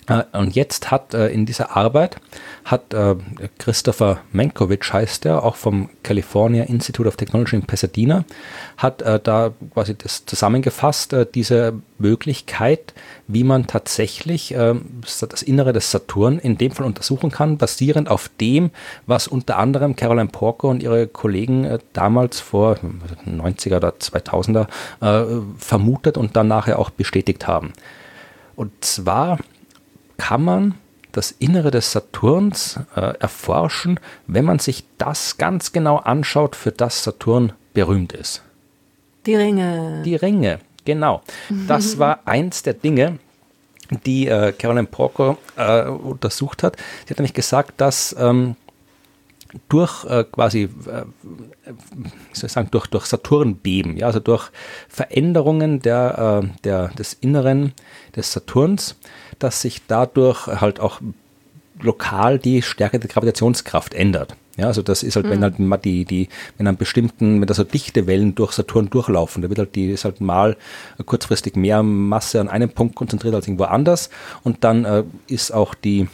Äh, 0.07 0.23
und 0.33 0.55
jetzt 0.55 0.91
hat 0.91 1.13
äh, 1.13 1.27
in 1.29 1.45
dieser 1.45 1.75
Arbeit 1.75 2.17
hat 2.65 2.93
äh, 2.93 3.15
Christopher 3.57 4.21
Menkovic 4.31 4.91
heißt 4.91 5.25
er, 5.25 5.43
auch 5.43 5.55
vom 5.55 5.89
California 6.03 6.63
Institute 6.63 7.07
of 7.07 7.17
Technology 7.17 7.55
in 7.55 7.63
Pasadena, 7.63 8.25
hat 8.77 9.01
da 9.01 9.51
quasi 9.73 9.95
das 9.95 10.25
zusammengefasst, 10.25 11.15
diese 11.33 11.73
Möglichkeit, 11.97 12.93
wie 13.27 13.43
man 13.43 13.67
tatsächlich 13.67 14.53
das 14.55 15.41
Innere 15.41 15.73
des 15.73 15.91
Saturn 15.91 16.39
in 16.39 16.57
dem 16.57 16.71
Fall 16.71 16.85
untersuchen 16.85 17.31
kann, 17.31 17.57
basierend 17.57 18.09
auf 18.09 18.29
dem, 18.39 18.71
was 19.05 19.27
unter 19.27 19.57
anderem 19.57 19.95
Caroline 19.95 20.29
Porco 20.29 20.69
und 20.69 20.83
ihre 20.83 21.07
Kollegen 21.07 21.79
damals 21.93 22.39
vor 22.39 22.77
90er 23.25 23.77
oder 23.77 23.89
2000er 23.89 24.67
vermutet 25.57 26.17
und 26.17 26.35
dann 26.35 26.47
nachher 26.47 26.79
auch 26.79 26.89
bestätigt 26.89 27.47
haben. 27.47 27.73
Und 28.55 28.71
zwar 28.83 29.39
kann 30.17 30.43
man 30.43 30.75
das 31.11 31.31
Innere 31.31 31.71
des 31.71 31.91
Saturns 31.91 32.79
äh, 32.95 33.17
erforschen, 33.19 33.99
wenn 34.27 34.45
man 34.45 34.59
sich 34.59 34.83
das 34.97 35.37
ganz 35.37 35.71
genau 35.71 35.97
anschaut, 35.97 36.55
für 36.55 36.71
das 36.71 37.03
Saturn 37.03 37.53
berühmt 37.73 38.13
ist. 38.13 38.41
Die 39.25 39.35
Ringe. 39.35 40.01
Die 40.03 40.15
Ringe, 40.15 40.59
genau. 40.85 41.21
Das 41.67 41.97
war 41.99 42.19
eins 42.25 42.63
der 42.63 42.73
Dinge, 42.73 43.19
die 44.05 44.27
äh, 44.27 44.51
Caroline 44.53 44.87
Porco 44.87 45.37
äh, 45.55 45.83
untersucht 45.83 46.63
hat. 46.63 46.77
Sie 47.05 47.11
hat 47.11 47.19
nämlich 47.19 47.33
gesagt, 47.33 47.79
dass 47.79 48.15
ähm, 48.17 48.55
durch 49.69 50.03
äh, 50.05 50.23
quasi, 50.23 50.63
äh, 50.63 51.03
wie 51.63 52.35
soll 52.35 52.47
ich 52.47 52.51
sagen, 52.51 52.69
durch, 52.71 52.87
durch 52.87 53.05
Saturnbeben, 53.05 53.97
ja, 53.97 54.07
also 54.07 54.19
durch 54.19 54.49
Veränderungen 54.89 55.79
der, 55.79 56.41
äh, 56.43 56.47
der, 56.63 56.87
des 56.89 57.13
Inneren 57.13 57.73
des 58.15 58.31
Saturns, 58.31 58.95
dass 59.43 59.61
sich 59.61 59.81
dadurch 59.87 60.47
halt 60.47 60.79
auch 60.79 61.01
lokal 61.81 62.39
die 62.39 62.61
Stärke 62.61 62.99
der 62.99 63.09
Gravitationskraft 63.09 63.93
ändert. 63.93 64.35
Ja, 64.57 64.67
also 64.67 64.83
das 64.83 65.01
ist 65.01 65.15
halt, 65.15 65.25
mhm. 65.25 65.31
wenn 65.31 65.71
halt 65.71 65.85
die, 65.85 66.05
die, 66.05 66.29
wenn 66.57 66.67
an 66.67 66.77
bestimmten, 66.77 67.41
wenn 67.41 67.47
da 67.47 67.55
so 67.55 67.63
dichte 67.63 68.05
Wellen 68.05 68.35
durch 68.35 68.51
Saturn 68.51 68.89
durchlaufen, 68.89 69.41
da 69.41 69.49
wird 69.49 69.57
halt 69.57 69.75
die, 69.75 69.89
ist 69.89 70.05
halt 70.05 70.21
mal 70.21 70.55
kurzfristig 71.05 71.55
mehr 71.55 71.81
Masse 71.81 72.39
an 72.39 72.49
einem 72.49 72.69
Punkt 72.69 72.95
konzentriert 72.95 73.33
als 73.33 73.47
irgendwo 73.47 73.63
anders 73.63 74.11
und 74.43 74.63
dann 74.63 74.85
äh, 74.85 75.03
ist 75.27 75.51
auch 75.51 75.73
die 75.73 76.07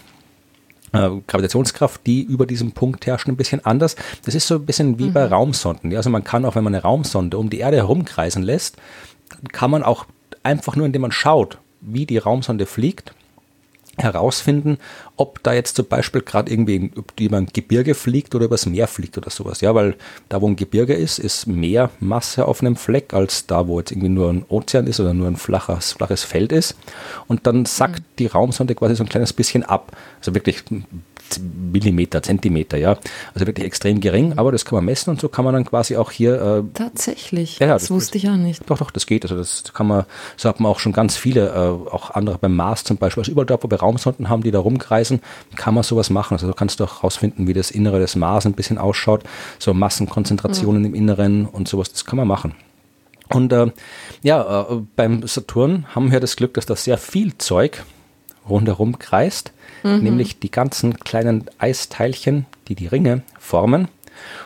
äh, 0.93 1.09
Gravitationskraft, 1.27 2.05
die 2.05 2.21
über 2.21 2.45
diesem 2.45 2.71
Punkt 2.71 3.05
herrscht, 3.05 3.27
ein 3.27 3.35
bisschen 3.35 3.65
anders. 3.65 3.97
Das 4.23 4.35
ist 4.35 4.47
so 4.47 4.55
ein 4.55 4.65
bisschen 4.65 4.99
wie 4.99 5.09
mhm. 5.09 5.13
bei 5.13 5.25
Raumsonden. 5.25 5.93
Also 5.95 6.09
man 6.09 6.23
kann 6.23 6.45
auch, 6.45 6.55
wenn 6.55 6.63
man 6.63 6.73
eine 6.73 6.83
Raumsonde 6.83 7.37
um 7.37 7.49
die 7.49 7.59
Erde 7.59 7.77
herumkreisen 7.77 8.41
lässt, 8.41 8.77
kann 9.51 9.69
man 9.69 9.83
auch 9.83 10.05
einfach 10.43 10.77
nur, 10.77 10.85
indem 10.85 11.01
man 11.01 11.11
schaut, 11.11 11.57
wie 11.81 12.05
die 12.05 12.17
Raumsonde 12.17 12.65
fliegt, 12.65 13.13
herausfinden, 13.99 14.77
ob 15.15 15.43
da 15.43 15.53
jetzt 15.53 15.75
zum 15.75 15.85
Beispiel 15.85 16.21
gerade 16.21 16.51
irgendwie 16.51 16.91
über 17.19 17.37
ein 17.37 17.47
Gebirge 17.47 17.95
fliegt 17.95 18.33
oder 18.35 18.45
übers 18.45 18.65
Meer 18.65 18.87
fliegt 18.87 19.17
oder 19.17 19.29
sowas. 19.29 19.61
Ja, 19.61 19.75
weil 19.75 19.95
da, 20.29 20.41
wo 20.41 20.47
ein 20.47 20.55
Gebirge 20.55 20.93
ist, 20.93 21.19
ist 21.19 21.47
mehr 21.47 21.89
Masse 21.99 22.45
auf 22.45 22.61
einem 22.61 22.75
Fleck, 22.75 23.13
als 23.13 23.45
da, 23.45 23.67
wo 23.67 23.79
jetzt 23.79 23.91
irgendwie 23.91 24.09
nur 24.09 24.31
ein 24.31 24.45
Ozean 24.49 24.87
ist 24.87 24.99
oder 24.99 25.13
nur 25.13 25.27
ein 25.27 25.35
flaches, 25.35 25.93
flaches 25.93 26.23
Feld 26.23 26.51
ist. 26.51 26.75
Und 27.27 27.45
dann 27.47 27.65
sackt 27.65 27.99
mhm. 27.99 28.05
die 28.19 28.27
Raumsonde 28.27 28.75
quasi 28.75 28.95
so 28.95 29.03
ein 29.03 29.09
kleines 29.09 29.33
bisschen 29.33 29.63
ab. 29.63 29.91
Also 30.19 30.33
wirklich 30.33 30.63
Millimeter, 31.39 32.23
Zentimeter, 32.23 32.77
ja. 32.77 32.97
Also 33.33 33.45
wirklich 33.45 33.65
extrem 33.65 33.99
gering, 33.99 34.37
aber 34.37 34.51
das 34.51 34.65
kann 34.65 34.77
man 34.77 34.85
messen 34.85 35.11
und 35.11 35.21
so 35.21 35.29
kann 35.29 35.45
man 35.45 35.53
dann 35.53 35.65
quasi 35.65 35.97
auch 35.97 36.11
hier. 36.11 36.41
Äh, 36.41 36.63
Tatsächlich. 36.73 37.59
Ja, 37.59 37.67
das, 37.67 37.83
das, 37.83 37.91
wusste 37.91 38.17
ich 38.17 38.29
auch 38.29 38.35
nicht. 38.35 38.69
Doch, 38.69 38.77
doch, 38.77 38.91
das 38.91 39.05
geht. 39.05 39.23
Also 39.23 39.35
das 39.35 39.63
kann 39.73 39.87
man, 39.87 40.05
so 40.37 40.49
hat 40.49 40.59
man 40.59 40.71
auch 40.71 40.79
schon 40.79 40.93
ganz 40.93 41.17
viele, 41.17 41.49
äh, 41.49 41.91
auch 41.91 42.11
andere 42.11 42.37
beim 42.37 42.55
Mars 42.55 42.83
zum 42.83 42.97
Beispiel, 42.97 43.21
also 43.21 43.31
überall 43.31 43.45
dort, 43.45 43.63
wo 43.63 43.69
wir 43.69 43.79
Raumsonden 43.79 44.29
haben, 44.29 44.43
die 44.43 44.51
da 44.51 44.59
rumkreisen, 44.59 45.21
kann 45.55 45.73
man 45.73 45.83
sowas 45.83 46.09
machen. 46.09 46.33
Also 46.33 46.47
du 46.47 46.53
kannst 46.53 46.81
auch 46.81 46.97
herausfinden, 46.97 47.47
wie 47.47 47.53
das 47.53 47.71
Innere 47.71 47.99
des 47.99 48.15
Mars 48.15 48.45
ein 48.45 48.53
bisschen 48.53 48.77
ausschaut, 48.77 49.23
so 49.59 49.73
Massenkonzentrationen 49.73 50.81
mhm. 50.81 50.87
im 50.87 50.95
Inneren 50.95 51.45
und 51.45 51.67
sowas, 51.67 51.91
das 51.91 52.05
kann 52.05 52.17
man 52.17 52.27
machen. 52.27 52.55
Und 53.29 53.53
äh, 53.53 53.71
ja, 54.23 54.67
äh, 54.69 54.81
beim 54.95 55.27
Saturn 55.27 55.85
haben 55.93 56.11
wir 56.11 56.19
das 56.19 56.35
Glück, 56.35 56.55
dass 56.55 56.65
da 56.65 56.75
sehr 56.75 56.97
viel 56.97 57.37
Zeug 57.37 57.83
rundherum 58.47 58.97
kreist, 58.97 59.53
mhm. 59.83 59.99
nämlich 59.99 60.39
die 60.39 60.51
ganzen 60.51 60.99
kleinen 60.99 61.45
Eisteilchen, 61.57 62.45
die 62.67 62.75
die 62.75 62.87
Ringe 62.87 63.23
formen. 63.39 63.87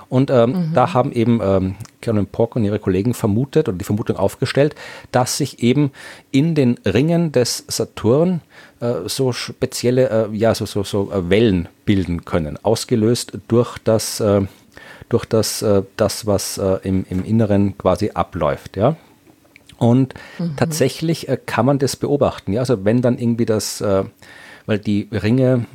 Und 0.10 0.30
ähm, 0.30 0.52
mhm. 0.52 0.74
da 0.74 0.94
haben 0.94 1.12
eben 1.12 1.40
ähm, 1.44 1.76
Carolyn 2.02 2.28
Pork 2.28 2.56
und 2.56 2.64
ihre 2.64 2.80
Kollegen 2.80 3.14
vermutet 3.14 3.68
oder 3.68 3.78
die 3.78 3.86
Vermutung 3.86 4.18
aufgestellt, 4.18 4.76
dass 5.12 5.38
sich 5.38 5.64
eben 5.64 5.92
in 6.32 6.56
den 6.56 6.78
Ringen 6.86 7.32
des 7.32 7.66
Saturn 7.68 8.42
äh, 8.80 9.08
so 9.08 9.32
spezielle, 9.32 10.30
äh, 10.32 10.36
ja, 10.36 10.54
so, 10.54 10.66
so, 10.66 10.84
so 10.84 11.12
äh, 11.12 11.30
Wellen 11.30 11.70
bilden 11.86 12.26
können, 12.26 12.58
ausgelöst 12.62 13.40
durch 13.48 13.78
das, 13.80 14.20
äh, 14.20 14.42
durch 15.10 15.26
das, 15.26 15.62
äh, 15.62 15.84
das 15.98 16.26
was 16.26 16.58
äh, 16.58 16.80
im, 16.84 17.06
im 17.10 17.24
Inneren 17.26 17.78
quasi 17.78 18.12
abläuft, 18.14 18.78
ja. 18.78 18.96
Und 19.78 20.14
mhm. 20.38 20.56
tatsächlich 20.56 21.28
kann 21.46 21.66
man 21.66 21.80
das 21.80 21.96
beobachten, 21.96 22.54
ja. 22.54 22.62
Also 22.62 22.86
wenn 22.86 23.02
dann 23.02 23.18
irgendwie 23.18 23.46
das, 23.46 23.84
weil 24.66 24.80
die 24.80 25.08
Ringe 25.12 25.66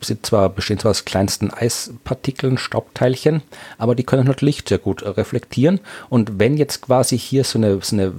sind 0.00 0.26
zwar, 0.26 0.48
bestehen 0.50 0.78
zwar 0.78 0.90
aus 0.90 1.04
kleinsten 1.04 1.50
Eispartikeln, 1.50 2.58
Staubteilchen, 2.58 3.42
aber 3.78 3.94
die 3.94 4.04
können 4.04 4.28
halt 4.28 4.42
Licht 4.42 4.68
sehr 4.68 4.78
gut 4.78 5.02
reflektieren. 5.04 5.80
Und 6.10 6.38
wenn 6.38 6.56
jetzt 6.56 6.82
quasi 6.82 7.18
hier 7.18 7.44
so 7.44 7.58
eine, 7.58 7.80
so 7.80 7.96
eine 7.96 8.12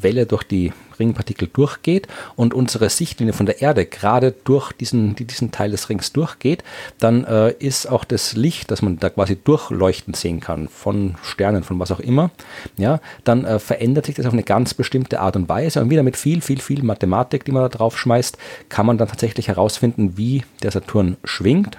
Welle 0.00 0.26
durch 0.26 0.44
die 0.44 0.72
Ringpartikel 0.98 1.48
durchgeht 1.52 2.08
und 2.36 2.54
unsere 2.54 2.88
Sichtlinie 2.90 3.32
von 3.32 3.46
der 3.46 3.62
Erde 3.62 3.86
gerade 3.86 4.32
durch 4.44 4.72
diesen, 4.72 5.14
diesen 5.16 5.50
Teil 5.50 5.70
des 5.70 5.88
Rings 5.88 6.12
durchgeht, 6.12 6.64
dann 6.98 7.24
äh, 7.24 7.52
ist 7.52 7.86
auch 7.86 8.04
das 8.04 8.34
Licht, 8.34 8.70
das 8.70 8.82
man 8.82 8.98
da 8.98 9.10
quasi 9.10 9.36
durchleuchten 9.36 10.14
sehen 10.14 10.40
kann, 10.40 10.68
von 10.68 11.16
Sternen, 11.22 11.64
von 11.64 11.78
was 11.78 11.90
auch 11.90 12.00
immer, 12.00 12.30
ja, 12.76 13.00
dann 13.24 13.44
äh, 13.44 13.58
verändert 13.58 14.06
sich 14.06 14.14
das 14.14 14.26
auf 14.26 14.32
eine 14.32 14.42
ganz 14.42 14.74
bestimmte 14.74 15.20
Art 15.20 15.36
und 15.36 15.48
Weise. 15.48 15.80
Und 15.80 15.90
wieder 15.90 16.02
mit 16.02 16.16
viel, 16.16 16.40
viel, 16.40 16.60
viel 16.60 16.82
Mathematik, 16.82 17.44
die 17.44 17.52
man 17.52 17.62
da 17.62 17.68
drauf 17.68 17.98
schmeißt, 17.98 18.38
kann 18.68 18.86
man 18.86 18.98
dann 18.98 19.08
tatsächlich 19.08 19.48
herausfinden, 19.48 20.16
wie 20.16 20.44
der 20.62 20.70
Saturn 20.70 21.16
schwingt 21.24 21.78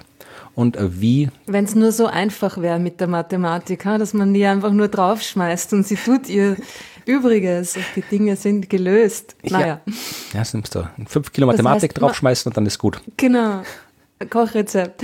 und 0.56 0.76
wie. 0.80 1.28
Wenn 1.46 1.66
es 1.66 1.76
nur 1.76 1.92
so 1.92 2.06
einfach 2.06 2.58
wäre 2.58 2.80
mit 2.80 3.00
der 3.00 3.06
Mathematik, 3.06 3.84
dass 3.84 4.14
man 4.14 4.34
die 4.34 4.44
einfach 4.44 4.72
nur 4.72 4.88
draufschmeißt 4.88 5.74
und 5.74 5.86
sie 5.86 5.96
tut 5.96 6.28
ihr 6.28 6.56
Übriges, 7.04 7.78
die 7.94 8.00
Dinge 8.00 8.34
sind 8.34 8.68
gelöst. 8.68 9.36
Naja. 9.44 9.66
Ja, 9.66 9.80
ja 10.32 10.38
das 10.40 10.54
nimmst 10.54 10.74
du. 10.74 10.88
Fünf 11.06 11.30
Kilo 11.30 11.46
Mathematik 11.46 11.94
das 11.94 12.02
heißt, 12.02 12.02
draufschmeißen 12.02 12.50
und 12.50 12.56
dann 12.56 12.66
ist 12.66 12.78
gut. 12.78 13.00
Genau. 13.16 13.62
Kochrezept. 14.30 15.02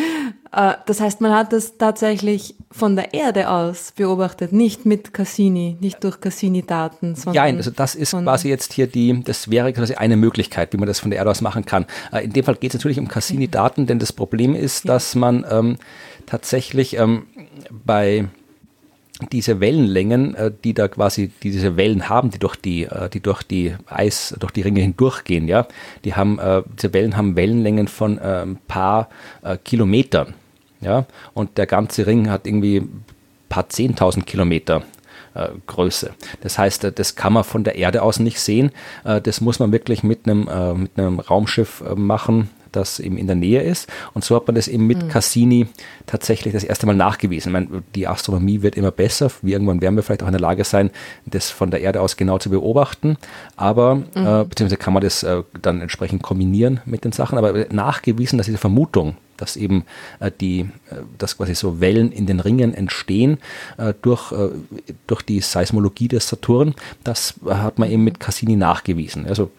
Äh, 0.53 0.75
das 0.87 1.01
heißt, 1.01 1.20
man 1.20 1.33
hat 1.35 1.53
das 1.53 1.77
tatsächlich 1.77 2.55
von 2.70 2.96
der 2.96 3.14
Erde 3.14 3.51
aus 3.51 3.92
beobachtet, 3.92 4.53
nicht 4.53 4.87
mit 4.87 5.12
Cassini, 5.12 5.77
nicht 5.81 6.03
durch 6.03 6.20
Cassini-Daten. 6.20 7.14
Ja, 7.33 7.42
also 7.44 7.70
das 7.70 7.94
ist 7.94 8.12
quasi 8.12 8.48
jetzt 8.48 8.72
hier 8.72 8.87
die, 8.87 9.22
das 9.22 9.51
wäre 9.51 9.72
quasi 9.72 9.94
eine 9.94 10.16
Möglichkeit, 10.16 10.72
wie 10.72 10.79
man 10.79 10.87
das 10.87 11.01
von 11.01 11.11
der 11.11 11.18
Erde 11.18 11.31
aus 11.31 11.40
machen 11.40 11.66
kann. 11.66 11.87
Äh, 12.12 12.25
in 12.25 12.33
dem 12.33 12.44
Fall 12.44 12.57
geht 12.57 12.72
es 12.72 12.79
natürlich 12.79 12.98
um 12.98 13.09
Cassini-Daten, 13.09 13.87
denn 13.87 13.98
das 13.98 14.12
Problem 14.12 14.55
ist, 14.55 14.88
dass 14.88 15.14
man 15.14 15.44
ähm, 15.51 15.77
tatsächlich 16.27 16.96
ähm, 16.98 17.27
bei 17.70 18.29
diese 19.30 19.61
Wellenlängen, 19.61 20.35
äh, 20.35 20.50
die 20.64 20.74
da 20.74 20.88
quasi 20.88 21.30
die 21.42 21.50
diese 21.50 21.76
Wellen 21.76 22.08
haben, 22.08 22.30
die 22.30 22.38
durch 22.38 22.56
die, 22.56 22.85
äh, 22.85 23.08
die 23.08 23.20
durch 23.20 23.42
die 23.42 23.74
Eis, 23.87 24.35
durch 24.38 24.52
die 24.52 24.62
Ringe 24.62 24.80
hindurchgehen, 24.80 25.48
ja, 25.48 25.66
die 26.04 26.14
haben, 26.14 26.38
äh, 26.38 26.62
diese 26.76 26.92
Wellen 26.92 27.16
haben 27.16 27.37
Wellenlängen 27.37 27.88
von 27.88 28.18
ein 28.18 28.58
paar 28.68 29.08
Kilometern, 29.64 30.35
ja, 30.80 31.06
und 31.35 31.58
der 31.58 31.66
ganze 31.66 32.06
Ring 32.06 32.30
hat 32.30 32.46
irgendwie 32.46 32.78
ein 32.78 33.04
paar 33.48 33.68
zehntausend 33.68 34.26
Kilometer. 34.26 34.82
Größe. 35.66 36.11
Das 36.42 36.58
heißt, 36.58 36.92
das 36.94 37.16
kann 37.16 37.32
man 37.32 37.42
von 37.44 37.64
der 37.64 37.76
Erde 37.76 38.02
aus 38.02 38.18
nicht 38.18 38.38
sehen. 38.38 38.70
Das 39.02 39.40
muss 39.40 39.61
man 39.61 39.72
wirklich 39.72 40.02
mit 40.02 40.28
einem, 40.28 40.46
mit 40.78 40.98
einem 40.98 41.20
Raumschiff 41.20 41.82
machen, 41.96 42.50
das 42.72 43.00
eben 43.00 43.16
in 43.16 43.26
der 43.26 43.37
Nähe 43.37 43.62
ist. 43.62 43.88
Und 44.14 44.24
so 44.24 44.35
hat 44.37 44.46
man 44.46 44.54
das 44.54 44.68
eben 44.68 44.87
mit 44.87 45.02
mhm. 45.02 45.08
Cassini 45.08 45.66
tatsächlich 46.06 46.52
das 46.52 46.64
erste 46.64 46.87
Mal 46.87 46.96
nachgewiesen. 46.96 47.50
Ich 47.50 47.52
meine, 47.52 47.82
die 47.94 48.08
Astronomie 48.08 48.62
wird 48.62 48.76
immer 48.76 48.90
besser. 48.90 49.30
Irgendwann 49.42 49.80
werden 49.80 49.96
wir 49.96 50.02
vielleicht 50.02 50.22
auch 50.22 50.28
in 50.28 50.32
der 50.32 50.40
Lage 50.40 50.64
sein, 50.64 50.90
das 51.26 51.50
von 51.50 51.70
der 51.70 51.80
Erde 51.80 52.00
aus 52.00 52.16
genau 52.16 52.38
zu 52.38 52.50
beobachten. 52.50 53.16
Aber, 53.56 53.96
mhm. 53.96 54.04
äh, 54.14 54.44
beziehungsweise 54.44 54.76
kann 54.76 54.94
man 54.94 55.02
das 55.02 55.22
äh, 55.22 55.42
dann 55.61 55.80
entsprechend 55.80 56.22
kombinieren 56.22 56.80
mit 56.85 57.04
den 57.04 57.12
Sachen. 57.12 57.38
Aber 57.38 57.66
nachgewiesen, 57.70 58.38
dass 58.38 58.46
diese 58.46 58.58
Vermutung, 58.58 59.16
dass 59.37 59.56
eben 59.56 59.85
äh, 60.20 60.30
die, 60.40 60.61
äh, 60.61 60.96
dass 61.18 61.37
quasi 61.37 61.54
so 61.54 61.80
Wellen 61.80 62.12
in 62.12 62.26
den 62.26 62.40
Ringen 62.40 62.74
entstehen 62.74 63.38
äh, 63.76 63.92
durch, 64.02 64.32
äh, 64.32 64.50
durch 65.06 65.22
die 65.22 65.40
Seismologie 65.40 66.08
des 66.08 66.28
Saturn, 66.28 66.74
das 67.04 67.35
hat 67.46 67.78
man 67.78 67.90
eben 67.90 68.04
mit 68.04 68.20
Cassini 68.20 68.56
nachgewiesen. 68.56 69.26
Also 69.26 69.50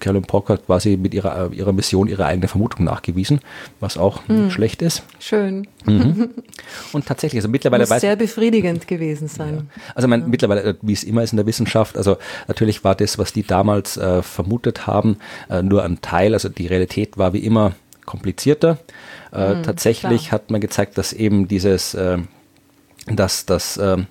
Carolyn 0.00 0.22
Pock 0.22 0.48
hat 0.48 0.66
quasi 0.66 0.96
mit 0.96 1.14
ihrer, 1.14 1.52
ihrer 1.52 1.72
Mission 1.72 2.08
ihre 2.08 2.24
eigene 2.24 2.48
Vermutung 2.48 2.84
nachgewiesen, 2.84 3.40
was 3.78 3.96
auch 3.96 4.26
mhm. 4.26 4.44
nicht 4.44 4.54
schlecht 4.54 4.82
ist. 4.82 5.02
Schön. 5.18 5.68
Mhm. 5.84 6.30
Und 6.92 7.06
tatsächlich, 7.06 7.38
also 7.38 7.48
mittlerweile 7.48 7.82
Muss 7.82 7.90
weiß 7.90 8.00
sehr 8.00 8.16
befriedigend 8.16 8.88
gewesen 8.88 9.28
sein. 9.28 9.68
Ja. 9.76 9.82
Also 9.94 10.08
mein, 10.08 10.22
ja. 10.22 10.26
mittlerweile, 10.26 10.62
äh, 10.62 10.74
wie 10.82 10.92
es 10.92 11.04
immer 11.04 11.22
ist 11.22 11.32
in 11.32 11.36
der 11.36 11.46
Wissenschaft, 11.46 11.96
also 11.96 12.16
natürlich 12.48 12.82
war 12.82 12.94
das, 12.94 13.18
was 13.18 13.32
die 13.32 13.42
damals 13.42 13.96
äh, 13.96 14.22
vermutet 14.22 14.86
haben, 14.86 15.18
äh, 15.48 15.62
nur 15.62 15.84
ein 15.84 16.00
Teil. 16.00 16.34
Also 16.34 16.48
die 16.48 16.66
Realität 16.66 17.18
war 17.18 17.32
wie 17.32 17.40
immer 17.40 17.72
komplizierter. 18.06 18.78
Äh, 19.32 19.54
mhm, 19.54 19.62
tatsächlich 19.62 20.28
klar. 20.28 20.32
hat 20.32 20.50
man 20.50 20.60
gezeigt, 20.60 20.98
dass 20.98 21.12
eben 21.12 21.46
dieses, 21.46 21.94
äh, 21.94 22.18
dass 23.06 23.46
das 23.46 23.76
ähm, 23.76 24.06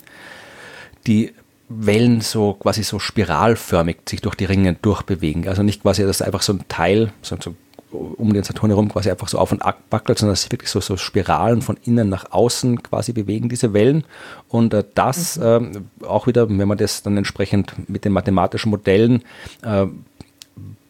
die 1.07 1.33
Wellen 1.69 2.21
so 2.21 2.53
quasi 2.53 2.83
so 2.83 2.99
spiralförmig 2.99 3.97
sich 4.09 4.21
durch 4.21 4.35
die 4.35 4.45
Ringe 4.45 4.73
durchbewegen. 4.73 5.47
Also 5.47 5.63
nicht 5.63 5.83
quasi, 5.83 6.03
dass 6.03 6.21
einfach 6.21 6.41
so 6.41 6.53
ein 6.53 6.65
Teil 6.67 7.11
so, 7.21 7.37
so 7.39 7.55
um 7.91 8.33
den 8.33 8.43
Saturn 8.43 8.69
herum 8.69 8.89
quasi 8.89 9.09
einfach 9.09 9.27
so 9.27 9.39
auf 9.39 9.51
und 9.51 9.61
ab 9.61 9.81
wackelt, 9.89 10.19
sondern 10.19 10.33
dass 10.33 10.43
sich 10.43 10.51
wirklich 10.51 10.69
so, 10.69 10.79
so 10.79 10.97
Spiralen 10.97 11.61
von 11.61 11.77
innen 11.85 12.09
nach 12.09 12.31
außen 12.31 12.83
quasi 12.83 13.13
bewegen, 13.13 13.49
diese 13.49 13.73
Wellen. 13.73 14.03
Und 14.47 14.73
äh, 14.73 14.83
das 14.93 15.37
mhm. 15.37 15.87
äh, 16.01 16.05
auch 16.05 16.27
wieder, 16.27 16.47
wenn 16.49 16.67
man 16.67 16.77
das 16.77 17.01
dann 17.01 17.17
entsprechend 17.17 17.73
mit 17.89 18.05
den 18.05 18.13
mathematischen 18.13 18.69
Modellen 18.69 19.23
äh, 19.63 19.87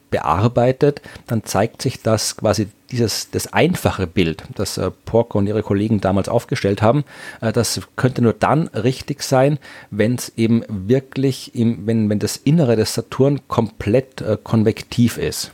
bearbeitet, 0.09 1.01
dann 1.27 1.43
zeigt 1.43 1.81
sich, 1.81 2.01
dass 2.01 2.37
quasi 2.37 2.67
dieses, 2.91 3.29
das 3.31 3.53
einfache 3.53 4.07
Bild, 4.07 4.43
das 4.55 4.77
äh, 4.77 4.91
Porco 5.05 5.37
und 5.37 5.47
ihre 5.47 5.63
Kollegen 5.63 6.01
damals 6.01 6.29
aufgestellt 6.29 6.81
haben, 6.81 7.03
äh, 7.41 7.51
das 7.51 7.81
könnte 7.95 8.21
nur 8.21 8.33
dann 8.33 8.67
richtig 8.69 9.21
sein, 9.23 9.59
wenn 9.91 10.15
es 10.15 10.33
eben 10.37 10.63
wirklich, 10.67 11.55
im, 11.55 11.85
wenn, 11.85 12.09
wenn 12.09 12.19
das 12.19 12.37
Innere 12.37 12.75
des 12.75 12.93
Saturn 12.93 13.41
komplett 13.47 14.21
äh, 14.21 14.37
konvektiv 14.43 15.17
ist. 15.17 15.51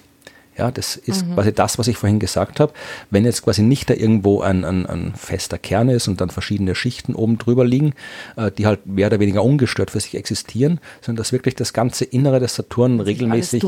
Ja, 0.57 0.71
das 0.71 0.95
ist 0.95 1.27
mhm. 1.27 1.33
quasi 1.33 1.53
das, 1.53 1.77
was 1.77 1.89
ich 1.89 1.97
vorhin 1.97 2.19
gesagt 2.19 2.61
habe. 2.61 2.71
Wenn 3.09 3.25
jetzt 3.25 3.41
quasi 3.41 3.61
nicht 3.61 3.89
da 3.89 3.93
irgendwo 3.93 4.39
ein, 4.39 4.63
ein, 4.63 4.85
ein, 4.85 5.13
fester 5.15 5.57
Kern 5.57 5.89
ist 5.89 6.07
und 6.07 6.21
dann 6.21 6.29
verschiedene 6.29 6.75
Schichten 6.75 7.13
oben 7.13 7.37
drüber 7.37 7.65
liegen, 7.65 7.93
äh, 8.37 8.51
die 8.51 8.65
halt 8.65 8.85
mehr 8.85 9.07
oder 9.07 9.19
weniger 9.19 9.43
ungestört 9.43 9.91
für 9.91 9.99
sich 9.99 10.15
existieren, 10.15 10.79
sondern 11.01 11.17
dass 11.17 11.33
wirklich 11.33 11.55
das 11.55 11.73
ganze 11.73 12.05
Innere 12.05 12.39
des 12.39 12.55
Saturn 12.55 13.01
regelmäßig 13.01 13.61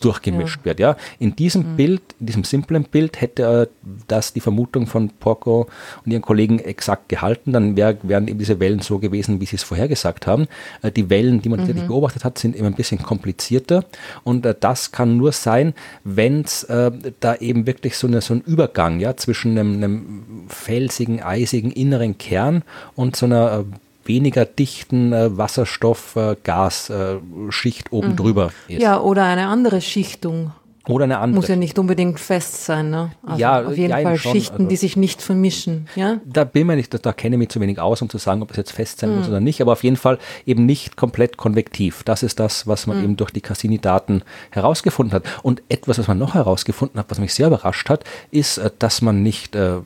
durchgemischt 0.00 0.58
ja. 0.60 0.64
wird. 0.64 0.80
Ja, 0.80 0.96
in 1.18 1.34
diesem 1.36 1.72
mhm. 1.72 1.76
Bild, 1.76 2.02
in 2.20 2.26
diesem 2.26 2.44
simplen 2.44 2.84
Bild 2.84 3.18
hätte 3.20 3.62
äh, 3.62 3.90
das 4.06 4.34
die 4.34 4.40
Vermutung 4.40 4.86
von 4.86 5.08
Porco 5.08 5.68
und 6.04 6.12
ihren 6.12 6.22
Kollegen 6.22 6.58
exakt 6.58 7.08
gehalten, 7.08 7.52
dann 7.52 7.76
wär, 7.76 7.96
wären 8.02 8.28
eben 8.28 8.38
diese 8.38 8.60
Wellen 8.60 8.80
so 8.80 8.98
gewesen, 8.98 9.40
wie 9.40 9.46
sie 9.46 9.56
es 9.56 9.62
vorhergesagt 9.62 10.26
haben. 10.26 10.48
Äh, 10.82 10.92
die 10.92 11.08
Wellen, 11.08 11.40
die 11.40 11.48
man 11.48 11.60
mhm. 11.60 11.86
beobachtet 11.86 12.24
hat, 12.24 12.38
sind 12.38 12.54
immer 12.54 12.68
ein 12.68 12.74
bisschen 12.74 13.02
komplizierter 13.02 13.86
und 14.22 14.44
äh, 14.44 14.54
das 14.58 14.92
kann 14.92 15.16
nur 15.16 15.32
sein, 15.32 15.72
wenn 16.04 16.25
es 16.34 16.64
äh, 16.64 16.90
da 17.20 17.36
eben 17.36 17.66
wirklich 17.66 17.96
so, 17.96 18.06
eine, 18.06 18.20
so 18.20 18.34
ein 18.34 18.40
Übergang 18.40 19.00
ja, 19.00 19.16
zwischen 19.16 19.58
einem, 19.58 19.76
einem 19.76 20.44
felsigen, 20.48 21.22
eisigen 21.22 21.72
inneren 21.72 22.18
Kern 22.18 22.62
und 22.94 23.16
so 23.16 23.24
einer 23.26 23.60
äh, 23.60 23.64
weniger 24.04 24.44
dichten 24.44 25.12
äh, 25.12 25.36
Wasserstoff-Gas-Schicht 25.36 27.86
äh, 27.86 27.90
oben 27.90 28.10
mhm. 28.10 28.16
drüber 28.16 28.52
ist. 28.68 28.80
Ja, 28.82 29.00
oder 29.00 29.24
eine 29.24 29.48
andere 29.48 29.80
Schichtung. 29.80 30.52
Oder 30.88 31.04
eine 31.04 31.18
andere. 31.18 31.40
Muss 31.40 31.48
ja 31.48 31.56
nicht 31.56 31.78
unbedingt 31.78 32.20
fest 32.20 32.64
sein, 32.64 32.90
ne? 32.90 33.10
Also 33.24 33.40
ja, 33.40 33.66
auf 33.66 33.76
jeden 33.76 33.90
ja, 33.90 34.02
Fall 34.02 34.18
schon, 34.18 34.32
Schichten, 34.32 34.54
also, 34.54 34.68
die 34.68 34.76
sich 34.76 34.96
nicht 34.96 35.20
vermischen, 35.20 35.88
ja? 35.96 36.20
Da 36.24 36.44
bin 36.44 36.68
mir 36.68 36.76
nicht, 36.76 36.94
da, 36.94 36.98
da 36.98 37.12
kenne 37.12 37.34
ich 37.34 37.38
mich 37.38 37.48
zu 37.48 37.60
wenig 37.60 37.80
aus, 37.80 38.02
um 38.02 38.08
zu 38.08 38.18
sagen, 38.18 38.40
ob 38.42 38.52
es 38.52 38.56
jetzt 38.56 38.70
fest 38.72 39.00
sein 39.00 39.10
mhm. 39.10 39.18
muss 39.18 39.28
oder 39.28 39.40
nicht, 39.40 39.60
aber 39.60 39.72
auf 39.72 39.82
jeden 39.82 39.96
Fall 39.96 40.18
eben 40.46 40.64
nicht 40.64 40.96
komplett 40.96 41.36
konvektiv. 41.36 42.04
Das 42.04 42.22
ist 42.22 42.38
das, 42.38 42.68
was 42.68 42.86
man 42.86 42.98
mhm. 42.98 43.04
eben 43.04 43.16
durch 43.16 43.32
die 43.32 43.40
Cassini-Daten 43.40 44.22
herausgefunden 44.50 45.12
hat. 45.12 45.24
Und 45.42 45.62
etwas, 45.68 45.98
was 45.98 46.06
man 46.06 46.18
noch 46.18 46.34
herausgefunden 46.34 47.00
hat, 47.00 47.10
was 47.10 47.18
mich 47.18 47.34
sehr 47.34 47.48
überrascht 47.48 47.90
hat, 47.90 48.04
ist, 48.30 48.58
äh, 48.58 48.70
dass 48.78 49.02
man 49.02 49.24
nicht 49.24 49.56
äh, 49.56 49.78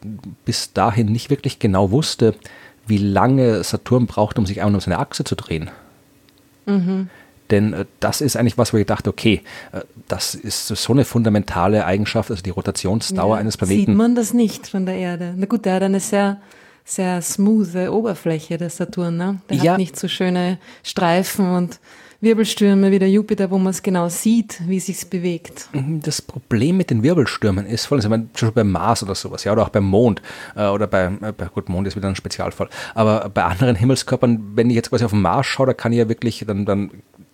bis 0.44 0.74
dahin 0.74 1.07
nicht 1.07 1.30
wirklich 1.30 1.59
genau 1.59 1.90
wusste, 1.90 2.34
wie 2.86 2.98
lange 2.98 3.64
Saturn 3.64 4.07
braucht, 4.07 4.38
um 4.38 4.44
sich 4.44 4.61
einmal 4.61 4.74
um 4.74 4.80
seine 4.80 4.98
Achse 4.98 5.24
zu 5.24 5.34
drehen. 5.34 5.70
Mhm 6.66 7.09
Denn 7.51 7.72
äh, 7.72 7.84
das 8.01 8.20
ist 8.20 8.36
eigentlich 8.36 8.59
was, 8.59 8.72
wo 8.72 8.76
ich 8.78 8.86
dachte, 8.86 9.11
okay, 9.11 9.42
äh, 9.72 9.80
das 10.09 10.34
ist 10.34 10.68
so 10.68 10.92
eine 10.92 11.05
fundamentale 11.05 11.84
Eigenschaft, 11.84 12.30
also 12.30 12.42
die 12.42 12.51
Rotationsdauer 12.51 13.36
Ja, 13.36 13.40
eines 13.40 13.57
Planeten. 13.57 13.86
Sieht 13.86 13.94
man 13.96 14.14
das 14.14 14.32
nicht 14.34 14.66
von 14.68 14.86
der 14.86 14.96
Erde. 14.96 15.34
Na 15.36 15.46
gut, 15.46 15.64
der 15.64 15.74
hat 15.74 15.82
eine 15.82 16.01
sehr, 16.01 16.40
sehr 16.84 17.20
smooth 17.22 17.74
Oberfläche, 17.90 18.59
der 18.59 18.70
Saturn. 18.70 19.16
Ne? 19.16 19.40
Der 19.48 19.57
Ja. 19.59 19.72
hat 19.72 19.78
nicht 19.78 19.98
so 19.98 20.09
schöne 20.09 20.59
Streifen 20.82 21.55
und 21.55 21.80
Wirbelstürme 22.22 22.90
wie 22.90 22.98
der 22.98 23.09
Jupiter, 23.11 23.51
wo 23.51 23.57
man 23.57 23.70
es 23.70 23.82
genau 23.82 24.11
sieht, 24.11 24.61
wie 24.66 24.78
sich's 24.78 25.07
bewegt. 25.07 25.70
Das 25.72 26.20
Problem 26.20 26.76
mit 26.76 26.90
den 26.90 27.03
Wirbelstürmen 27.03 27.64
ist, 27.64 27.86
vor 27.86 27.96
allem 27.96 28.05
ich 28.05 28.11
meine, 28.11 28.28
schon 28.36 28.53
beim 28.53 28.70
Mars 28.70 29.03
oder 29.03 29.14
sowas, 29.14 29.44
ja, 29.44 29.53
oder 29.53 29.62
auch 29.62 29.70
beim 29.70 29.84
Mond, 29.84 30.20
äh, 30.55 30.66
oder 30.66 30.86
bei, 30.86 31.05
äh, 31.07 31.32
gut, 31.55 31.70
Mond 31.70 31.86
ist 31.88 31.96
wieder 31.96 32.09
ein 32.09 32.16
Spezialfall, 32.16 32.68
aber 32.94 33.30
bei 33.30 33.44
anderen 33.44 33.74
Himmelskörpern, 33.74 34.51
wenn 34.55 34.68
ich 34.68 34.76
jetzt 34.76 34.90
quasi 34.90 35.07
auf 35.07 35.12
den 35.12 35.22
Mars 35.22 35.46
schaue, 35.46 35.68
da 35.68 35.72
kann 35.72 35.92
ich 35.92 35.98
ja 35.98 36.11
wirklich, 36.11 36.44
dann, 36.46 36.66
dann 36.66 36.90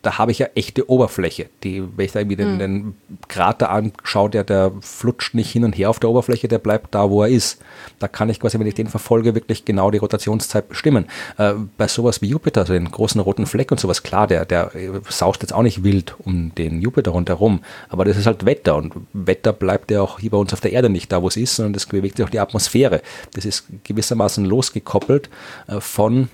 da 0.06 0.18
habe 0.18 0.30
ich 0.30 0.38
ja 0.38 0.46
echte 0.54 0.88
Oberfläche. 0.88 1.48
Die, 1.64 1.82
wenn 1.96 2.06
ich 2.06 2.12
da 2.12 2.20
irgendwie 2.20 2.36
den, 2.36 2.60
den 2.60 2.94
Krater 3.26 3.70
anschaue, 3.70 4.30
der, 4.30 4.44
der 4.44 4.70
flutscht 4.80 5.34
nicht 5.34 5.50
hin 5.50 5.64
und 5.64 5.76
her 5.76 5.90
auf 5.90 5.98
der 5.98 6.10
Oberfläche, 6.10 6.46
der 6.46 6.60
bleibt 6.60 6.94
da, 6.94 7.10
wo 7.10 7.24
er 7.24 7.28
ist. 7.28 7.60
Da 7.98 8.06
kann 8.06 8.28
ich 8.28 8.38
quasi, 8.38 8.56
wenn 8.60 8.68
ich 8.68 8.74
den 8.74 8.86
verfolge, 8.86 9.34
wirklich 9.34 9.64
genau 9.64 9.90
die 9.90 9.98
Rotationszeit 9.98 10.68
bestimmen. 10.68 11.06
Äh, 11.38 11.54
bei 11.76 11.88
sowas 11.88 12.22
wie 12.22 12.28
Jupiter, 12.28 12.60
also 12.60 12.72
den 12.72 12.88
großen 12.88 13.20
roten 13.20 13.46
Fleck 13.46 13.72
und 13.72 13.80
sowas, 13.80 14.04
klar, 14.04 14.28
der, 14.28 14.44
der 14.44 14.76
äh, 14.76 15.00
saust 15.08 15.42
jetzt 15.42 15.52
auch 15.52 15.64
nicht 15.64 15.82
wild 15.82 16.14
um 16.20 16.54
den 16.54 16.80
Jupiter 16.80 17.10
rundherum, 17.10 17.62
aber 17.88 18.04
das 18.04 18.16
ist 18.16 18.26
halt 18.26 18.46
Wetter 18.46 18.76
und 18.76 18.94
Wetter 19.12 19.52
bleibt 19.52 19.90
ja 19.90 20.02
auch 20.02 20.20
hier 20.20 20.30
bei 20.30 20.38
uns 20.38 20.52
auf 20.52 20.60
der 20.60 20.70
Erde 20.70 20.88
nicht 20.88 21.10
da, 21.10 21.20
wo 21.20 21.26
es 21.26 21.36
ist, 21.36 21.56
sondern 21.56 21.72
das 21.72 21.86
bewegt 21.86 22.18
sich 22.18 22.26
auch 22.26 22.30
die 22.30 22.38
Atmosphäre. 22.38 23.02
Das 23.34 23.44
ist 23.44 23.66
gewissermaßen 23.82 24.44
losgekoppelt 24.44 25.30
äh, 25.66 25.80
von 25.80 26.28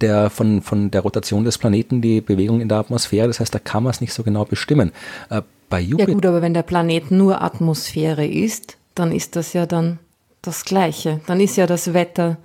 der, 0.00 0.30
von, 0.30 0.62
von 0.62 0.90
der 0.90 1.02
Rotation 1.02 1.44
des 1.44 1.58
Planeten, 1.58 2.00
die 2.00 2.20
Bewegung 2.20 2.60
in 2.60 2.68
der 2.68 2.78
Atmosphäre. 2.78 3.26
Das 3.26 3.40
heißt, 3.40 3.54
da 3.54 3.58
kann 3.58 3.82
man 3.82 3.90
es 3.90 4.00
nicht 4.00 4.12
so 4.12 4.22
genau 4.22 4.44
bestimmen. 4.44 4.92
Äh, 5.30 5.42
bei 5.68 5.80
Ja 5.80 5.88
Jupiter, 5.88 6.12
gut, 6.12 6.26
aber 6.26 6.42
wenn 6.42 6.54
der 6.54 6.62
Planet 6.62 7.10
nur 7.10 7.42
Atmosphäre 7.42 8.26
ist, 8.26 8.76
dann 8.94 9.12
ist 9.12 9.36
das 9.36 9.52
ja 9.52 9.66
dann 9.66 9.98
das 10.42 10.64
Gleiche. 10.64 11.20
Dann 11.26 11.40
ist 11.40 11.56
ja 11.56 11.66
das 11.66 11.94
Wetter 11.94 12.36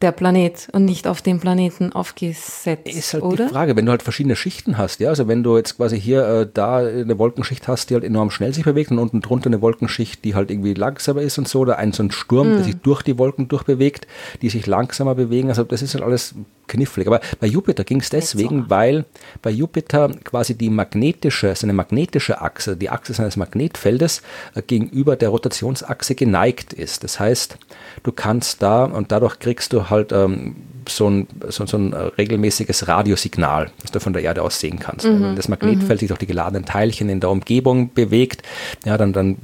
der 0.00 0.12
Planet 0.12 0.68
und 0.72 0.84
nicht 0.84 1.06
auf 1.06 1.22
dem 1.22 1.40
Planeten 1.40 1.92
aufgesetzt, 1.92 2.86
ist 2.86 3.14
halt 3.14 3.22
oder? 3.24 3.46
die 3.46 3.52
Frage, 3.52 3.76
wenn 3.76 3.84
du 3.84 3.90
halt 3.90 4.02
verschiedene 4.02 4.36
Schichten 4.36 4.78
hast, 4.78 5.00
ja, 5.00 5.08
also 5.08 5.26
wenn 5.28 5.42
du 5.42 5.56
jetzt 5.56 5.76
quasi 5.76 6.00
hier 6.00 6.26
äh, 6.26 6.48
da 6.52 6.78
eine 6.78 7.18
Wolkenschicht 7.18 7.66
hast, 7.68 7.90
die 7.90 7.94
halt 7.94 8.04
enorm 8.04 8.30
schnell 8.30 8.54
sich 8.54 8.64
bewegt 8.64 8.90
und 8.90 8.98
unten 8.98 9.20
drunter 9.20 9.46
eine 9.46 9.60
Wolkenschicht, 9.60 10.24
die 10.24 10.34
halt 10.34 10.50
irgendwie 10.50 10.74
langsamer 10.74 11.22
ist 11.22 11.38
und 11.38 11.48
so, 11.48 11.60
oder 11.60 11.78
ein 11.78 11.92
so 11.92 12.02
ein 12.02 12.10
Sturm, 12.10 12.48
Hm. 12.48 12.54
der 12.56 12.64
sich 12.64 12.76
durch 12.76 13.02
die 13.02 13.18
Wolken 13.18 13.48
durchbewegt, 13.48 14.06
die 14.42 14.48
sich 14.48 14.66
langsamer 14.66 15.14
bewegen, 15.14 15.48
also 15.48 15.64
das 15.64 15.82
ist 15.82 15.94
halt 15.94 16.04
alles 16.04 16.34
knifflig. 16.68 17.06
Aber 17.06 17.20
bei 17.40 17.46
Jupiter 17.46 17.82
ging 17.82 18.00
es 18.00 18.10
deswegen, 18.10 18.70
weil 18.70 19.04
bei 19.42 19.50
Jupiter 19.50 20.10
quasi 20.22 20.54
die 20.54 20.70
magnetische, 20.70 21.54
seine 21.54 21.72
magnetische 21.72 22.40
Achse, 22.40 22.76
die 22.76 22.90
Achse 22.90 23.14
seines 23.14 23.36
Magnetfeldes 23.36 24.22
äh, 24.54 24.62
gegenüber 24.62 25.16
der 25.16 25.30
Rotationsachse 25.30 26.14
geneigt 26.14 26.72
ist. 26.72 27.04
Das 27.04 27.18
heißt, 27.18 27.58
du 28.02 28.12
kannst 28.12 28.62
da 28.62 28.84
und 28.84 29.12
dadurch 29.12 29.38
kriegst 29.38 29.72
du 29.72 29.90
halt 29.90 30.12
ähm, 30.12 30.56
so 30.88 31.08
ein, 31.08 31.26
so, 31.48 31.66
so 31.66 31.76
ein 31.76 31.92
regelmäßiges 31.92 32.88
Radiosignal, 32.88 33.70
das 33.82 33.90
du 33.90 34.00
von 34.00 34.12
der 34.12 34.22
Erde 34.22 34.42
aus 34.42 34.60
sehen 34.60 34.78
kannst. 34.78 35.04
Wenn 35.04 35.36
das 35.36 35.48
Magnetfeld 35.48 36.00
sich 36.00 36.08
durch 36.08 36.18
die 36.18 36.26
geladenen 36.26 36.64
Teilchen 36.64 37.08
in 37.08 37.20
der 37.20 37.30
Umgebung 37.30 37.92
bewegt, 37.92 38.42
ja, 38.84 38.96
dann, 38.96 39.12
dann 39.12 39.36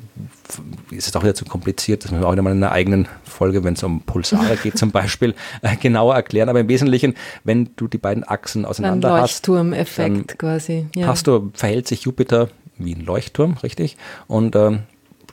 ist 0.91 1.09
es 1.09 1.17
auch 1.17 1.23
wieder 1.23 1.35
zu 1.35 1.45
kompliziert. 1.45 2.05
Das 2.05 2.11
müssen 2.11 2.23
wir 2.23 2.29
auch 2.29 2.33
wieder 2.33 2.43
mal 2.43 2.53
in 2.53 2.63
einer 2.63 2.73
eigenen 2.73 3.09
Folge, 3.25 3.65
wenn 3.65 3.75
es 3.75 3.83
um 3.83 4.03
Pulsare 4.03 4.57
geht 4.57 4.79
zum 4.79 4.91
Beispiel, 4.93 5.35
äh, 5.63 5.77
genauer 5.77 6.15
erklären. 6.15 6.49
Aber 6.49 6.61
im 6.61 6.69
Wesentlichen, 6.69 7.15
wenn 7.45 7.71
du 7.77 7.89
die 7.89 7.99
beiden 7.99 8.27
Achsen 8.27 8.65
Ein 8.65 8.71
auseinander 8.71 9.13
hast, 9.13 9.47
Leuchtturmeffekt 9.47 10.39
quasi. 10.39 10.87
Ja. 10.95 11.09
hast 11.09 11.27
du, 11.27 11.51
verhält 11.55 11.89
sich 11.89 12.03
Jupiter 12.03 12.49
wie 12.77 12.95
ein 12.95 13.05
Leuchtturm, 13.05 13.57
richtig? 13.63 13.97
Und 14.27 14.57
ähm, 14.57 14.81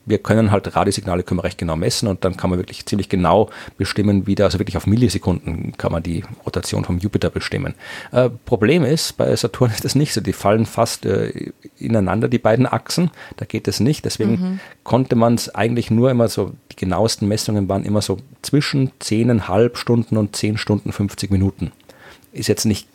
wir 0.06 0.18
können 0.18 0.52
halt 0.52 0.76
Radiosignale 0.76 1.24
können 1.24 1.39
wir 1.39 1.43
recht 1.43 1.58
genau 1.58 1.76
messen 1.76 2.08
und 2.08 2.26
dann 2.26 2.38
kann 2.38 2.49
man 2.49 2.60
wirklich 2.60 2.86
ziemlich 2.86 3.10
genau 3.10 3.49
bestimmen, 3.78 4.28
wie 4.28 4.36
da, 4.36 4.45
also 4.45 4.60
wirklich 4.60 4.78
auf 4.78 4.88
Millisekunden 4.88 5.78
kann 5.78 5.91
man 5.91 6.04
die 6.04 6.24
Rotation 6.45 6.86
vom 6.86 6.97
Jupiter 6.97 7.30
bestimmen. 7.30 7.76
Äh, 8.12 8.30
Problem 8.30 8.84
ist, 8.84 9.18
bei 9.18 9.36
Saturn 9.36 9.72
ist 9.72 9.86
das 9.86 9.95
nicht 9.95 10.14
so, 10.14 10.22
die 10.22 10.34
fallen 10.34 10.66
fast 10.66 11.06
äh, 11.06 11.52
ineinander, 11.78 12.28
die 12.28 12.39
beiden 12.39 12.66
Achsen, 12.66 13.12
da 13.38 13.45
geht 13.45 13.68
es 13.68 13.80
nicht, 13.80 14.06
deswegen 14.06 14.60
konnte 14.84 15.16
man 15.16 15.36
es 15.36 15.54
eigentlich 15.54 15.91
nur 15.91 16.10
immer 16.10 16.28
so, 16.28 16.54
die 16.72 16.76
genauesten 16.76 17.28
Messungen 17.28 17.70
waren 17.70 17.86
immer 17.86 18.02
so 18.02 18.18
zwischen 18.41 18.91
10,5 19.02 19.76
Stunden 19.76 20.18
und 20.18 20.36
10 20.36 20.58
Stunden 20.58 20.91
50 20.91 21.32
Minuten. 21.32 21.72
Ist 22.34 22.47
jetzt 22.47 22.66
nicht 22.66 22.88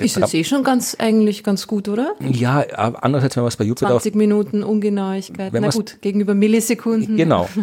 ist 0.00 0.16
jetzt 0.16 0.34
eh 0.34 0.44
schon 0.44 0.64
ganz, 0.64 0.96
eigentlich 0.98 1.44
ganz 1.44 1.66
gut, 1.66 1.88
oder? 1.88 2.14
ja, 2.20 2.60
andererseits, 3.00 3.36
wenn 3.36 3.42
man 3.42 3.48
es 3.48 3.56
bei 3.56 3.64
Jupiter 3.64 3.94
auf 3.94 4.02
20 4.02 4.14
Minuten 4.14 4.62
Ungenauigkeit. 4.62 5.52
Na 5.52 5.70
gut, 5.70 5.98
gegenüber 6.00 6.34
Millisekunden. 6.34 7.16
Genau. 7.16 7.48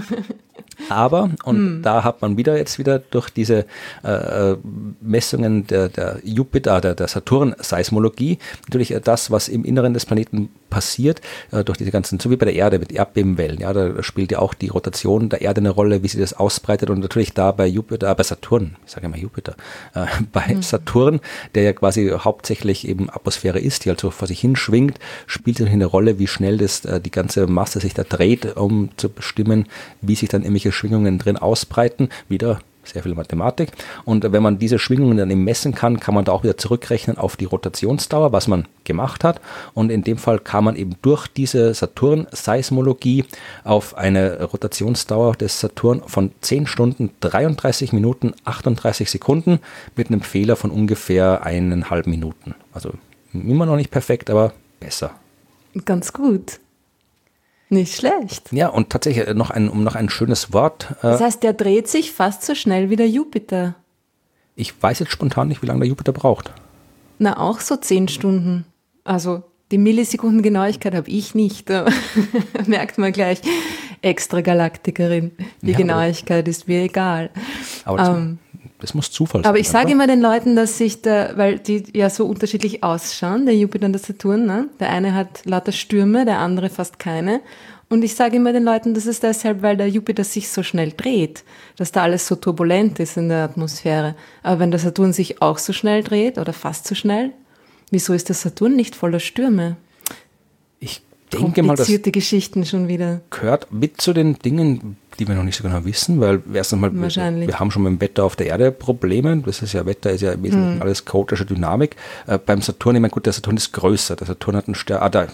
Aber, 0.90 1.32
und 1.44 1.82
da 1.82 2.04
hat 2.04 2.22
man 2.22 2.38
wieder 2.38 2.58
jetzt 2.58 2.80
wieder 2.80 3.00
durch 3.00 3.30
diese 3.30 3.66
äh, 4.04 4.52
äh, 4.52 4.58
Messungen 5.02 5.68
der, 5.68 5.90
der 5.90 6.20
Jupiter, 6.24 6.80
der, 6.80 6.96
der 6.96 7.08
Saturn-Seismologie, 7.08 8.38
natürlich 8.68 8.92
äh, 8.92 9.02
das, 9.02 9.30
was 9.30 9.50
im 9.50 9.66
Inneren 9.66 9.94
des 9.94 10.06
Planeten 10.06 10.50
passiert, 10.70 11.22
äh, 11.52 11.64
durch 11.64 11.78
diese 11.78 11.92
ganzen, 11.92 12.20
so 12.20 12.30
wie 12.30 12.36
bei 12.36 12.46
der 12.46 12.56
Erde 12.56 12.80
mit 12.80 12.92
Erdbebenwellen, 12.92 13.60
ja, 13.60 13.74
da 13.74 14.02
spielt 14.04 14.32
ja 14.32 14.40
auch 14.40 14.54
die 14.54 14.68
Rotation 14.68 15.30
der 15.30 15.42
Erde 15.42 15.60
eine 15.60 15.70
Rolle, 15.70 16.04
wie 16.04 16.08
sie 16.08 16.20
das 16.20 16.34
ausbreitet 16.34 16.90
und 16.90 17.00
natürlich 17.00 17.34
da 17.34 17.52
bei 17.52 17.68
Jupiter, 17.68 18.10
äh, 18.10 18.16
bei 18.16 18.24
Saturn, 18.24 18.76
ich 18.86 18.92
sage 18.92 19.06
immer 19.08 19.18
Jupiter, 19.18 19.56
äh, 19.94 20.06
bei 20.32 20.58
Saturn, 20.62 21.20
der 21.56 21.64
ja 21.64 21.74
quasi 21.74 22.12
hauptsächlich 22.18 22.88
eben 22.88 23.10
Atmosphäre 23.10 23.60
ist, 23.60 23.86
die 23.86 23.90
halt 23.90 24.00
so 24.00 24.12
vor 24.12 24.28
sich 24.28 24.40
hinschwingt, 24.40 25.00
spielt 25.28 25.60
natürlich 25.60 25.74
eine 25.74 25.86
Rolle, 25.86 26.20
wie 26.20 26.28
schnell 26.28 26.58
das, 26.58 26.86
äh, 26.86 27.02
die 27.02 27.12
ganze 27.12 27.48
Masse 27.48 27.80
sich 27.80 27.94
da 27.94 28.04
dreht, 28.04 28.58
um 28.58 28.90
zu 28.98 29.10
bestimmen, 29.10 29.68
wie 30.02 30.16
sich 30.16 30.30
dann 30.30 30.42
irgendwelche 30.42 30.72
Schwingungen 30.72 31.20
drin 31.20 31.38
ausbreiten. 31.38 32.10
Wieder 32.28 32.60
sehr 32.90 33.04
viel 33.04 33.16
Mathematik. 33.16 33.72
Und 34.06 34.32
wenn 34.32 34.44
man 34.44 34.60
diese 34.60 34.80
Schwingungen 34.80 35.18
dann 35.18 35.30
eben 35.30 35.44
messen 35.44 35.74
kann, 35.74 36.00
kann 36.00 36.16
man 36.16 36.26
da 36.26 36.32
auch 36.32 36.44
wieder 36.44 36.58
zurückrechnen 36.58 37.18
auf 37.18 37.38
die 37.38 37.46
Rotationsdauer, 37.46 38.32
was 38.32 38.48
man 38.48 38.68
gemacht 38.84 39.24
hat. 39.24 39.42
Und 39.74 39.92
in 39.92 40.04
dem 40.04 40.18
Fall 40.18 40.40
kam 40.40 40.66
man 40.66 40.76
eben 40.76 40.96
durch 41.02 41.28
diese 41.28 41.74
Saturn-Seismologie 41.74 43.26
auf 43.64 43.98
eine 43.98 44.44
Rotationsdauer 44.44 45.36
des 45.36 45.60
Saturn 45.60 46.02
von 46.06 46.32
10 46.42 46.68
Stunden, 46.68 47.12
33 47.22 47.94
Minuten, 47.94 48.34
38 48.46 49.10
Sekunden 49.10 49.60
mit 49.96 50.08
einem 50.08 50.22
Fehler 50.22 50.56
von 50.56 50.72
ungefähr 50.72 51.44
eineinhalb 51.44 52.08
Minuten. 52.08 52.56
Also 52.74 52.92
immer 53.34 53.66
noch 53.66 53.76
nicht 53.76 53.92
perfekt, 53.92 54.30
aber 54.30 54.54
besser. 54.80 55.12
Ganz 55.86 56.14
gut. 56.14 56.60
Nicht 57.70 57.96
schlecht. 57.96 58.52
Ja, 58.52 58.70
und 58.70 58.90
tatsächlich 58.90 59.28
äh, 59.28 59.34
noch 59.34 59.52
ein, 59.52 59.70
um 59.70 59.84
noch 59.84 59.96
ein 59.96 60.10
schönes 60.10 60.52
Wort. 60.54 60.88
Äh, 61.00 61.04
Das 61.04 61.22
heißt, 61.22 61.44
der 61.44 61.54
dreht 61.54 61.88
sich 61.88 62.12
fast 62.12 62.44
so 62.44 62.56
schnell 62.56 62.90
wie 62.90 62.96
der 62.96 63.08
Jupiter. 63.10 63.76
ich 64.56 64.74
weiß 64.82 65.00
jetzt 65.00 65.12
spontan 65.12 65.48
nicht, 65.48 65.62
wie 65.62 65.68
lange 65.68 65.82
der 65.82 65.90
Jupiter 65.90 66.12
braucht. 66.12 66.52
Na, 67.20 67.38
auch 67.40 67.60
so 67.60 67.76
zehn 67.78 68.08
Stunden. 68.08 68.66
Also 69.04 69.44
die 69.72 69.78
Millisekundengenauigkeit 69.78 70.96
habe 70.96 71.10
ich 71.10 71.36
nicht. 71.36 71.70
Merkt 72.66 72.98
man 72.98 73.12
gleich. 73.12 73.42
Extragalaktikerin. 74.02 75.32
Die 75.62 75.72
Ja, 75.72 75.78
Genauigkeit 75.78 76.48
ist 76.48 76.68
mir 76.68 76.84
egal. 76.84 77.30
Aber 77.86 77.98
das, 77.98 78.10
Ähm, 78.10 78.40
das 78.80 78.94
muss 78.94 79.12
Zufall 79.12 79.46
Aber 79.46 79.60
ich 79.60 79.68
sein, 79.68 79.74
sage 79.74 79.86
oder? 79.88 79.94
immer 79.94 80.08
den 80.08 80.22
Leuten, 80.22 80.56
dass 80.56 80.78
sich 80.78 81.02
der, 81.02 81.34
weil 81.36 81.60
die 81.60 81.84
ja 81.94 82.10
so 82.10 82.26
unterschiedlich 82.26 82.84
ausschauen, 82.84 83.46
der 83.46 83.56
Jupiter 83.56 83.86
und 83.86 83.94
der 83.94 84.02
Saturn, 84.02 84.46
ne? 84.46 84.70
Der 84.80 84.90
eine 84.90 85.14
hat 85.14 85.46
lauter 85.46 85.74
Stürme, 85.74 86.26
der 86.26 86.40
andere 86.40 86.70
fast 86.70 86.98
keine. 86.98 87.42
Und 87.90 88.04
ich 88.04 88.16
sage 88.16 88.38
immer 88.38 88.54
den 88.54 88.64
Leuten, 88.64 88.94
das 88.94 89.08
ist 89.08 89.24
deshalb, 89.24 89.64
weil 89.64 89.76
der 89.76 89.90
Jupiter 89.90 90.24
sich 90.24 90.50
so 90.50 90.62
schnell 90.62 90.94
dreht, 90.96 91.44
dass 91.76 91.92
da 91.92 92.04
alles 92.04 92.28
so 92.28 92.36
turbulent 92.36 93.00
ist 93.00 93.18
in 93.18 93.30
der 93.30 93.44
Atmosphäre. 93.44 94.16
Aber 94.44 94.60
wenn 94.60 94.70
der 94.72 94.80
Saturn 94.80 95.12
sich 95.12 95.42
auch 95.42 95.58
so 95.58 95.74
schnell 95.74 96.04
dreht 96.04 96.38
oder 96.38 96.54
fast 96.54 96.88
so 96.88 96.94
schnell, 96.94 97.32
wieso 97.90 98.14
ist 98.14 98.30
der 98.30 98.36
Saturn 98.36 98.76
nicht 98.76 98.96
voller 98.96 99.20
Stürme? 99.20 99.76
Ich 100.80 101.02
denke 101.34 101.64
mal, 101.64 101.76
das 101.76 101.90
Geschichten 102.04 102.66
schon 102.66 102.88
wieder. 102.88 103.22
gehört 103.32 103.74
mit 103.74 104.00
zu 104.00 104.14
den 104.14 104.36
Dingen, 104.36 104.98
die 105.20 105.28
wir 105.28 105.36
noch 105.36 105.44
nicht 105.44 105.58
so 105.58 105.64
genau 105.64 105.84
wissen, 105.86 106.20
weil 106.22 106.42
erstens 106.54 106.80
mal, 106.80 106.92
wir, 106.94 107.48
wir 107.48 107.60
haben 107.60 107.70
schon 107.72 107.84
mit 107.84 107.92
dem 107.94 108.02
Wetter 108.02 108.24
auf 108.24 108.36
der 108.36 108.48
Erde 108.48 108.72
Probleme. 108.72 109.42
Das 109.46 109.62
ist 109.62 109.74
ja, 109.74 109.86
Wetter 109.86 110.12
ist 110.12 110.22
ja 110.22 110.32
im 110.32 110.44
Wesentlichen 110.44 110.76
Hm. 110.76 110.82
alles 110.82 111.04
chaotische 111.06 111.46
Dynamik. 111.46 111.96
Äh, 112.28 112.38
beim 112.44 112.62
Saturn, 112.62 112.96
ich 112.96 113.02
meine, 113.02 113.12
gut, 113.12 113.26
der 113.26 113.34
Saturn 113.34 113.58
ist 113.58 113.74
größer. 113.74 114.16
Der 114.16 114.28
Saturn 114.28 114.56
hat 114.56 114.68
ein 114.68 114.76
stärker, 114.76 115.04
ah, 115.04 115.10
da, 115.10 115.28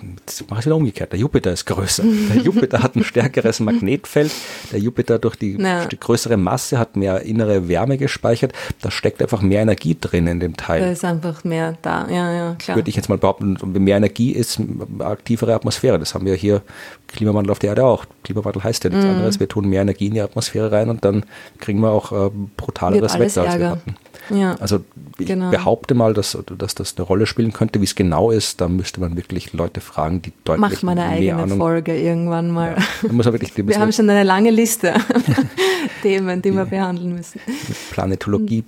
mache 0.49 0.59
ich 0.59 0.65
wieder 0.65 0.75
umgekehrt. 0.75 1.11
Der 1.11 1.19
Jupiter 1.19 1.51
ist 1.53 1.65
größer. 1.65 2.03
Der 2.33 2.41
Jupiter 2.43 2.81
hat 2.83 2.95
ein 2.95 3.03
stärkeres 3.03 3.59
Magnetfeld. 3.59 4.31
Der 4.71 4.79
Jupiter 4.79 5.19
durch 5.19 5.35
die 5.35 5.57
Ja. 5.59 5.85
größere 5.85 6.37
Masse 6.37 6.79
hat 6.79 6.95
mehr 6.95 7.21
innere 7.21 7.67
Wärme 7.67 7.97
gespeichert. 7.97 8.53
Da 8.81 8.91
steckt 8.91 9.21
einfach 9.21 9.41
mehr 9.41 9.61
Energie 9.61 9.95
drin 9.99 10.27
in 10.27 10.39
dem 10.39 10.57
Teil. 10.57 10.81
Da 10.81 10.91
ist 10.91 11.05
einfach 11.05 11.43
mehr 11.43 11.77
da. 11.81 12.07
Ja, 12.09 12.31
ja, 12.33 12.55
klar. 12.55 12.77
würde 12.77 12.89
ich 12.89 12.95
jetzt 12.95 13.09
mal 13.09 13.17
behaupten, 13.17 13.57
mehr 13.83 13.97
Energie 13.97 14.31
ist 14.31 14.59
aktivere 14.99 15.53
Atmosphäre. 15.53 15.99
Das 15.99 16.13
haben 16.15 16.25
wir 16.25 16.35
hier 16.35 16.61
Klimawandel 17.07 17.51
auf 17.51 17.59
der 17.59 17.69
Erde 17.69 17.85
auch. 17.85 18.05
Klimawandel 18.23 18.63
heißt 18.63 18.83
ja 18.83 18.89
Mhm. 18.89 18.95
nichts 18.95 19.09
anderes. 19.11 19.39
Wir 19.39 19.47
tun 19.47 19.67
mehr 19.69 19.74
Energie 19.75 20.07
in 20.07 20.13
die 20.13 20.21
Atmosphäre 20.21 20.71
rein 20.71 20.89
und 20.89 21.05
dann 21.05 21.23
kriegen 21.59 21.79
wir 21.79 21.91
auch 21.91 22.11
äh, 22.11 22.31
brutaleres 22.57 23.17
Wetter, 23.19 23.43
als 23.43 23.59
wir 23.59 23.69
hatten. 23.69 23.95
Ja, 24.29 24.55
also 24.59 24.79
ich 25.19 25.27
genau. 25.27 25.51
behaupte 25.51 25.93
mal, 25.93 26.13
dass, 26.13 26.37
dass 26.57 26.75
das 26.75 26.97
eine 26.97 27.05
Rolle 27.05 27.25
spielen 27.25 27.53
könnte. 27.53 27.79
Wie 27.79 27.85
es 27.85 27.95
genau 27.95 28.31
ist, 28.31 28.59
da 28.59 28.67
müsste 28.67 28.99
man 28.99 29.15
wirklich 29.15 29.53
Leute 29.53 29.81
fragen, 29.81 30.21
die 30.21 30.33
deutlich 30.43 30.61
Mach 30.61 30.83
mal 30.83 30.91
eine 30.93 31.01
mehr 31.01 31.09
eigene 31.09 31.43
Ahnung 31.43 31.57
Folge 31.59 31.95
irgendwann 31.95 32.51
mal. 32.51 32.75
Da 33.01 33.13
muss 33.13 33.25
man 33.25 33.33
wirklich 33.33 33.55
Wir 33.55 33.79
haben 33.79 33.91
schon 33.91 34.09
eine 34.09 34.23
lange 34.23 34.49
Liste 34.49 34.93
Themen, 36.01 36.41
die 36.41 36.51
wir 36.51 36.65
behandeln 36.65 37.13
müssen. 37.13 37.39
Planetologie. 37.91 38.63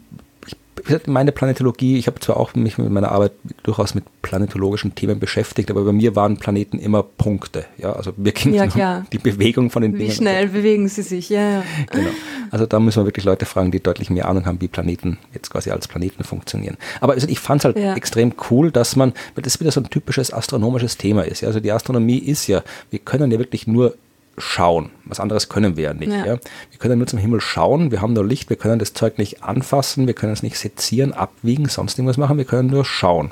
Meine 1.08 1.32
Planetologie, 1.32 1.98
ich 1.98 2.08
habe 2.08 2.20
zwar 2.20 2.38
auch 2.38 2.54
mich 2.56 2.78
mit 2.78 2.90
meiner 2.90 3.12
Arbeit 3.12 3.32
durchaus 3.64 3.96
mit 3.96 4.04
planetologischen 4.22 4.96
Themen 4.96 5.20
beschäftigt, 5.20 5.72
aber 5.72 5.84
bei 5.84 5.92
mir 5.92 6.16
waren 6.16 6.38
Planeten 6.38 6.80
immer 6.80 7.04
Punkte. 7.04 7.66
Ja, 7.78 7.94
also 7.94 8.14
mir 8.18 8.32
ging 8.32 8.54
Ja, 8.54 8.66
um 9.00 9.08
die 9.12 9.18
Bewegung 9.18 9.70
von 9.70 9.82
den 9.82 9.94
Wie 9.96 10.00
Dingen. 10.00 10.12
schnell 10.12 10.48
bewegen 10.50 10.88
sie 10.88 11.02
sich? 11.02 11.30
Ja, 11.30 11.50
ja. 11.60 11.64
Genau. 11.92 12.10
Also 12.52 12.66
da 12.66 12.80
müssen 12.80 13.02
wir 13.02 13.06
wirklich 13.06 13.26
Leute 13.26 13.46
fragen, 13.46 13.72
die 13.72 13.80
deutlich 13.82 14.10
mehr 14.10 14.28
Ahnung 14.28 14.46
haben, 14.46 14.62
wie 14.62 14.68
Planeten 14.68 15.18
jetzt 15.34 15.50
quasi 15.50 15.70
als 15.72 15.88
Planeten 15.88 16.24
funktionieren. 16.24 16.78
Aber 17.02 17.14
also 17.14 17.28
ich 17.28 17.40
fand 17.40 17.62
es 17.62 17.66
halt 17.66 17.78
Ja. 17.78 17.96
extrem 17.96 18.34
cool, 18.50 18.72
dass 18.72 18.96
man, 18.96 19.14
weil 19.36 19.44
das 19.44 19.60
wieder 19.60 19.72
so 19.72 19.82
ein 19.82 19.90
typisches 19.90 20.32
astronomisches 20.32 20.98
Thema 20.98 21.24
ist. 21.26 21.42
Ja? 21.42 21.48
Also 21.48 21.60
die 21.60 21.72
Astronomie 21.72 22.20
ist 22.20 22.48
ja, 22.48 22.64
wir 22.90 23.00
können 23.00 23.32
ja 23.32 23.40
wirklich 23.40 23.68
nur 23.68 23.96
schauen. 24.38 24.92
Was 25.06 25.20
anderes 25.20 25.50
können 25.50 25.78
wir 25.78 25.86
ja 25.86 25.94
nicht. 25.94 26.12
Ja. 26.12 26.26
Ja. 26.26 26.38
Wir 26.70 26.80
können 26.80 27.00
nur 27.00 27.08
zum 27.08 27.20
Himmel 27.20 27.42
schauen, 27.42 27.92
wir 27.92 28.02
haben 28.02 28.14
nur 28.14 28.26
Licht, 28.26 28.50
wir 28.50 28.58
können 28.58 28.78
das 28.78 28.94
Zeug 28.94 29.18
nicht 29.18 29.44
anfassen, 29.44 30.06
wir 30.06 30.14
können 30.14 30.34
es 30.34 30.44
nicht 30.44 30.58
sezieren, 30.58 31.14
abwiegen, 31.14 31.68
sonst 31.68 31.98
irgendwas 31.98 32.18
machen, 32.18 32.38
wir 32.38 32.46
können 32.46 32.70
nur 32.70 32.86
schauen. 32.86 33.32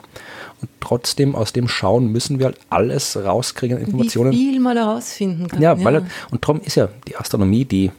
Und 0.62 0.70
trotzdem 0.80 1.36
aus 1.36 1.54
dem 1.54 1.68
Schauen 1.68 2.12
müssen 2.12 2.40
wir 2.40 2.48
halt 2.48 2.58
alles 2.70 3.18
rauskriegen 3.18 3.78
an 3.78 3.84
Wie 3.84 3.86
Informationen. 3.88 4.34
viel 4.34 4.60
man 4.60 4.78
herausfinden 4.78 5.48
kann. 5.48 5.62
Ja, 5.62 5.84
weil 5.84 5.96
halt, 5.96 6.06
und 6.32 6.44
darum 6.44 6.62
ist 6.62 6.76
ja 6.76 6.90
die 7.08 7.18
Astronomie 7.18 7.66
die 7.66 7.92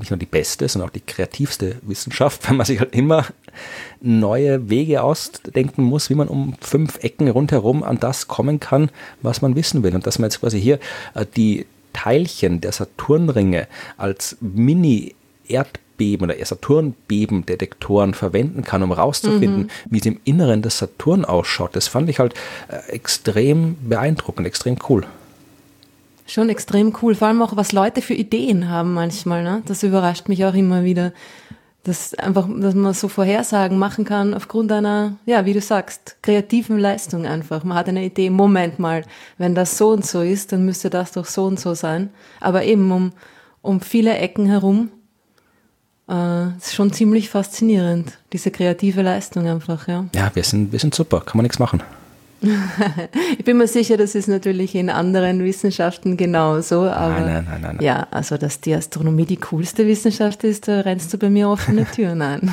nicht 0.00 0.10
nur 0.10 0.18
die 0.18 0.26
beste, 0.26 0.66
sondern 0.66 0.88
auch 0.88 0.92
die 0.92 1.02
kreativste 1.02 1.76
Wissenschaft, 1.82 2.46
weil 2.48 2.56
man 2.56 2.66
sich 2.66 2.80
halt 2.80 2.94
immer 2.94 3.26
neue 4.00 4.68
Wege 4.70 5.02
ausdenken 5.02 5.84
muss, 5.84 6.10
wie 6.10 6.14
man 6.14 6.28
um 6.28 6.54
fünf 6.60 7.04
Ecken 7.04 7.28
rundherum 7.28 7.82
an 7.82 8.00
das 8.00 8.26
kommen 8.26 8.60
kann, 8.60 8.90
was 9.22 9.42
man 9.42 9.54
wissen 9.56 9.82
will. 9.82 9.94
Und 9.94 10.06
dass 10.06 10.18
man 10.18 10.30
jetzt 10.30 10.40
quasi 10.40 10.60
hier 10.60 10.78
äh, 11.14 11.26
die 11.36 11.66
Teilchen 11.92 12.60
der 12.60 12.72
Saturnringe 12.72 13.66
als 13.96 14.36
Mini-Erdbeben 14.40 16.30
oder 16.30 16.44
Saturnbebendetektoren 16.44 18.14
verwenden 18.14 18.62
kann, 18.64 18.82
um 18.82 18.92
rauszufinden, 18.92 19.70
wie 19.90 19.98
es 19.98 20.06
im 20.06 20.18
Inneren 20.24 20.62
des 20.62 20.78
Saturn 20.78 21.24
ausschaut, 21.24 21.76
das 21.76 21.88
fand 21.88 22.08
ich 22.08 22.18
halt 22.18 22.34
äh, 22.68 22.92
extrem 22.92 23.76
beeindruckend, 23.86 24.46
extrem 24.46 24.76
cool. 24.88 25.04
Schon 26.26 26.48
extrem 26.48 26.94
cool. 27.02 27.16
Vor 27.16 27.26
allem 27.26 27.42
auch, 27.42 27.56
was 27.56 27.72
Leute 27.72 28.02
für 28.02 28.14
Ideen 28.14 28.68
haben 28.68 28.94
manchmal. 28.94 29.42
Ne? 29.42 29.62
Das 29.66 29.82
überrascht 29.82 30.28
mich 30.28 30.44
auch 30.44 30.54
immer 30.54 30.84
wieder. 30.84 31.12
Dass 31.84 32.12
einfach, 32.14 32.46
dass 32.60 32.74
man 32.74 32.92
so 32.92 33.08
Vorhersagen 33.08 33.78
machen 33.78 34.04
kann 34.04 34.34
aufgrund 34.34 34.70
einer, 34.70 35.16
ja, 35.24 35.46
wie 35.46 35.54
du 35.54 35.62
sagst, 35.62 36.16
kreativen 36.22 36.78
Leistung 36.78 37.26
einfach. 37.26 37.64
Man 37.64 37.78
hat 37.78 37.88
eine 37.88 38.04
Idee, 38.04 38.28
Moment 38.28 38.78
mal, 38.78 39.04
wenn 39.38 39.54
das 39.54 39.78
so 39.78 39.90
und 39.90 40.04
so 40.04 40.20
ist, 40.20 40.52
dann 40.52 40.66
müsste 40.66 40.90
das 40.90 41.12
doch 41.12 41.24
so 41.24 41.46
und 41.46 41.58
so 41.58 41.74
sein. 41.74 42.10
Aber 42.38 42.64
eben 42.64 42.92
um, 42.92 43.12
um 43.62 43.80
viele 43.80 44.14
Ecken 44.18 44.44
herum, 44.44 44.90
äh, 46.10 46.48
ist 46.56 46.74
schon 46.74 46.92
ziemlich 46.92 47.30
faszinierend, 47.30 48.18
diese 48.32 48.50
kreative 48.50 49.00
Leistung 49.00 49.46
einfach, 49.46 49.88
ja. 49.88 50.06
Ja, 50.14 50.30
wir 50.34 50.42
sind, 50.42 50.72
wir 50.72 50.78
sind 50.78 50.94
super, 50.94 51.20
kann 51.20 51.38
man 51.38 51.44
nichts 51.44 51.58
machen. 51.58 51.82
Ich 52.42 53.44
bin 53.44 53.58
mir 53.58 53.66
sicher, 53.66 53.96
das 53.96 54.14
ist 54.14 54.28
natürlich 54.28 54.74
in 54.74 54.88
anderen 54.88 55.44
Wissenschaften 55.44 56.16
genauso, 56.16 56.82
aber 56.82 57.20
Nein, 57.20 57.26
nein, 57.26 57.44
nein, 57.44 57.60
nein, 57.62 57.76
nein. 57.76 57.84
ja, 57.84 58.06
also 58.10 58.36
dass 58.38 58.60
die 58.60 58.74
Astronomie 58.74 59.26
die 59.26 59.36
coolste 59.36 59.86
Wissenschaft 59.86 60.44
ist, 60.44 60.68
da 60.68 60.80
rennst 60.80 61.12
du 61.12 61.18
bei 61.18 61.28
mir 61.28 61.48
offene 61.48 61.84
Türen 61.94 62.22
ein. 62.22 62.52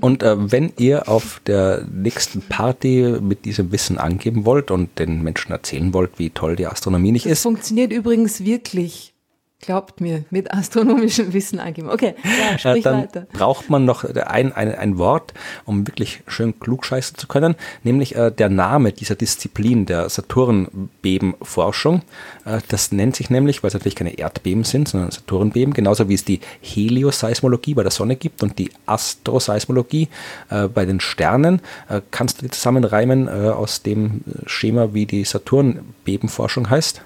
Und 0.00 0.22
äh, 0.22 0.50
wenn 0.50 0.72
ihr 0.78 1.08
auf 1.08 1.40
der 1.46 1.84
nächsten 1.92 2.42
Party 2.42 3.18
mit 3.20 3.44
diesem 3.44 3.70
Wissen 3.72 3.98
angeben 3.98 4.44
wollt 4.44 4.70
und 4.70 4.98
den 4.98 5.22
Menschen 5.22 5.52
erzählen 5.52 5.94
wollt, 5.94 6.18
wie 6.18 6.30
toll 6.30 6.56
die 6.56 6.66
Astronomie 6.66 7.12
nicht 7.12 7.26
Das 7.26 7.32
ist, 7.32 7.42
funktioniert 7.42 7.92
übrigens 7.92 8.44
wirklich, 8.44 9.14
glaubt 9.60 10.00
mir, 10.00 10.24
mit 10.30 10.52
astronomischem 10.52 11.32
Wissen 11.32 11.60
angeben. 11.60 11.90
Okay, 11.90 12.14
ja, 12.24 12.54
äh, 12.54 12.58
sprich 12.58 12.84
dann 12.84 13.02
weiter. 13.02 13.26
braucht 13.32 13.70
man 13.70 13.84
noch 13.84 14.04
ein, 14.04 14.52
ein, 14.52 14.74
ein 14.74 14.98
Wort, 14.98 15.34
um 15.66 15.86
wirklich 15.86 16.22
schön 16.26 16.58
klugscheißen 16.58 17.18
zu 17.18 17.26
können, 17.26 17.54
nämlich 17.82 18.16
äh, 18.16 18.30
der 18.30 18.48
Name 18.48 18.92
dieser 18.92 19.14
Disziplin 19.14 19.86
der 19.86 20.08
Saturnbebenforschung. 20.08 22.02
Äh, 22.44 22.60
das 22.68 22.92
nennt 22.92 23.16
sich 23.16 23.30
nämlich, 23.30 23.62
weil 23.62 23.68
es 23.68 23.74
natürlich 23.74 23.96
keine 23.96 24.18
Erdbeben 24.18 24.64
sind, 24.64 24.88
sondern 24.88 25.10
Saturnbeben, 25.10 25.74
genauso 25.74 26.08
wie 26.08 26.14
es 26.14 26.24
die 26.24 26.40
Helioseismologie 26.62 27.74
bei 27.74 27.82
der 27.82 27.92
Sonne 27.92 28.16
gibt 28.16 28.42
und 28.42 28.58
die 28.58 28.70
Astroseismologie 28.86 30.08
äh, 30.48 30.68
bei 30.68 30.86
den 30.86 31.00
Sternen. 31.00 31.60
Äh, 31.88 32.00
kannst 32.10 32.38
du 32.38 32.46
die 32.46 32.50
zusammenreimen 32.50 33.28
äh, 33.28 33.50
aus 33.50 33.82
dem 33.82 34.22
Schema, 34.46 34.94
wie 34.94 35.04
die 35.06 35.24
Saturnbebenforschung 35.24 36.70
heißt? 36.70 37.02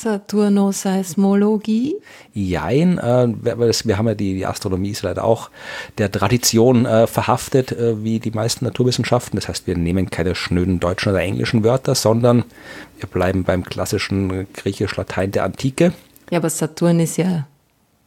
Saturnoseismologie. 0.00 1.96
Jein, 2.34 2.98
äh, 2.98 3.28
wir 3.42 3.96
haben 3.98 4.08
ja 4.08 4.14
die, 4.14 4.34
die 4.34 4.44
Astronomie 4.46 4.90
ist 4.90 5.02
leider 5.02 5.24
auch 5.24 5.50
der 5.98 6.12
Tradition 6.12 6.84
äh, 6.84 7.06
verhaftet, 7.06 7.72
äh, 7.72 8.04
wie 8.04 8.20
die 8.20 8.30
meisten 8.30 8.66
Naturwissenschaften. 8.66 9.38
Das 9.38 9.48
heißt, 9.48 9.66
wir 9.66 9.76
nehmen 9.76 10.10
keine 10.10 10.34
schnöden 10.34 10.80
deutschen 10.80 11.12
oder 11.12 11.22
englischen 11.22 11.64
Wörter, 11.64 11.94
sondern 11.94 12.44
wir 12.98 13.08
bleiben 13.08 13.44
beim 13.44 13.64
klassischen 13.64 14.46
Griechisch-Latein 14.52 15.30
der 15.32 15.44
Antike. 15.44 15.94
Ja, 16.30 16.40
aber 16.40 16.50
Saturn 16.50 17.00
ist 17.00 17.16
ja 17.16 17.46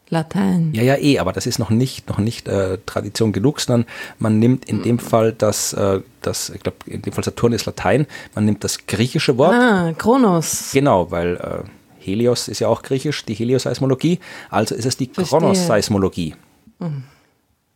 Latein. 0.10 0.72
Ja, 0.74 0.82
ja, 0.82 0.98
eh, 0.98 1.20
aber 1.20 1.34
das 1.34 1.46
ist 1.46 1.60
noch 1.60 1.70
nicht, 1.70 2.10
noch 2.10 2.18
nicht 2.18 2.48
äh, 2.48 2.80
Tradition 2.86 3.32
genug, 3.32 3.60
sondern 3.62 3.88
man 4.18 4.40
nimmt 4.40 4.68
in 4.68 4.82
dem 4.82 4.98
Fall 4.98 5.34
das, 5.34 5.74
äh, 5.74 6.02
das 6.22 6.50
ich 6.50 6.62
glaube, 6.62 6.78
in 6.88 7.04
dem 7.04 7.14
Fall 7.14 7.24
Saturn 7.24 7.54
ist 7.54 7.66
Latein, 7.68 8.08
man 8.34 8.46
nimmt 8.46 8.64
das 8.64 8.88
griechische 8.88 9.38
Wort. 9.38 9.54
Ah, 9.54 9.94
Kronos. 9.98 10.72
Genau, 10.74 11.12
weil 11.12 11.36
äh, 11.36 11.79
Helios 12.10 12.48
ist 12.48 12.60
ja 12.60 12.68
auch 12.68 12.82
griechisch, 12.82 13.26
die 13.26 13.34
Helioseismologie, 13.34 14.20
also 14.50 14.76
ist 14.76 14.86
es 14.86 14.98
die. 14.98 15.08
Chronoseismologie. 15.08 16.36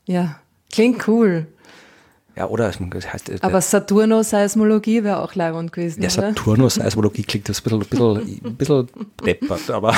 Ja, 0.05 0.39
klingt 0.71 1.07
cool. 1.07 1.47
Ja, 2.35 2.47
oder 2.47 2.71
das 2.71 3.13
heißt, 3.13 3.29
äh, 3.29 3.37
Aber 3.41 3.61
Saturnoseismologie 3.61 5.03
wäre 5.03 5.19
auch 5.19 5.35
leibend 5.35 5.71
gewesen, 5.71 6.01
der 6.01 6.11
oder? 6.11 6.29
Saturnus-Seismologie 6.29 7.23
klingt 7.23 7.47
das 7.47 7.59
ein 7.59 7.63
bisschen, 7.63 7.81
ein 7.81 7.87
bisschen, 7.87 8.39
ein 8.45 8.55
bisschen 8.55 8.89
deppert, 9.23 9.69
aber 9.69 9.95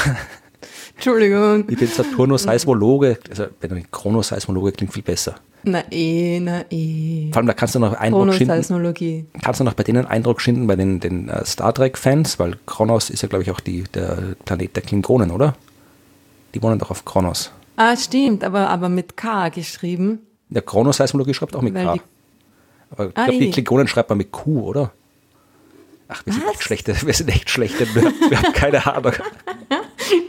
Entschuldigung. 0.96 1.64
ich 1.70 1.78
bin 1.78 1.88
Saturnus-Seismologe, 1.88 3.20
also 3.30 3.46
Chronoseismologe 3.90 4.74
klingt 4.74 4.94
viel 4.94 5.04
besser. 5.04 5.36
Na 5.68 5.84
eh, 5.92 6.40
na 6.40 6.64
eh. 6.72 7.30
Vor 7.32 7.38
allem, 7.38 7.48
da 7.48 7.54
kannst 7.54 7.76
du 7.76 7.80
noch 7.80 7.94
Eindruck 7.94 8.34
schinden, 8.34 9.28
kannst 9.42 9.60
du 9.60 9.64
noch 9.64 9.74
bei 9.74 9.84
denen 9.84 10.06
Eindruck 10.06 10.40
schinden, 10.42 10.68
bei 10.68 10.76
den, 10.76 11.00
den 11.00 11.28
äh, 11.30 11.44
Star 11.46 11.74
Trek-Fans, 11.74 12.38
weil 12.40 12.58
Kronos 12.68 13.10
ist 13.10 13.22
ja, 13.24 13.28
glaube 13.28 13.44
ich, 13.44 13.52
auch 13.52 13.60
die, 13.60 13.84
der 13.94 14.36
Planet 14.46 14.76
der 14.76 14.84
Klingonen, 14.84 15.32
oder? 15.32 15.56
Die 16.54 16.62
wohnen 16.62 16.78
doch 16.80 16.92
auf 16.92 17.04
Kronos. 17.04 17.52
Ah, 17.78 17.96
stimmt, 17.98 18.44
aber, 18.44 18.70
aber 18.70 18.90
mit 18.90 19.18
K 19.18 19.50
geschrieben. 19.50 20.20
Der 20.50 20.62
Chronoseismologie 20.62 21.34
schreibt 21.34 21.56
auch 21.56 21.62
mit 21.62 21.74
Weil 21.74 21.86
K. 21.86 21.94
die- 21.96 22.02
Aber 22.92 23.06
ich 23.10 23.18
Ah, 23.18 23.26
glaube, 23.26 23.40
die 23.40 23.48
eh. 23.48 23.52
Klingonen 23.52 23.88
schreibt 23.88 24.10
man 24.10 24.18
mit 24.20 24.32
Q, 24.32 24.62
oder? 24.62 24.92
Ach, 26.08 26.26
wir 26.26 26.34
sind 26.34 26.48
echt 26.48 26.64
schlechte, 26.64 26.96
wir 27.06 27.14
sind 27.14 27.30
echt 27.30 27.50
schlechte, 27.50 27.88
wir, 27.96 28.04
wir 28.04 28.42
haben 28.42 28.54
keine 28.54 28.86
Ahnung. 28.86 29.14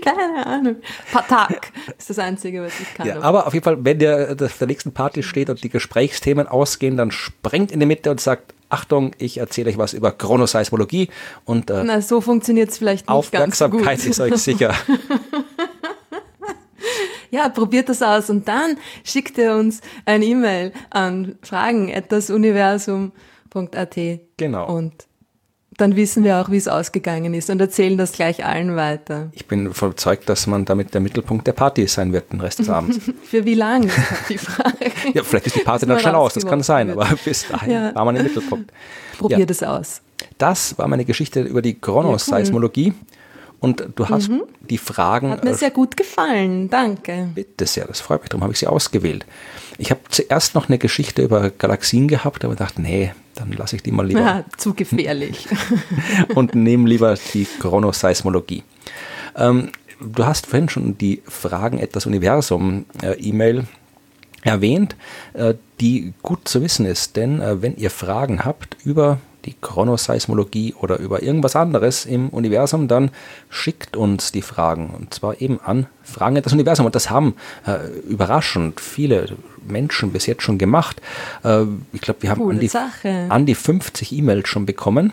Keine 0.00 0.46
Ahnung. 0.46 0.76
Patak 1.12 1.70
ist 1.98 2.08
das 2.08 2.18
Einzige, 2.18 2.62
was 2.62 2.80
ich 2.80 2.94
kann. 2.94 3.06
Ja, 3.06 3.20
aber 3.20 3.46
auf 3.46 3.52
jeden 3.52 3.64
Fall, 3.64 3.84
wenn 3.84 3.98
der 3.98 4.34
auf 4.40 4.56
der 4.56 4.68
nächsten 4.68 4.92
Party 4.92 5.22
steht 5.22 5.50
und 5.50 5.62
die 5.62 5.68
Gesprächsthemen 5.68 6.46
ausgehen, 6.46 6.96
dann 6.96 7.10
springt 7.10 7.72
in 7.72 7.80
die 7.80 7.86
Mitte 7.86 8.10
und 8.10 8.20
sagt, 8.20 8.54
Achtung, 8.70 9.12
ich 9.18 9.36
erzähle 9.38 9.70
euch 9.70 9.76
was 9.76 9.92
über 9.92 10.12
Chronoseismologie 10.12 11.10
und 11.44 11.68
äh, 11.70 11.82
Na, 11.84 12.00
so 12.00 12.22
funktioniert 12.22 12.70
es 12.70 12.78
vielleicht 12.78 13.10
nicht 13.10 13.32
ganz 13.32 13.58
so 13.58 13.68
gut. 13.68 13.80
Aufmerksamkeit 13.80 14.06
ist 14.06 14.20
euch 14.20 14.36
sicher. 14.38 14.74
Ja, 17.30 17.48
probiert 17.48 17.88
das 17.88 18.02
aus 18.02 18.28
und 18.30 18.48
dann 18.48 18.78
schickt 19.04 19.36
ihr 19.36 19.54
uns 19.54 19.80
ein 20.04 20.22
E-Mail 20.22 20.72
an 20.90 21.36
fragen@dasuniversum.at. 21.42 23.96
Genau. 24.36 24.74
Und 24.74 25.06
dann 25.76 25.96
wissen 25.96 26.24
wir 26.24 26.38
auch, 26.40 26.50
wie 26.50 26.56
es 26.56 26.68
ausgegangen 26.68 27.34
ist 27.34 27.50
und 27.50 27.60
erzählen 27.60 27.96
das 27.98 28.12
gleich 28.12 28.44
allen 28.44 28.76
weiter. 28.76 29.28
Ich 29.32 29.46
bin 29.46 29.66
überzeugt, 29.66 30.28
dass 30.28 30.46
man 30.46 30.64
damit 30.64 30.94
der 30.94 31.00
Mittelpunkt 31.00 31.46
der 31.46 31.52
Party 31.52 31.86
sein 31.86 32.12
wird 32.12 32.32
den 32.32 32.40
Rest 32.40 32.58
des 32.58 32.70
Abends. 32.70 32.98
Für 33.24 33.44
wie 33.44 33.54
lange 33.54 33.88
halt 33.88 34.28
die 34.28 34.38
Frage. 34.38 34.90
Ja, 35.12 35.22
vielleicht 35.22 35.48
ist 35.48 35.56
die 35.56 35.60
Party 35.60 35.86
dann 35.86 36.00
schnell 36.00 36.14
aus, 36.14 36.34
das 36.34 36.46
kann 36.46 36.62
sein, 36.62 36.88
rausgeworfen 36.90 37.12
aber 37.12 37.24
bis 37.24 37.48
dahin 37.48 37.70
Ja. 37.70 37.94
war 37.94 38.04
man 38.04 38.16
im 38.16 38.22
Mittelpunkt. 38.22 38.72
Probiert 39.18 39.50
es 39.50 39.62
aus. 39.62 40.00
Das 40.38 40.78
war 40.78 40.88
meine 40.88 41.04
Geschichte 41.04 41.42
über 41.42 41.62
die 41.62 41.78
Chronoseismologie. 41.78 42.94
Und 43.58 43.88
du 43.96 44.08
hast 44.08 44.30
die 44.68 44.76
Fragen. 44.78 45.28
Mhm. 45.28 45.32
Hat 45.32 45.44
mir 45.44 45.50
äh, 45.50 45.54
sehr 45.54 45.70
gut 45.70 45.96
gefallen. 45.96 46.68
Danke. 46.68 47.28
Bitte 47.34 47.64
sehr, 47.66 47.86
das 47.86 48.00
freut 48.00 48.20
mich, 48.20 48.28
darum 48.28 48.42
habe 48.42 48.52
ich 48.52 48.58
sie 48.58 48.66
ausgewählt. 48.66 49.24
Ich 49.78 49.90
habe 49.90 50.00
zuerst 50.08 50.54
noch 50.54 50.68
eine 50.68 50.78
Geschichte 50.78 51.22
über 51.22 51.50
Galaxien 51.50 52.08
gehabt, 52.08 52.44
aber 52.44 52.54
dachte, 52.54 52.80
nee, 52.80 53.12
dann 53.34 53.52
lasse 53.52 53.76
ich 53.76 53.82
die 53.82 53.92
mal 53.92 54.06
lieber 54.06 54.20
Ja, 54.20 54.44
zu 54.56 54.74
gefährlich. 54.74 55.46
und 56.34 56.54
nehme 56.54 56.88
lieber 56.88 57.16
die 57.34 57.46
Chronoseismologie. 57.60 58.62
Ähm, 59.36 59.70
du 60.00 60.24
hast 60.24 60.46
vorhin 60.46 60.68
schon 60.68 60.98
die 60.98 61.22
Fragen 61.26 61.78
etwas 61.78 62.06
Universum 62.06 62.86
äh, 63.02 63.12
E-Mail 63.20 63.66
erwähnt, 64.42 64.96
äh, 65.34 65.54
die 65.80 66.14
gut 66.22 66.48
zu 66.48 66.62
wissen 66.62 66.86
ist. 66.86 67.16
Denn 67.16 67.40
äh, 67.40 67.60
wenn 67.60 67.76
ihr 67.76 67.90
Fragen 67.90 68.44
habt 68.44 68.76
über 68.84 69.18
die 69.46 69.54
Chronoseismologie 69.60 70.74
oder 70.80 70.98
über 70.98 71.22
irgendwas 71.22 71.56
anderes 71.56 72.04
im 72.04 72.28
Universum, 72.28 72.88
dann 72.88 73.10
schickt 73.48 73.96
uns 73.96 74.32
die 74.32 74.42
Fragen. 74.42 74.90
Und 74.90 75.14
zwar 75.14 75.40
eben 75.40 75.60
an 75.64 75.86
Fragen 76.02 76.40
das 76.42 76.52
Universum. 76.52 76.86
Und 76.86 76.94
das 76.94 77.10
haben 77.10 77.34
äh, 77.66 77.88
überraschend 78.08 78.80
viele 78.80 79.36
Menschen 79.66 80.12
bis 80.12 80.26
jetzt 80.26 80.42
schon 80.42 80.58
gemacht. 80.58 81.00
Äh, 81.44 81.62
ich 81.92 82.00
glaube, 82.00 82.22
wir 82.22 82.30
haben 82.30 82.50
an 82.50 82.60
die, 82.60 82.70
an 83.06 83.46
die 83.46 83.54
50 83.54 84.12
E-Mails 84.12 84.48
schon 84.48 84.66
bekommen. 84.66 85.12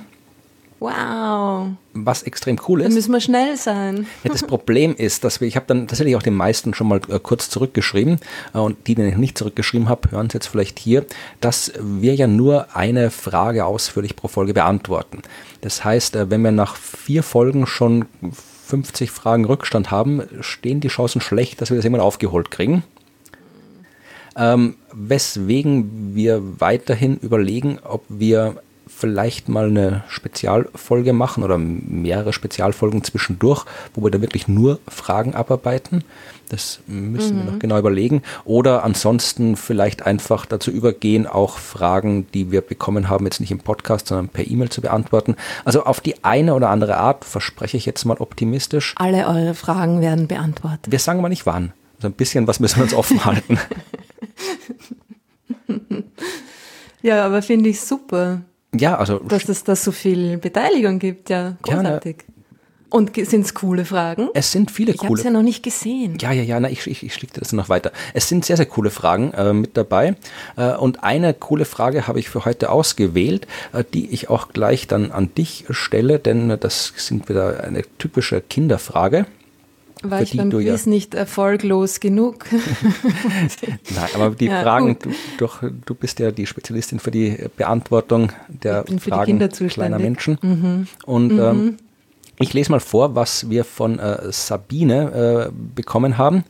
Wow. 0.84 1.78
Was 1.94 2.24
extrem 2.24 2.60
cool 2.68 2.82
ist. 2.82 2.90
Da 2.90 2.94
müssen 2.94 3.14
wir 3.14 3.22
schnell 3.22 3.56
sein. 3.56 4.06
Ja, 4.26 4.32
das 4.32 4.44
Problem 4.44 4.94
ist, 4.94 5.24
dass 5.24 5.40
wir, 5.40 5.48
ich 5.48 5.56
habe 5.56 5.66
dann 5.66 5.88
tatsächlich 5.88 6.18
auch 6.18 6.22
den 6.22 6.34
meisten 6.34 6.74
schon 6.74 6.90
mal 6.90 7.00
äh, 7.08 7.20
kurz 7.24 7.50
zurückgeschrieben 7.50 8.20
äh, 8.54 8.58
und 8.58 8.86
die, 8.86 8.96
die 8.96 9.04
ich 9.04 9.16
nicht 9.16 9.38
zurückgeschrieben 9.38 9.88
habe, 9.88 10.12
hören 10.12 10.28
es 10.28 10.34
jetzt 10.34 10.48
vielleicht 10.48 10.80
hier, 10.80 11.06
dass 11.40 11.72
wir 11.80 12.16
ja 12.16 12.28
nur 12.28 12.76
eine 12.76 13.12
Frage 13.12 13.64
ausführlich 13.64 14.18
pro 14.18 14.28
Folge 14.28 14.54
beantworten. 14.54 15.22
Das 15.62 15.86
heißt, 15.86 16.18
äh, 16.18 16.30
wenn 16.30 16.42
wir 16.42 16.52
nach 16.52 16.76
vier 16.76 17.24
Folgen 17.24 17.66
schon 17.66 18.04
50 18.68 19.10
Fragen 19.10 19.46
Rückstand 19.46 19.90
haben, 19.90 20.24
stehen 20.42 20.82
die 20.82 20.90
Chancen 20.90 21.22
schlecht, 21.22 21.62
dass 21.62 21.70
wir 21.70 21.78
das 21.78 21.86
irgendwann 21.86 22.06
aufgeholt 22.06 22.52
kriegen. 22.52 22.84
Ähm, 24.36 24.76
weswegen 24.92 26.14
wir 26.14 26.42
weiterhin 26.60 27.20
überlegen, 27.20 27.80
ob 27.84 28.04
wir 28.10 28.58
vielleicht 28.96 29.50
mal 29.50 29.68
eine 29.68 30.04
Spezialfolge 30.08 31.14
machen 31.14 31.44
oder 31.44 31.58
mehrere 31.58 32.34
Spezialfolgen 32.34 33.04
zwischendurch, 33.04 33.66
wo 33.94 34.04
wir 34.04 34.12
da 34.12 34.22
wirklich 34.22 34.48
nur 34.48 34.80
Fragen 34.88 35.36
abarbeiten. 35.36 36.04
Das 36.50 36.82
müssen 36.88 37.38
mhm. 37.38 37.46
wir 37.46 37.52
noch 37.52 37.60
genau 37.60 37.80
überlegen. 37.80 38.22
Oder 38.46 38.84
ansonsten 38.84 39.56
vielleicht 39.56 40.06
einfach 40.06 40.46
dazu 40.46 40.72
übergehen, 40.72 41.26
auch 41.26 41.58
Fragen, 41.58 42.28
die 42.34 42.52
wir 42.52 42.62
bekommen 42.62 43.10
haben, 43.10 43.26
jetzt 43.26 43.40
nicht 43.40 43.52
im 43.52 43.60
Podcast, 43.60 44.08
sondern 44.08 44.30
per 44.30 44.48
E-Mail 44.48 44.70
zu 44.70 44.82
beantworten. 44.82 45.36
Also 45.66 45.84
auf 45.84 46.00
die 46.00 46.24
eine 46.24 46.54
oder 46.54 46.70
andere 46.70 46.98
Art 46.98 47.26
verspreche 47.26 47.78
ich 47.78 47.86
jetzt 47.86 48.06
mal 48.06 48.18
optimistisch. 48.18 48.94
Alle 48.98 49.28
eure 49.28 49.56
Fragen 49.56 50.02
werden 50.02 50.28
beantwortet. 50.28 50.92
Wir 50.92 51.00
sagen 51.00 51.22
mal 51.22 51.30
nicht 51.30 51.46
wann. 51.46 51.74
Also 51.98 52.08
ein 52.08 52.14
bisschen 52.14 52.48
was 52.48 52.60
müssen 52.60 52.78
wir 52.78 52.84
uns 52.84 52.94
offen 52.94 53.26
halten. 53.26 53.60
ja, 57.02 57.26
aber 57.26 57.42
finde 57.42 57.70
ich 57.70 57.82
super. 57.82 58.42
Ja, 58.76 58.98
also. 58.98 59.20
Dass 59.20 59.48
es 59.50 59.64
da 59.64 59.76
so 59.76 59.92
viel 59.92 60.38
Beteiligung 60.38 61.00
gibt, 61.00 61.30
ja, 61.30 61.58
großartig. 61.62 62.18
Ja, 62.28 62.34
und 62.94 63.16
sind 63.16 63.44
es 63.44 63.56
coole 63.56 63.86
Fragen? 63.86 64.30
Es 64.36 64.52
sind 64.52 64.70
viele 64.70 64.92
ich 64.92 65.00
coole. 65.00 65.08
Ich 65.08 65.10
habe 65.10 65.20
es 65.20 65.24
ja 65.24 65.32
noch 65.32 65.42
nicht 65.42 65.64
gesehen. 65.64 66.16
Ja, 66.22 66.32
ja, 66.32 66.44
ja, 66.44 66.60
na, 66.60 66.70
ich, 66.70 66.86
ich, 66.86 67.02
ich 67.02 67.16
schicke 67.16 67.40
das 67.40 67.52
noch 67.52 67.68
weiter. 67.68 67.92
Es 68.14 68.30
sind 68.30 68.46
sehr, 68.46 68.56
sehr 68.56 68.68
coole 68.68 68.92
Fragen 68.92 69.34
äh, 69.34 69.52
mit 69.52 69.76
dabei. 69.78 70.16
Äh, 70.58 70.76
und 70.76 71.04
eine 71.04 71.34
coole 71.34 71.66
Frage 71.66 72.06
habe 72.06 72.20
ich 72.20 72.30
für 72.30 72.46
heute 72.46 72.70
ausgewählt, 72.70 73.48
äh, 73.74 73.84
die 73.96 74.12
ich 74.12 74.30
auch 74.30 74.50
gleich 74.50 74.86
dann 74.86 75.12
an 75.12 75.34
dich 75.34 75.66
stelle, 75.72 76.20
denn 76.20 76.56
das 76.60 76.94
sind 76.96 77.30
wieder 77.30 77.64
eine 77.64 77.82
typische 77.98 78.42
Kinderfrage. 78.42 79.26
War 80.04 80.22
ich 80.22 80.36
beim 80.36 80.50
Quiz 80.50 80.86
ja 80.86 80.90
nicht 80.90 81.16
erfolglos 81.16 82.00
genug? 82.00 82.46
Nein, 83.96 84.10
aber 84.16 84.32
die 84.32 84.46
ja, 84.46 84.62
Fragen, 84.62 84.98
du, 85.02 85.12
doch, 85.38 85.64
du 85.86 85.96
bist 85.96 86.20
ja 86.20 86.32
die 86.32 86.46
Spezialistin 86.46 87.00
für 87.00 87.12
die 87.12 87.38
Beantwortung 87.56 88.32
der 88.48 88.86
Fragen 89.00 89.40
kleiner 89.70 90.00
Menschen. 90.00 90.38
Mhm. 90.42 90.88
Und 91.06 91.34
mhm. 91.34 91.40
Ähm, 91.40 91.78
ich 92.40 92.54
lese 92.54 92.72
mal 92.72 92.80
vor, 92.80 93.16
was 93.16 93.50
wir 93.50 93.64
von 93.64 94.00
äh, 94.00 94.32
Sabine 94.32 95.50
äh, 95.50 95.52
bekommen 95.76 96.18
haben. 96.18 96.44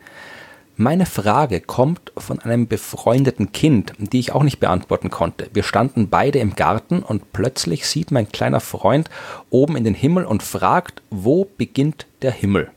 Meine 0.76 1.06
Frage 1.06 1.62
kommt 1.62 2.12
von 2.18 2.40
einem 2.40 2.68
befreundeten 2.68 3.52
Kind, 3.52 3.94
die 4.00 4.20
ich 4.20 4.32
auch 4.32 4.42
nicht 4.42 4.60
beantworten 4.60 5.12
konnte. 5.12 5.48
Wir 5.54 5.62
standen 5.62 6.10
beide 6.10 6.40
im 6.40 6.56
Garten 6.56 7.04
und 7.04 7.32
plötzlich 7.32 7.86
sieht 7.86 8.10
mein 8.10 8.32
kleiner 8.32 8.60
Freund 8.60 9.08
oben 9.52 9.76
in 9.76 9.84
den 9.84 9.94
Himmel 9.94 10.26
und 10.26 10.42
fragt, 10.42 11.04
wo 11.12 11.48
beginnt 11.58 12.08
der 12.24 12.32
Himmel? 12.32 12.72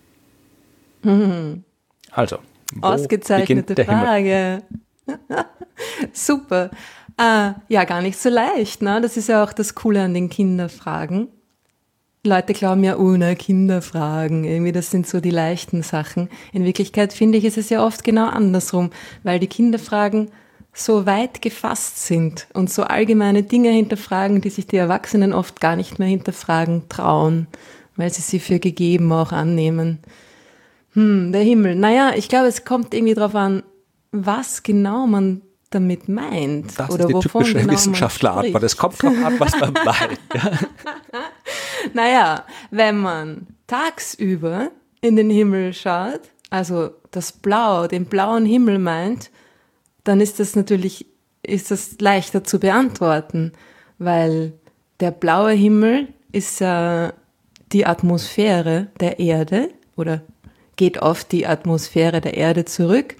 Also. 2.13 2.39
Ausgezeichnete 2.81 3.85
Frage. 3.85 4.63
Super. 6.13 6.71
Äh, 7.19 7.53
ja, 7.69 7.85
gar 7.85 8.01
nicht 8.01 8.19
so 8.19 8.31
leicht. 8.31 8.81
Ne? 8.81 9.01
Das 9.03 9.19
ist 9.19 9.29
ja 9.29 9.45
auch 9.45 9.53
das 9.53 9.75
Coole 9.75 10.03
an 10.03 10.15
den 10.15 10.31
Kinderfragen. 10.31 11.29
Leute 12.27 12.55
glauben 12.55 12.83
ja, 12.85 12.97
oh, 12.97 13.17
na, 13.17 13.35
Kinderfragen, 13.35 14.45
irgendwie, 14.45 14.73
das 14.73 14.91
sind 14.91 15.07
so 15.07 15.21
die 15.21 15.31
leichten 15.31 15.83
Sachen. 15.83 16.29
In 16.53 16.65
Wirklichkeit 16.65 17.13
finde 17.13 17.39
ich, 17.39 17.45
ist 17.45 17.57
es 17.57 17.71
ja 17.71 17.85
oft 17.85 18.03
genau 18.03 18.27
andersrum, 18.27 18.91
weil 19.23 19.39
die 19.39 19.47
Kinderfragen 19.47 20.31
so 20.73 21.07
weit 21.07 21.41
gefasst 21.41 22.05
sind 22.05 22.49
und 22.53 22.69
so 22.69 22.83
allgemeine 22.83 23.45
Dinge 23.45 23.71
hinterfragen, 23.71 24.41
die 24.41 24.51
sich 24.51 24.67
die 24.67 24.77
Erwachsenen 24.77 25.33
oft 25.33 25.61
gar 25.61 25.77
nicht 25.77 25.99
mehr 25.99 26.09
hinterfragen 26.09 26.89
trauen, 26.89 27.47
weil 27.95 28.13
sie 28.13 28.23
sie 28.23 28.41
für 28.41 28.59
gegeben 28.59 29.13
auch 29.13 29.33
annehmen. 29.33 30.01
Hm, 30.97 31.31
der 31.31 31.43
Himmel. 31.43 31.77
Naja, 31.77 32.13
ich 32.17 32.29
glaube, 32.29 32.49
es 32.49 32.65
kommt 32.65 32.95
irgendwie 32.95 33.15
darauf 33.15 33.35
an, 33.35 33.63
was 34.13 34.63
genau 34.63 35.07
man 35.07 35.43
damit 35.69 36.09
meint. 36.09 36.79
Das 36.79 36.91
oder 36.91 37.05
ist 37.05 37.15
die 37.15 37.21
typische 37.21 37.59
genau 37.59 37.73
Wissenschaftlerantwort. 37.73 38.63
Es 38.63 38.77
kommt 38.79 39.03
darauf 39.03 39.25
an, 39.25 39.39
was 39.39 39.61
man 39.61 39.73
meint. 39.85 40.19
Ja. 40.35 40.51
Naja, 41.93 42.45
wenn 42.71 42.99
man 42.99 43.47
tagsüber 43.67 44.71
in 45.03 45.17
den 45.17 45.29
Himmel 45.29 45.75
schaut, 45.75 46.23
also 46.49 46.91
das 47.11 47.31
Blau, 47.31 47.87
den 47.87 48.07
blauen 48.07 48.47
Himmel 48.47 48.79
meint, 48.79 49.31
dann 50.05 50.23
ist 50.23 50.41
das 50.41 50.57
natürlich, 50.57 51.07
ist 51.43 51.71
das 51.71 52.01
leichter 52.01 52.43
zu 52.43 52.59
beantworten, 52.59 53.53
weil 53.99 54.55
der 55.01 55.11
blaue 55.11 55.53
Himmel 55.53 56.09
ist 56.33 56.61
ja 56.61 57.13
die 57.73 57.85
Atmosphäre 57.85 58.89
der 59.01 59.19
Erde 59.19 59.71
oder 59.97 60.23
geht 60.77 61.03
auf 61.03 61.25
die 61.25 61.47
Atmosphäre 61.47 62.21
der 62.21 62.35
Erde 62.35 62.65
zurück 62.65 63.17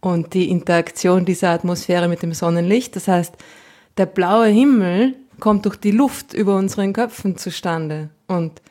und 0.00 0.34
die 0.34 0.50
Interaktion 0.50 1.24
dieser 1.24 1.50
Atmosphäre 1.50 2.08
mit 2.08 2.22
dem 2.22 2.34
Sonnenlicht. 2.34 2.96
Das 2.96 3.08
heißt, 3.08 3.34
der 3.96 4.06
blaue 4.06 4.46
Himmel 4.46 5.14
kommt 5.40 5.64
durch 5.64 5.76
die 5.76 5.90
Luft 5.90 6.34
über 6.34 6.56
unseren 6.56 6.92
Köpfen 6.92 7.36
zustande. 7.36 8.10
Und 8.26 8.62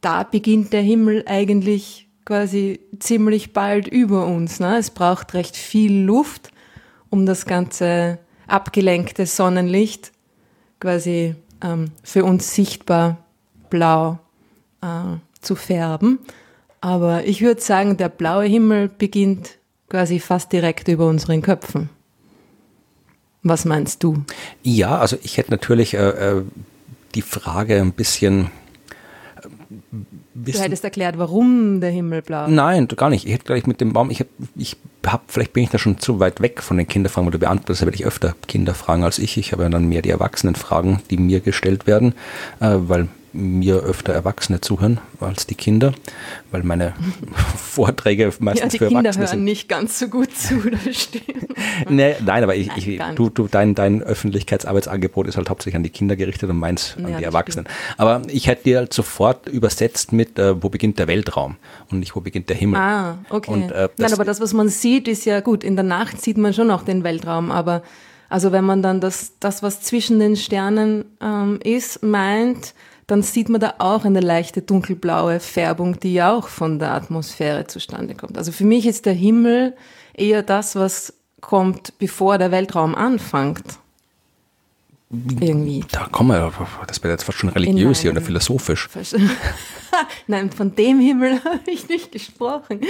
da 0.00 0.22
beginnt 0.22 0.72
der 0.72 0.82
Himmel 0.82 1.24
eigentlich 1.26 2.08
quasi 2.24 2.80
ziemlich 2.98 3.52
bald 3.52 3.88
über 3.88 4.26
uns. 4.26 4.60
Ne? 4.60 4.78
Es 4.78 4.90
braucht 4.90 5.34
recht 5.34 5.56
viel 5.56 6.04
Luft, 6.04 6.52
um 7.10 7.26
das 7.26 7.46
ganze 7.46 8.18
abgelenkte 8.46 9.26
Sonnenlicht 9.26 10.12
quasi 10.80 11.34
ähm, 11.62 11.92
für 12.02 12.24
uns 12.24 12.54
sichtbar 12.54 13.24
blau 13.70 14.18
äh, 14.82 15.16
zu 15.40 15.56
färben. 15.56 16.18
Aber 16.84 17.24
ich 17.24 17.40
würde 17.40 17.62
sagen, 17.62 17.96
der 17.96 18.10
blaue 18.10 18.44
Himmel 18.44 18.90
beginnt 18.90 19.56
quasi 19.88 20.20
fast 20.20 20.52
direkt 20.52 20.86
über 20.88 21.06
unseren 21.06 21.40
Köpfen. 21.40 21.88
Was 23.42 23.64
meinst 23.64 24.02
du? 24.02 24.22
Ja, 24.62 24.98
also 24.98 25.16
ich 25.22 25.38
hätte 25.38 25.50
natürlich 25.50 25.94
äh, 25.94 26.08
äh 26.08 26.42
die 27.14 27.22
Frage 27.22 27.80
ein 27.80 27.92
bisschen 27.92 28.50
Wissen. 30.34 30.58
Du 30.58 30.64
hättest 30.64 30.84
erklärt, 30.84 31.16
warum 31.16 31.80
der 31.80 31.90
Himmel 31.90 32.20
blau 32.20 32.44
ist. 32.44 32.50
Nein, 32.50 32.86
gar 32.88 33.08
nicht. 33.08 33.24
Ich 33.24 33.32
hätte 33.32 33.44
gleich 33.44 33.66
mit 33.66 33.80
dem 33.80 33.94
Baum, 33.94 34.10
ich 34.10 34.20
habe, 34.20 34.28
ich 34.54 34.76
hab, 35.06 35.22
vielleicht 35.28 35.54
bin 35.54 35.64
ich 35.64 35.70
da 35.70 35.78
schon 35.78 35.98
zu 35.98 36.20
weit 36.20 36.42
weg 36.42 36.60
von 36.60 36.76
den 36.76 36.86
Kinderfragen, 36.86 37.26
wo 37.26 37.30
du 37.30 37.38
beantwortest 37.38 37.80
ja 37.80 37.86
wirklich 37.86 38.04
öfter 38.04 38.34
Kinderfragen 38.46 39.04
als 39.04 39.18
ich. 39.18 39.38
Ich 39.38 39.52
habe 39.52 39.62
ja 39.62 39.70
dann 39.70 39.88
mehr 39.88 40.02
die 40.02 40.10
Erwachsenenfragen, 40.10 41.00
die 41.08 41.16
mir 41.16 41.40
gestellt 41.40 41.86
werden, 41.86 42.14
äh, 42.60 42.74
weil 42.76 43.08
mir 43.34 43.76
öfter 43.76 44.12
Erwachsene 44.12 44.60
zuhören 44.60 45.00
als 45.20 45.46
die 45.46 45.54
Kinder, 45.54 45.92
weil 46.50 46.62
meine 46.62 46.94
Vorträge 47.56 48.32
meistens 48.38 48.74
ja, 48.74 48.78
für 48.78 48.84
Erwachsene 48.86 49.12
Kinder 49.12 49.30
hören 49.30 49.44
nicht 49.44 49.68
ganz 49.68 49.98
so 49.98 50.08
gut 50.08 50.34
zu, 50.36 50.70
das 50.84 50.96
stimmt. 50.96 51.54
Nee, 51.90 52.14
nein, 52.24 52.42
aber 52.42 52.54
ich, 52.54 52.70
ich, 52.76 53.00
du, 53.16 53.28
du, 53.30 53.48
dein, 53.48 53.74
dein 53.74 54.02
Öffentlichkeitsangebot 54.02 55.26
ist 55.26 55.36
halt 55.36 55.50
hauptsächlich 55.50 55.76
an 55.76 55.82
die 55.82 55.90
Kinder 55.90 56.16
gerichtet 56.16 56.48
und 56.50 56.58
meins 56.58 56.96
an 56.96 57.08
ja, 57.10 57.18
die 57.18 57.24
Erwachsenen. 57.24 57.66
Stimmt. 57.66 58.00
Aber 58.00 58.22
ich 58.28 58.46
hätte 58.46 58.64
dir 58.64 58.78
halt 58.78 58.92
sofort 58.92 59.48
übersetzt 59.48 60.12
mit, 60.12 60.38
äh, 60.38 60.62
wo 60.62 60.68
beginnt 60.68 60.98
der 60.98 61.08
Weltraum 61.08 61.56
und 61.90 61.98
nicht, 61.98 62.14
wo 62.14 62.20
beginnt 62.20 62.48
der 62.48 62.56
Himmel. 62.56 62.80
Ah, 62.80 63.18
okay. 63.30 63.50
Und, 63.50 63.72
äh, 63.72 63.88
nein, 63.98 64.12
aber 64.12 64.24
das, 64.24 64.40
was 64.40 64.52
man 64.52 64.68
sieht, 64.68 65.08
ist 65.08 65.24
ja 65.24 65.40
gut. 65.40 65.64
In 65.64 65.76
der 65.76 65.84
Nacht 65.84 66.20
sieht 66.20 66.38
man 66.38 66.54
schon 66.54 66.70
auch 66.70 66.82
den 66.82 67.02
Weltraum, 67.02 67.50
aber 67.50 67.82
also 68.28 68.52
wenn 68.52 68.64
man 68.64 68.82
dann 68.82 69.00
das, 69.00 69.34
das 69.38 69.62
was 69.62 69.80
zwischen 69.82 70.18
den 70.18 70.36
Sternen 70.36 71.04
ähm, 71.20 71.60
ist, 71.62 72.02
meint, 72.02 72.74
dann 73.06 73.22
sieht 73.22 73.48
man 73.48 73.60
da 73.60 73.74
auch 73.78 74.04
eine 74.04 74.20
leichte 74.20 74.62
dunkelblaue 74.62 75.40
Färbung, 75.40 76.00
die 76.00 76.14
ja 76.14 76.32
auch 76.34 76.48
von 76.48 76.78
der 76.78 76.92
Atmosphäre 76.92 77.66
zustande 77.66 78.14
kommt. 78.14 78.38
Also 78.38 78.52
für 78.52 78.64
mich 78.64 78.86
ist 78.86 79.06
der 79.06 79.12
Himmel 79.12 79.74
eher 80.14 80.42
das, 80.42 80.76
was 80.76 81.12
kommt, 81.40 81.98
bevor 81.98 82.38
der 82.38 82.50
Weltraum 82.50 82.94
anfängt. 82.94 83.78
irgendwie. 85.10 85.84
Da 85.92 86.06
kommen 86.06 86.30
wir, 86.30 86.52
das 86.86 87.02
wäre 87.02 87.12
jetzt 87.12 87.24
fast 87.24 87.38
schon 87.38 87.50
religiös 87.50 88.00
hier 88.00 88.10
oder 88.10 88.22
philosophisch. 88.22 88.88
Nein, 90.26 90.50
von 90.50 90.74
dem 90.74 90.98
Himmel 90.98 91.44
habe 91.44 91.70
ich 91.70 91.88
nicht 91.88 92.10
gesprochen. 92.10 92.80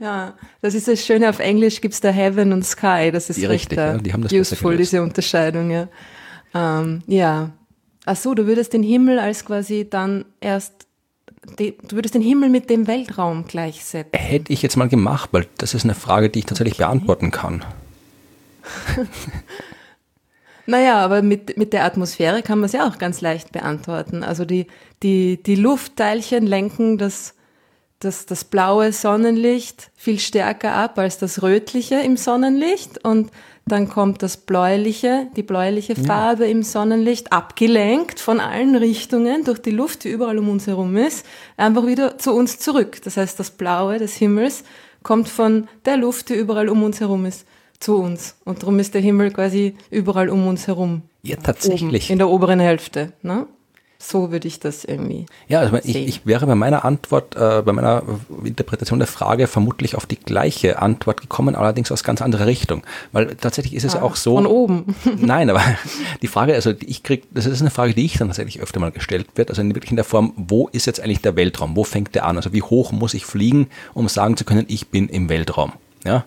Ja, 0.00 0.34
das 0.62 0.74
ist 0.74 0.88
das 0.88 1.04
Schöne, 1.04 1.28
auf 1.28 1.40
Englisch 1.40 1.80
gibt 1.80 1.94
es 1.94 2.00
da 2.00 2.10
Heaven 2.10 2.52
und 2.52 2.64
Sky, 2.64 3.10
das 3.12 3.28
ist 3.28 3.38
Die 3.38 3.46
richtig, 3.46 3.78
äh, 3.78 3.86
ja, 3.86 3.98
die 3.98 4.12
haben 4.12 4.22
das 4.22 4.32
useful, 4.32 4.76
diese 4.76 5.02
Unterscheidung, 5.02 5.70
ja. 5.70 5.88
Ähm, 6.54 7.02
ja. 7.06 7.50
Ach 8.08 8.16
so, 8.16 8.32
du 8.32 8.46
würdest 8.46 8.72
den 8.72 8.82
Himmel 8.82 9.18
als 9.18 9.44
quasi 9.44 9.86
dann 9.88 10.24
erst, 10.40 10.86
du 11.58 11.74
würdest 11.90 12.14
den 12.14 12.22
Himmel 12.22 12.48
mit 12.48 12.70
dem 12.70 12.86
Weltraum 12.86 13.46
gleichsetzen. 13.46 14.18
Hätte 14.18 14.50
ich 14.50 14.62
jetzt 14.62 14.76
mal 14.76 14.88
gemacht, 14.88 15.28
weil 15.32 15.46
das 15.58 15.74
ist 15.74 15.84
eine 15.84 15.94
Frage, 15.94 16.30
die 16.30 16.38
ich 16.38 16.46
tatsächlich 16.46 16.78
beantworten 16.78 17.30
kann. 17.30 17.64
Naja, 20.70 21.02
aber 21.02 21.22
mit, 21.22 21.56
mit 21.56 21.72
der 21.72 21.84
Atmosphäre 21.86 22.42
kann 22.42 22.58
man 22.58 22.66
es 22.66 22.72
ja 22.72 22.86
auch 22.86 22.98
ganz 22.98 23.22
leicht 23.22 23.52
beantworten. 23.52 24.22
Also 24.22 24.44
die, 24.44 24.66
die, 25.02 25.42
die 25.42 25.54
Luftteilchen 25.54 26.46
lenken 26.46 26.98
das, 26.98 27.34
das, 28.00 28.26
das 28.26 28.44
blaue 28.44 28.92
Sonnenlicht 28.92 29.90
viel 29.96 30.18
stärker 30.18 30.74
ab 30.74 30.98
als 30.98 31.16
das 31.16 31.42
rötliche 31.42 32.00
im 32.00 32.18
Sonnenlicht 32.18 33.02
und 33.02 33.30
dann 33.68 33.88
kommt 33.88 34.22
das 34.22 34.36
bläuliche, 34.36 35.28
die 35.36 35.42
bläuliche 35.42 35.94
Farbe 35.96 36.46
im 36.46 36.62
Sonnenlicht, 36.62 37.32
abgelenkt 37.32 38.20
von 38.20 38.40
allen 38.40 38.76
Richtungen 38.76 39.44
durch 39.44 39.60
die 39.60 39.70
Luft, 39.70 40.04
die 40.04 40.08
überall 40.08 40.38
um 40.38 40.48
uns 40.48 40.66
herum 40.66 40.96
ist, 40.96 41.24
einfach 41.56 41.86
wieder 41.86 42.18
zu 42.18 42.32
uns 42.32 42.58
zurück. 42.58 43.00
Das 43.04 43.16
heißt, 43.16 43.38
das 43.38 43.50
Blaue 43.50 43.98
des 43.98 44.14
Himmels 44.14 44.64
kommt 45.02 45.28
von 45.28 45.68
der 45.84 45.96
Luft, 45.96 46.28
die 46.28 46.34
überall 46.34 46.68
um 46.68 46.82
uns 46.82 47.00
herum 47.00 47.26
ist, 47.26 47.46
zu 47.80 47.96
uns. 47.96 48.36
Und 48.44 48.62
darum 48.62 48.78
ist 48.78 48.94
der 48.94 49.00
Himmel 49.00 49.30
quasi 49.32 49.76
überall 49.90 50.28
um 50.28 50.46
uns 50.46 50.66
herum. 50.66 51.02
Ja, 51.22 51.36
Oben, 51.36 51.44
tatsächlich. 51.44 52.10
in 52.10 52.18
der 52.18 52.28
oberen 52.28 52.60
Hälfte. 52.60 53.12
Ne? 53.22 53.46
So 54.00 54.30
würde 54.30 54.46
ich 54.46 54.60
das 54.60 54.84
irgendwie. 54.84 55.26
Ja, 55.48 55.58
also 55.58 55.76
ich, 55.82 55.96
ich 55.96 56.24
wäre 56.24 56.46
bei 56.46 56.54
meiner 56.54 56.84
Antwort, 56.84 57.34
äh, 57.34 57.62
bei 57.62 57.72
meiner 57.72 58.04
Interpretation 58.44 59.00
der 59.00 59.08
Frage 59.08 59.48
vermutlich 59.48 59.96
auf 59.96 60.06
die 60.06 60.18
gleiche 60.18 60.80
Antwort 60.80 61.20
gekommen, 61.20 61.56
allerdings 61.56 61.90
aus 61.90 62.04
ganz 62.04 62.22
anderer 62.22 62.46
Richtung. 62.46 62.84
Weil 63.10 63.34
tatsächlich 63.34 63.74
ist 63.74 63.82
es 63.82 63.94
ja 63.94 64.02
auch 64.02 64.14
so. 64.14 64.36
Von 64.36 64.46
oben. 64.46 64.94
Nein, 65.16 65.50
aber 65.50 65.62
die 66.22 66.28
Frage, 66.28 66.54
also 66.54 66.74
ich 66.80 67.02
krieg, 67.02 67.24
das 67.32 67.46
ist 67.46 67.60
eine 67.60 67.70
Frage, 67.70 67.92
die 67.92 68.04
ich 68.04 68.16
dann 68.16 68.28
tatsächlich 68.28 68.60
öfter 68.60 68.78
mal 68.78 68.92
gestellt 68.92 69.26
wird, 69.34 69.50
also 69.50 69.62
in, 69.62 69.74
wirklich 69.74 69.90
in 69.90 69.96
der 69.96 70.04
Form, 70.04 70.32
wo 70.36 70.68
ist 70.68 70.86
jetzt 70.86 71.00
eigentlich 71.00 71.22
der 71.22 71.34
Weltraum? 71.34 71.74
Wo 71.74 71.82
fängt 71.82 72.14
der 72.14 72.24
an? 72.24 72.36
Also 72.36 72.52
wie 72.52 72.62
hoch 72.62 72.92
muss 72.92 73.14
ich 73.14 73.26
fliegen, 73.26 73.66
um 73.94 74.08
sagen 74.08 74.36
zu 74.36 74.44
können, 74.44 74.64
ich 74.68 74.88
bin 74.90 75.08
im 75.08 75.28
Weltraum? 75.28 75.72
Ja, 76.08 76.24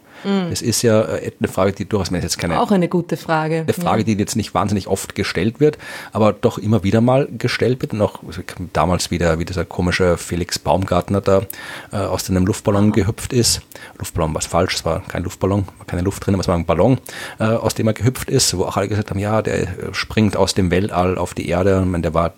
das 0.49 0.61
ist 0.61 0.84
ja 0.84 1.01
äh, 1.01 1.32
eine 1.39 1.47
Frage, 1.47 1.71
die 1.71 1.86
durchaus, 1.86 2.11
jetzt 2.11 2.38
keine 2.38 2.59
Auch 2.59 2.71
eine 2.71 2.88
gute 2.88 3.17
Frage. 3.17 3.61
eine 3.61 3.73
Frage, 3.73 4.03
die 4.03 4.13
jetzt 4.13 4.36
nicht 4.36 4.53
wahnsinnig 4.53 4.88
oft 4.88 5.15
gestellt 5.15 5.59
wird, 5.59 5.77
aber 6.11 6.34
doch 6.34 6.57
immer 6.57 6.84
wieder 6.84 7.01
mal 7.01 7.27
gestellt 7.38 7.82
wird. 7.82 7.93
Und 7.93 8.01
auch 8.01 8.19
damals 8.73 9.09
wieder, 9.09 9.39
wie 9.39 9.45
dieser 9.45 9.65
komische 9.65 10.17
Felix 10.17 10.59
Baumgartner 10.59 11.21
da 11.21 11.41
äh, 11.91 11.97
aus 11.97 12.29
einem 12.29 12.45
Luftballon 12.45 12.91
gehüpft 12.91 13.34
ist. 13.34 13.61
Luftballon 13.97 14.34
war 14.34 14.41
falsch, 14.41 14.75
es 14.75 14.86
war 14.86 15.01
kein 15.01 15.23
Luftballon, 15.23 15.67
war 15.77 15.88
keine 15.88 16.03
Luft 16.03 16.25
drin, 16.25 16.36
aber 16.36 16.41
es 16.41 16.47
war 16.47 16.55
ein 16.55 16.65
Ballon, 16.65 16.99
äh, 17.39 17.45
aus 17.45 17.73
dem 17.73 17.88
er 17.88 17.93
gehüpft 17.93 18.29
ist, 18.29 18.55
wo 18.55 18.65
auch 18.65 18.77
alle 18.77 18.88
gesagt 18.88 19.09
haben, 19.09 19.19
ja, 19.19 19.41
der 19.41 19.61
äh, 19.61 19.67
springt 19.93 20.38
aus 20.38 20.53
dem 20.53 20.69
Weltall 20.69 21.17
auf 21.17 21.34
die 21.34 21.49
Erde. 21.49 21.82
Ich 21.84 21.89
meine, 21.89 22.03
der 22.03 22.13
war 22.13 22.34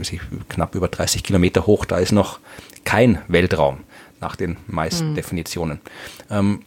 ich, 0.00 0.20
knapp 0.48 0.74
über 0.74 0.88
30 0.88 1.22
Kilometer 1.22 1.66
hoch, 1.66 1.84
da 1.84 1.98
ist 1.98 2.12
noch 2.12 2.38
kein 2.84 3.18
Weltraum 3.28 3.80
nach 4.20 4.36
den 4.36 4.56
meisten 4.66 5.14
Definitionen. 5.14 5.80
Ähm, 6.30 6.60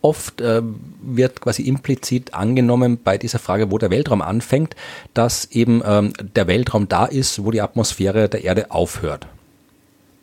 Oft 0.00 0.40
äh, 0.40 0.62
wird 1.02 1.40
quasi 1.40 1.62
implizit 1.62 2.34
angenommen 2.34 2.98
bei 3.02 3.18
dieser 3.18 3.38
Frage, 3.38 3.70
wo 3.70 3.78
der 3.78 3.90
Weltraum 3.90 4.22
anfängt, 4.22 4.76
dass 5.14 5.46
eben 5.46 5.82
ähm, 5.84 6.12
der 6.36 6.46
Weltraum 6.46 6.88
da 6.88 7.06
ist, 7.06 7.44
wo 7.44 7.50
die 7.50 7.60
Atmosphäre 7.60 8.28
der 8.28 8.44
Erde 8.44 8.70
aufhört. 8.70 9.26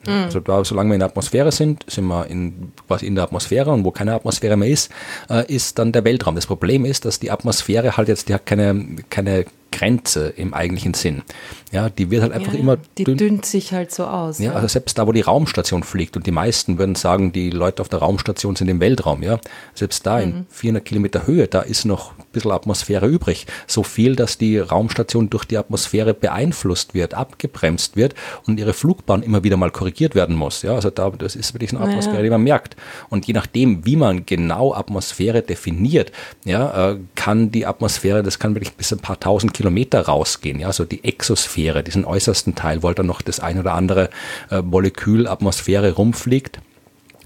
Also 0.08 0.40
da, 0.40 0.64
solange 0.64 0.90
wir 0.90 0.96
in 0.96 1.00
der 1.00 1.10
Atmosphäre 1.10 1.52
sind, 1.52 1.84
sind 1.88 2.06
wir 2.06 2.28
in, 2.28 2.72
quasi 2.88 3.08
in 3.08 3.16
der 3.16 3.24
Atmosphäre 3.24 3.72
und 3.72 3.84
wo 3.84 3.92
keine 3.92 4.14
Atmosphäre 4.14 4.56
mehr 4.56 4.70
ist, 4.70 4.92
äh, 5.30 5.52
ist 5.54 5.80
dann 5.80 5.92
der 5.92 6.04
Weltraum. 6.04 6.36
Das 6.36 6.46
Problem 6.46 6.86
ist, 6.86 7.06
dass 7.06 7.20
die 7.20 7.32
Atmosphäre 7.32 7.98
halt 7.98 8.08
jetzt, 8.08 8.30
die 8.30 8.34
hat 8.34 8.46
keine, 8.46 8.98
keine 9.10 9.46
Grenze 9.76 10.30
im 10.30 10.54
eigentlichen 10.54 10.94
Sinn. 10.94 11.24
Ja, 11.72 11.90
die 11.90 12.10
wird 12.10 12.22
halt 12.22 12.32
einfach 12.32 12.54
Ja, 12.54 12.60
immer 12.60 12.78
die 12.98 13.04
dünn- 13.06 13.18
dünnt 13.18 13.46
sich 13.46 13.74
halt 13.74 13.92
so 13.92 14.06
aus. 14.06 14.40
ja, 14.40 14.54
also 14.54 14.68
selbst 14.68 14.98
da, 14.98 15.06
wo 15.06 15.12
die 15.12 15.22
Raumstation 15.22 15.84
fliegt 15.84 16.16
und 16.16 16.26
die 16.26 16.32
meisten 16.32 16.78
würden 16.78 16.96
sagen, 16.96 17.34
die 17.34 17.50
Leute 17.50 17.82
auf 17.82 17.90
der 17.90 18.00
Raumstation 18.00 18.56
sind 18.56 18.70
im 18.70 18.80
Weltraum, 18.80 19.22
ja. 19.24 19.40
Selbst 19.74 20.06
da 20.06 20.20
in 20.22 20.46
400 20.50 20.86
Kilometer 20.86 21.28
Höhe, 21.28 21.48
da 21.48 21.62
ist 21.62 21.84
noch 21.86 22.12
ein 22.18 22.24
bisschen 22.32 22.52
Atmosphäre 22.52 23.08
übrig. 23.08 23.46
So 23.68 23.84
viel, 23.84 24.16
dass 24.16 24.38
die 24.38 24.58
Raumstation 24.60 25.30
durch 25.30 25.44
die 25.46 25.58
Atmosphäre 25.58 26.14
beeinflusst 26.14 26.94
wird, 26.94 27.14
abgebremst 27.14 27.98
wird 27.98 28.16
und 28.48 28.58
ihre 28.60 28.74
Flugbahn 28.74 29.22
immer 29.24 29.44
wieder 29.44 29.58
mal 29.58 29.72
korrigiert 29.72 30.16
werden 30.16 30.36
muss, 30.38 30.62
ja. 30.62 30.74
Also 30.76 30.90
da, 30.92 31.10
das 31.10 31.36
ist 31.36 31.54
wirklich 31.54 31.72
eine 31.72 31.80
Naja. 31.82 31.92
Atmosphäre, 31.92 32.24
die 32.24 32.30
man 32.30 32.44
merkt. 32.44 32.78
Und 33.10 33.28
je 33.28 33.34
nachdem, 33.34 33.86
wie 33.86 33.98
man 33.98 34.26
genau 34.26 34.74
Atmosphäre 34.74 35.42
definiert, 35.42 36.14
ja, 36.46 36.92
äh, 36.92 36.98
kann 37.26 37.50
die 37.50 37.66
Atmosphäre, 37.66 38.22
das 38.22 38.38
kann 38.38 38.54
wirklich 38.54 38.76
bis 38.76 38.94
ein 38.94 39.00
paar 39.00 39.20
tausend 39.20 39.52
Kilometer 39.52 40.02
rausgehen, 40.02 40.60
ja, 40.60 40.72
so 40.72 40.86
die 40.86 41.04
Exosphäre, 41.04 41.82
diesen 41.82 42.06
äußersten 42.06 42.54
Teil, 42.54 42.84
wo 42.84 42.88
halt 42.88 43.00
dann 43.00 43.08
noch 43.08 43.24
das 43.24 43.40
ein 43.40 43.58
oder 43.60 43.74
andere 43.74 44.12
äh, 44.52 44.62
Molekül 44.62 45.28
Atmosphäre 45.28 45.94
rumfliegt. 45.94 46.60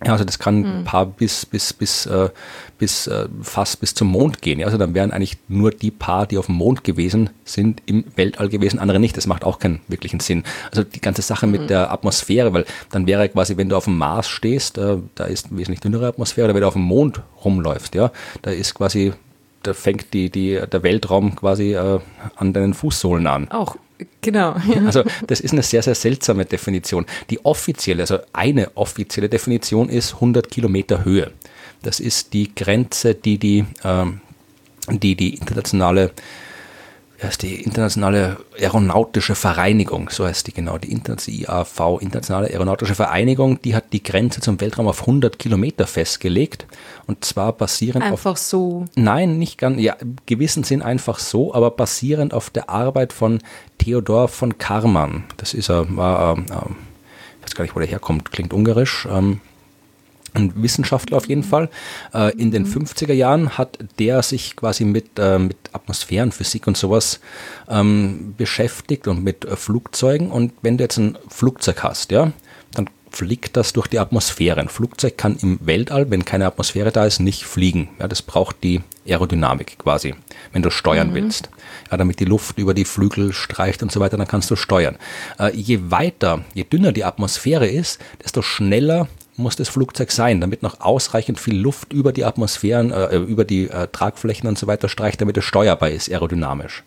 Ja, 0.06 0.14
also 0.14 0.24
das 0.24 0.39
kann 0.39 0.64
ein 0.64 0.84
paar 0.86 1.06
bis, 1.06 1.45
bis, 1.45 1.74
bis, 1.74 2.06
äh, 2.06 2.30
bis 2.78 3.08
äh, 3.08 3.28
fast 3.41 3.82
bis 3.82 3.93
zum 3.93 4.08
Mond 4.08 4.41
gehen. 4.41 4.58
Ja, 4.60 4.68
also 4.68 4.78
dann 4.78 4.93
wären 4.93 5.12
eigentlich 5.12 5.38
nur 5.50 5.72
die 5.72 5.91
paar, 5.91 6.26
die 6.26 6.38
auf 6.38 6.45
dem 6.45 6.56
Mond 6.56 6.86
gewesen 6.86 7.32
sind, 7.43 7.82
im 7.86 8.06
Weltall 8.16 8.47
gewesen, 8.47 8.80
andere 8.80 9.02
nicht. 9.02 9.18
Das 9.18 9.28
macht 9.28 9.43
auch 9.43 9.60
keinen 9.60 9.82
wirklichen 9.89 10.22
Sinn. 10.22 10.45
Also 10.72 10.86
die 10.86 11.02
ganze 11.02 11.22
Sache 11.22 11.45
mit 11.45 11.70
der 11.70 11.91
Atmosphäre, 11.91 12.54
weil 12.54 12.64
dann 12.89 13.06
wäre 13.06 13.28
quasi, 13.28 13.58
wenn 13.58 13.68
du 13.68 13.76
auf 13.76 13.84
dem 13.84 13.97
Mars 13.97 14.30
stehst, 14.30 14.78
äh, 14.78 14.95
da 15.16 15.26
ist 15.26 15.47
eine 15.47 15.60
wesentlich 15.60 15.82
dünnere 15.82 16.08
Atmosphäre, 16.08 16.45
oder 16.45 16.54
wenn 16.54 16.62
du 16.62 16.68
auf 16.68 16.76
dem 16.76 16.84
Mond 16.84 17.22
rumläufst, 17.43 17.93
ja, 17.95 18.14
da 18.41 18.52
ist 18.52 18.76
quasi, 18.76 19.12
da 19.64 19.74
fängt 19.74 20.14
die, 20.14 20.30
die, 20.30 20.60
der 20.72 20.84
Weltraum 20.84 21.36
quasi 21.36 21.74
äh, 21.74 21.99
an 22.36 22.53
deinen 22.53 22.74
Fußsohlen 22.74 23.28
an. 23.28 23.49
Auch, 23.51 23.76
genau. 24.22 24.55
Ja. 24.68 24.82
Also 24.86 25.03
das 25.28 25.39
ist 25.39 25.51
eine 25.51 25.64
sehr, 25.64 25.82
sehr 25.84 25.95
seltsame 25.95 26.45
Definition. 26.45 27.05
Die 27.30 27.43
offizielle, 27.45 28.03
also 28.03 28.20
eine 28.34 28.76
offizielle 28.76 29.30
Definition 29.30 29.89
ist 29.89 30.16
100 30.16 30.49
Kilometer 30.49 31.03
Höhe. 31.03 31.32
Das 31.84 31.99
ist 31.99 32.34
die 32.34 32.53
Grenze, 32.55 33.16
die 33.16 33.38
die, 33.38 33.66
ähm, 33.84 34.22
die, 34.89 35.16
die 35.16 35.36
internationale 35.36 36.12
heißt 37.28 37.41
die 37.41 37.61
internationale 37.61 38.38
aeronautische 38.57 39.36
Vereinigung, 39.36 40.09
so 40.09 40.26
heißt 40.26 40.47
die 40.47 40.53
genau, 40.53 40.78
die 40.78 40.91
IAV, 40.91 41.99
internationale 41.99 42.47
aeronautische 42.47 42.95
Vereinigung, 42.95 43.61
die 43.61 43.76
hat 43.76 43.91
die 43.91 44.01
Grenze 44.01 44.41
zum 44.41 44.61
Weltraum 44.61 44.88
auf 44.88 45.01
100 45.01 45.38
Kilometer 45.38 45.86
festgelegt 45.86 46.65
und 47.07 47.26
zwar 47.26 47.53
basierend 47.53 48.05
auf 48.05 48.11
Einfach 48.11 48.38
so. 48.38 48.86
Nein, 48.95 49.38
nicht 49.38 49.57
ganz. 49.57 49.82
Ja, 49.82 49.93
im 49.93 50.15
gewissen 50.26 50.63
Sinn 50.63 50.82
einfach 50.82 51.20
so, 51.20 51.53
aber 51.53 51.72
basierend 51.72 52.34
auf 52.34 52.49
der 52.49 52.70
Arbeit 52.70 53.11
von 53.11 53.39
Theodor 53.80 54.28
von 54.28 54.57
Karman. 54.57 55.24
Das 55.38 55.53
ist 55.53 55.70
er, 55.70 55.86
war, 55.97 56.38
ähm, 56.38 56.45
ich 56.47 57.43
weiß 57.43 57.55
gar 57.55 57.63
nicht, 57.63 57.76
wo 57.76 57.80
der 57.80 57.88
herkommt, 57.88 58.32
klingt 58.32 58.53
ungarisch. 58.53 59.07
Ähm, 59.11 59.41
ein 60.34 60.53
Wissenschaftler 60.55 61.17
auf 61.17 61.27
jeden 61.27 61.43
Fall. 61.43 61.69
Äh, 62.13 62.36
in 62.38 62.51
den 62.51 62.65
50er 62.65 63.13
Jahren 63.13 63.57
hat 63.57 63.80
der 63.99 64.23
sich 64.23 64.55
quasi 64.55 64.86
mit, 64.86 65.19
äh, 65.19 65.39
mit 65.39 65.57
Atmosphärenphysik 65.73 66.67
und 66.67 66.77
sowas 66.77 67.19
ähm, 67.69 68.34
beschäftigt 68.38 69.07
und 69.07 69.23
mit 69.23 69.45
äh, 69.45 69.55
Flugzeugen. 69.55 70.32
Und 70.32 70.53
wenn 70.61 70.77
du 70.77 70.84
jetzt 70.84 70.97
ein 70.97 71.17
Flugzeug 71.30 71.84
hast, 71.84 72.11
ja, 72.11 72.32
dann 72.73 72.89
fliegt 73.11 73.57
das 73.57 73.73
durch 73.73 73.88
die 73.88 73.99
Atmosphäre. 73.99 74.59
Ein 74.59 74.69
Flugzeug 74.69 75.17
kann 75.17 75.38
im 75.41 75.59
Weltall, 75.61 76.09
wenn 76.11 76.25
keine 76.25 76.45
Atmosphäre 76.45 76.91
da 76.91 77.05
ist, 77.05 77.19
nicht 77.19 77.43
fliegen. 77.43 77.89
Ja, 77.99 78.07
das 78.07 78.21
braucht 78.21 78.63
die 78.63 78.82
Aerodynamik 79.07 79.80
quasi, 79.80 80.15
wenn 80.53 80.61
du 80.61 80.69
steuern 80.69 81.13
willst. 81.13 81.49
Ja, 81.89 81.97
damit 81.97 82.19
die 82.19 82.25
Luft 82.25 82.57
über 82.57 82.73
die 82.73 82.86
Flügel 82.86 83.34
streicht 83.34 83.82
und 83.82 83.91
so 83.91 83.99
weiter, 83.99 84.17
dann 84.17 84.27
kannst 84.27 84.51
du 84.51 84.55
steuern. 84.55 84.97
Äh, 85.39 85.55
je 85.55 85.80
weiter, 85.89 86.43
je 86.53 86.63
dünner 86.63 86.91
die 86.91 87.03
Atmosphäre 87.03 87.67
ist, 87.67 87.99
desto 88.23 88.41
schneller 88.41 89.07
muss 89.39 89.55
das 89.55 89.69
Flugzeug 89.69 90.11
sein, 90.11 90.41
damit 90.41 90.61
noch 90.63 90.81
ausreichend 90.81 91.39
viel 91.39 91.57
Luft 91.57 91.93
über 91.93 92.11
die 92.11 92.25
Atmosphären, 92.25 92.91
äh, 92.91 93.17
über 93.17 93.45
die 93.45 93.69
äh, 93.69 93.87
Tragflächen 93.87 94.47
und 94.47 94.57
so 94.57 94.67
weiter 94.67 94.89
streicht, 94.89 95.21
damit 95.21 95.37
es 95.37 95.45
steuerbar 95.45 95.89
ist, 95.89 96.09
aerodynamisch. 96.09 96.83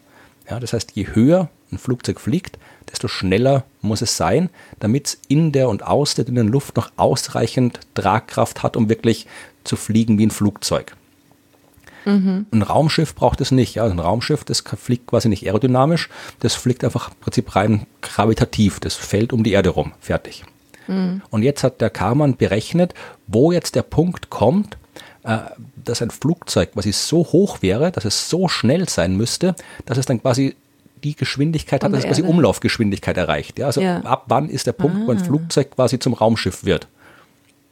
Ja, 0.48 0.60
das 0.60 0.72
heißt, 0.72 0.92
je 0.92 1.08
höher 1.12 1.48
ein 1.70 1.78
Flugzeug 1.78 2.20
fliegt, 2.20 2.58
desto 2.90 3.08
schneller 3.08 3.64
muss 3.80 4.02
es 4.02 4.16
sein, 4.16 4.50
damit 4.80 5.06
es 5.06 5.18
in 5.28 5.52
der 5.52 5.68
und 5.68 5.82
aus 5.84 6.14
der 6.14 6.24
dünnen 6.24 6.48
Luft 6.48 6.76
noch 6.76 6.92
ausreichend 6.96 7.80
Tragkraft 7.94 8.62
hat, 8.62 8.76
um 8.76 8.88
wirklich 8.88 9.26
zu 9.64 9.76
fliegen 9.76 10.18
wie 10.18 10.26
ein 10.26 10.30
Flugzeug. 10.30 10.94
Ein 12.50 12.62
Raumschiff 12.62 13.14
braucht 13.14 13.40
es 13.40 13.52
nicht. 13.52 13.76
Ja, 13.76 13.84
ein 13.84 14.00
Raumschiff, 14.00 14.44
das 14.44 14.60
fliegt 14.60 15.06
quasi 15.06 15.28
nicht 15.28 15.46
aerodynamisch, 15.46 16.10
das 16.40 16.54
fliegt 16.54 16.84
einfach 16.84 17.10
im 17.10 17.16
Prinzip 17.20 17.54
rein 17.54 17.86
gravitativ. 18.00 18.80
Das 18.80 18.94
fällt 18.94 19.32
um 19.32 19.44
die 19.44 19.52
Erde 19.52 19.70
rum. 19.70 19.92
Fertig. 20.00 20.44
Und 21.30 21.42
jetzt 21.42 21.62
hat 21.62 21.80
der 21.80 21.90
Karmann 21.90 22.36
berechnet, 22.36 22.94
wo 23.26 23.52
jetzt 23.52 23.74
der 23.74 23.82
Punkt 23.82 24.30
kommt, 24.30 24.76
äh, 25.24 25.38
dass 25.84 26.02
ein 26.02 26.10
Flugzeug 26.10 26.72
quasi 26.72 26.92
so 26.92 27.18
hoch 27.18 27.62
wäre, 27.62 27.92
dass 27.92 28.04
es 28.04 28.28
so 28.28 28.48
schnell 28.48 28.88
sein 28.88 29.16
müsste, 29.16 29.54
dass 29.86 29.98
es 29.98 30.06
dann 30.06 30.20
quasi 30.20 30.56
die 31.04 31.16
Geschwindigkeit 31.16 31.82
hat, 31.82 31.92
dass 31.92 32.00
es 32.00 32.06
quasi 32.06 32.22
Umlaufgeschwindigkeit 32.22 33.16
erreicht. 33.16 33.58
Ja, 33.58 33.66
also 33.66 33.80
ja. 33.80 33.98
ab 34.02 34.24
wann 34.28 34.48
ist 34.48 34.66
der 34.66 34.72
Punkt, 34.72 34.98
ah. 34.98 35.06
wo 35.06 35.10
ein 35.10 35.18
ah. 35.18 35.24
Flugzeug 35.24 35.72
quasi 35.74 35.98
zum 35.98 36.14
Raumschiff 36.14 36.64
wird? 36.64 36.86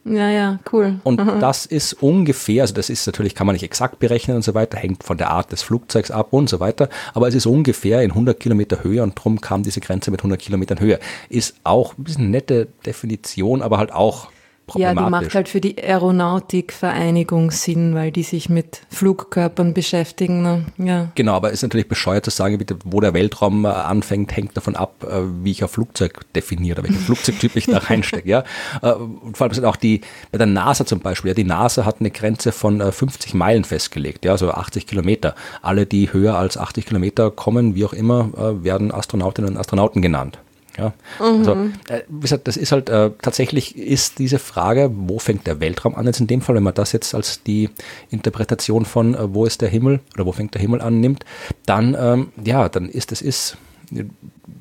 Ja, 0.03 0.29
ja, 0.29 0.59
cool. 0.71 0.99
Und 1.03 1.17
das 1.41 1.65
ist 1.65 1.93
ungefähr, 1.93 2.63
also 2.63 2.73
das 2.73 2.89
ist 2.89 3.05
natürlich, 3.05 3.35
kann 3.35 3.45
man 3.47 3.53
nicht 3.53 3.63
exakt 3.63 3.99
berechnen 3.99 4.35
und 4.35 4.43
so 4.43 4.53
weiter, 4.53 4.77
hängt 4.77 5.03
von 5.03 5.17
der 5.17 5.29
Art 5.29 5.51
des 5.51 5.61
Flugzeugs 5.61 6.11
ab 6.11 6.27
und 6.31 6.49
so 6.49 6.59
weiter, 6.59 6.89
aber 7.13 7.27
es 7.27 7.35
ist 7.35 7.45
ungefähr 7.45 8.01
in 8.01 8.11
100 8.11 8.39
Kilometer 8.39 8.83
Höhe 8.83 9.03
und 9.03 9.15
drum 9.15 9.41
kam 9.41 9.63
diese 9.63 9.79
Grenze 9.79 10.11
mit 10.11 10.21
100 10.21 10.39
Kilometern 10.39 10.79
Höhe. 10.79 10.99
Ist 11.29 11.55
auch 11.63 11.97
ein 11.97 12.03
bisschen 12.03 12.31
nette 12.31 12.67
Definition, 12.85 13.61
aber 13.61 13.77
halt 13.77 13.91
auch 13.91 14.29
ja, 14.75 14.93
die 14.93 15.09
macht 15.09 15.33
halt 15.33 15.49
für 15.49 15.61
die 15.61 15.81
Aeronautikvereinigung 15.81 17.51
Sinn, 17.51 17.95
weil 17.95 18.11
die 18.11 18.23
sich 18.23 18.49
mit 18.49 18.81
Flugkörpern 18.89 19.73
beschäftigen. 19.73 20.41
Ne? 20.41 20.65
Ja. 20.77 21.11
Genau, 21.15 21.33
aber 21.33 21.49
es 21.49 21.55
ist 21.55 21.63
natürlich 21.63 21.87
bescheuert 21.87 22.25
zu 22.25 22.31
sagen, 22.31 22.63
wo 22.85 22.99
der 22.99 23.13
Weltraum 23.13 23.65
äh, 23.65 23.69
anfängt, 23.69 24.35
hängt 24.35 24.55
davon 24.55 24.75
ab, 24.75 25.03
äh, 25.03 25.21
wie 25.43 25.51
ich 25.51 25.63
ein 25.63 25.69
Flugzeug 25.69 26.21
definiere, 26.33 26.83
welchen 26.83 26.99
Flugzeugtyp 26.99 27.55
ich 27.55 27.65
da 27.65 27.77
reinstecke. 27.89 28.27
Ja? 28.27 28.43
Äh, 28.81 28.91
und 28.93 29.37
vor 29.37 29.45
allem 29.45 29.53
sind 29.53 29.65
auch 29.65 29.75
die, 29.75 30.01
bei 30.31 30.37
der 30.37 30.47
NASA 30.47 30.85
zum 30.85 30.99
Beispiel, 30.99 31.29
ja, 31.29 31.35
die 31.35 31.43
NASA 31.43 31.85
hat 31.85 31.97
eine 31.99 32.11
Grenze 32.11 32.51
von 32.51 32.81
50 32.91 33.33
Meilen 33.33 33.63
festgelegt, 33.63 34.25
ja, 34.25 34.31
also 34.31 34.51
80 34.51 34.87
Kilometer. 34.87 35.35
Alle, 35.61 35.85
die 35.85 36.11
höher 36.13 36.35
als 36.35 36.57
80 36.57 36.85
Kilometer 36.85 37.31
kommen, 37.31 37.75
wie 37.75 37.85
auch 37.85 37.93
immer, 37.93 38.63
werden 38.63 38.91
Astronautinnen 38.91 39.51
und 39.51 39.57
Astronauten 39.57 40.01
genannt. 40.01 40.39
Ja, 40.77 40.93
also, 41.19 41.55
mhm. 41.55 41.73
also, 41.89 42.03
wie 42.07 42.19
gesagt, 42.21 42.47
das 42.47 42.55
ist 42.57 42.71
halt 42.71 42.89
äh, 42.89 43.11
tatsächlich 43.21 43.77
ist 43.77 44.19
diese 44.19 44.39
Frage, 44.39 44.89
wo 44.93 45.19
fängt 45.19 45.45
der 45.45 45.59
Weltraum 45.59 45.95
an? 45.95 46.05
Jetzt 46.05 46.21
in 46.21 46.27
dem 46.27 46.41
Fall, 46.41 46.55
wenn 46.55 46.63
man 46.63 46.73
das 46.73 46.93
jetzt 46.93 47.13
als 47.13 47.43
die 47.43 47.69
Interpretation 48.09 48.85
von 48.85 49.15
äh, 49.15 49.33
wo 49.33 49.45
ist 49.45 49.61
der 49.61 49.69
Himmel 49.69 49.99
oder 50.13 50.25
wo 50.25 50.31
fängt 50.31 50.53
der 50.53 50.61
Himmel 50.61 50.81
an 50.81 50.99
nimmt, 51.01 51.25
dann 51.65 51.95
ähm, 51.99 52.31
ja, 52.43 52.69
dann 52.69 52.87
ist 52.87 53.11
es 53.11 53.21
ist 53.21 53.57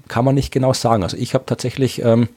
kann 0.09 0.25
man 0.25 0.35
nicht 0.35 0.53
genau 0.53 0.73
sagen. 0.73 1.05
Also 1.05 1.17
ich 1.17 1.35
habe 1.35 1.47
tatsächlich, 1.47 2.03
ähm, 2.03 2.29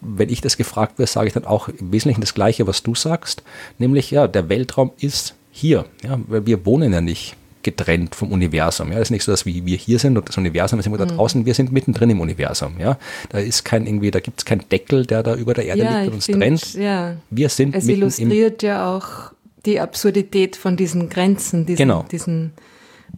wenn 0.00 0.28
ich 0.28 0.40
das 0.40 0.56
gefragt 0.56 0.98
werde, 0.98 1.10
sage 1.10 1.26
ich 1.26 1.32
dann 1.32 1.44
auch 1.44 1.68
im 1.68 1.92
Wesentlichen 1.92 2.20
das 2.20 2.34
Gleiche, 2.34 2.66
was 2.68 2.84
du 2.84 2.94
sagst, 2.94 3.42
nämlich 3.78 4.12
ja, 4.12 4.28
der 4.28 4.48
Weltraum 4.48 4.92
ist 4.98 5.34
hier. 5.50 5.86
Ja, 6.04 6.20
wir 6.28 6.64
wohnen 6.64 6.92
ja 6.92 7.00
nicht 7.00 7.36
getrennt 7.66 8.14
vom 8.14 8.30
Universum. 8.32 8.92
Ja, 8.92 8.98
es 8.98 9.08
ist 9.08 9.10
nicht 9.10 9.24
so, 9.24 9.32
dass 9.32 9.44
wir, 9.44 9.66
wir 9.66 9.76
hier 9.76 9.98
sind 9.98 10.16
und 10.16 10.28
das 10.28 10.38
Universum 10.38 10.78
ist 10.78 10.86
immer 10.86 10.96
mhm. 10.96 11.08
da 11.08 11.14
draußen. 11.16 11.44
Wir 11.44 11.52
sind 11.52 11.72
mittendrin 11.72 12.10
im 12.10 12.20
Universum. 12.20 12.76
Ja, 12.78 12.96
da 13.28 13.38
ist 13.38 13.64
kein 13.64 13.86
irgendwie, 13.86 14.12
da 14.12 14.20
gibt 14.20 14.40
es 14.40 14.44
keinen 14.44 14.66
Deckel, 14.70 15.04
der 15.04 15.24
da 15.24 15.34
über 15.34 15.52
der 15.52 15.66
Erde 15.66 15.82
ja, 15.82 15.98
liegt 15.98 16.08
und 16.08 16.14
uns 16.14 16.26
find, 16.26 16.38
trennt. 16.38 16.74
Ja. 16.74 17.16
Wir 17.30 17.48
sind 17.48 17.74
Es 17.74 17.88
illustriert 17.88 18.62
ja 18.62 18.96
auch 18.96 19.32
die 19.66 19.80
Absurdität 19.80 20.54
von 20.54 20.76
diesen 20.76 21.08
Grenzen, 21.08 21.66
diesen, 21.66 21.76
genau. 21.76 22.04
diesen 22.10 22.52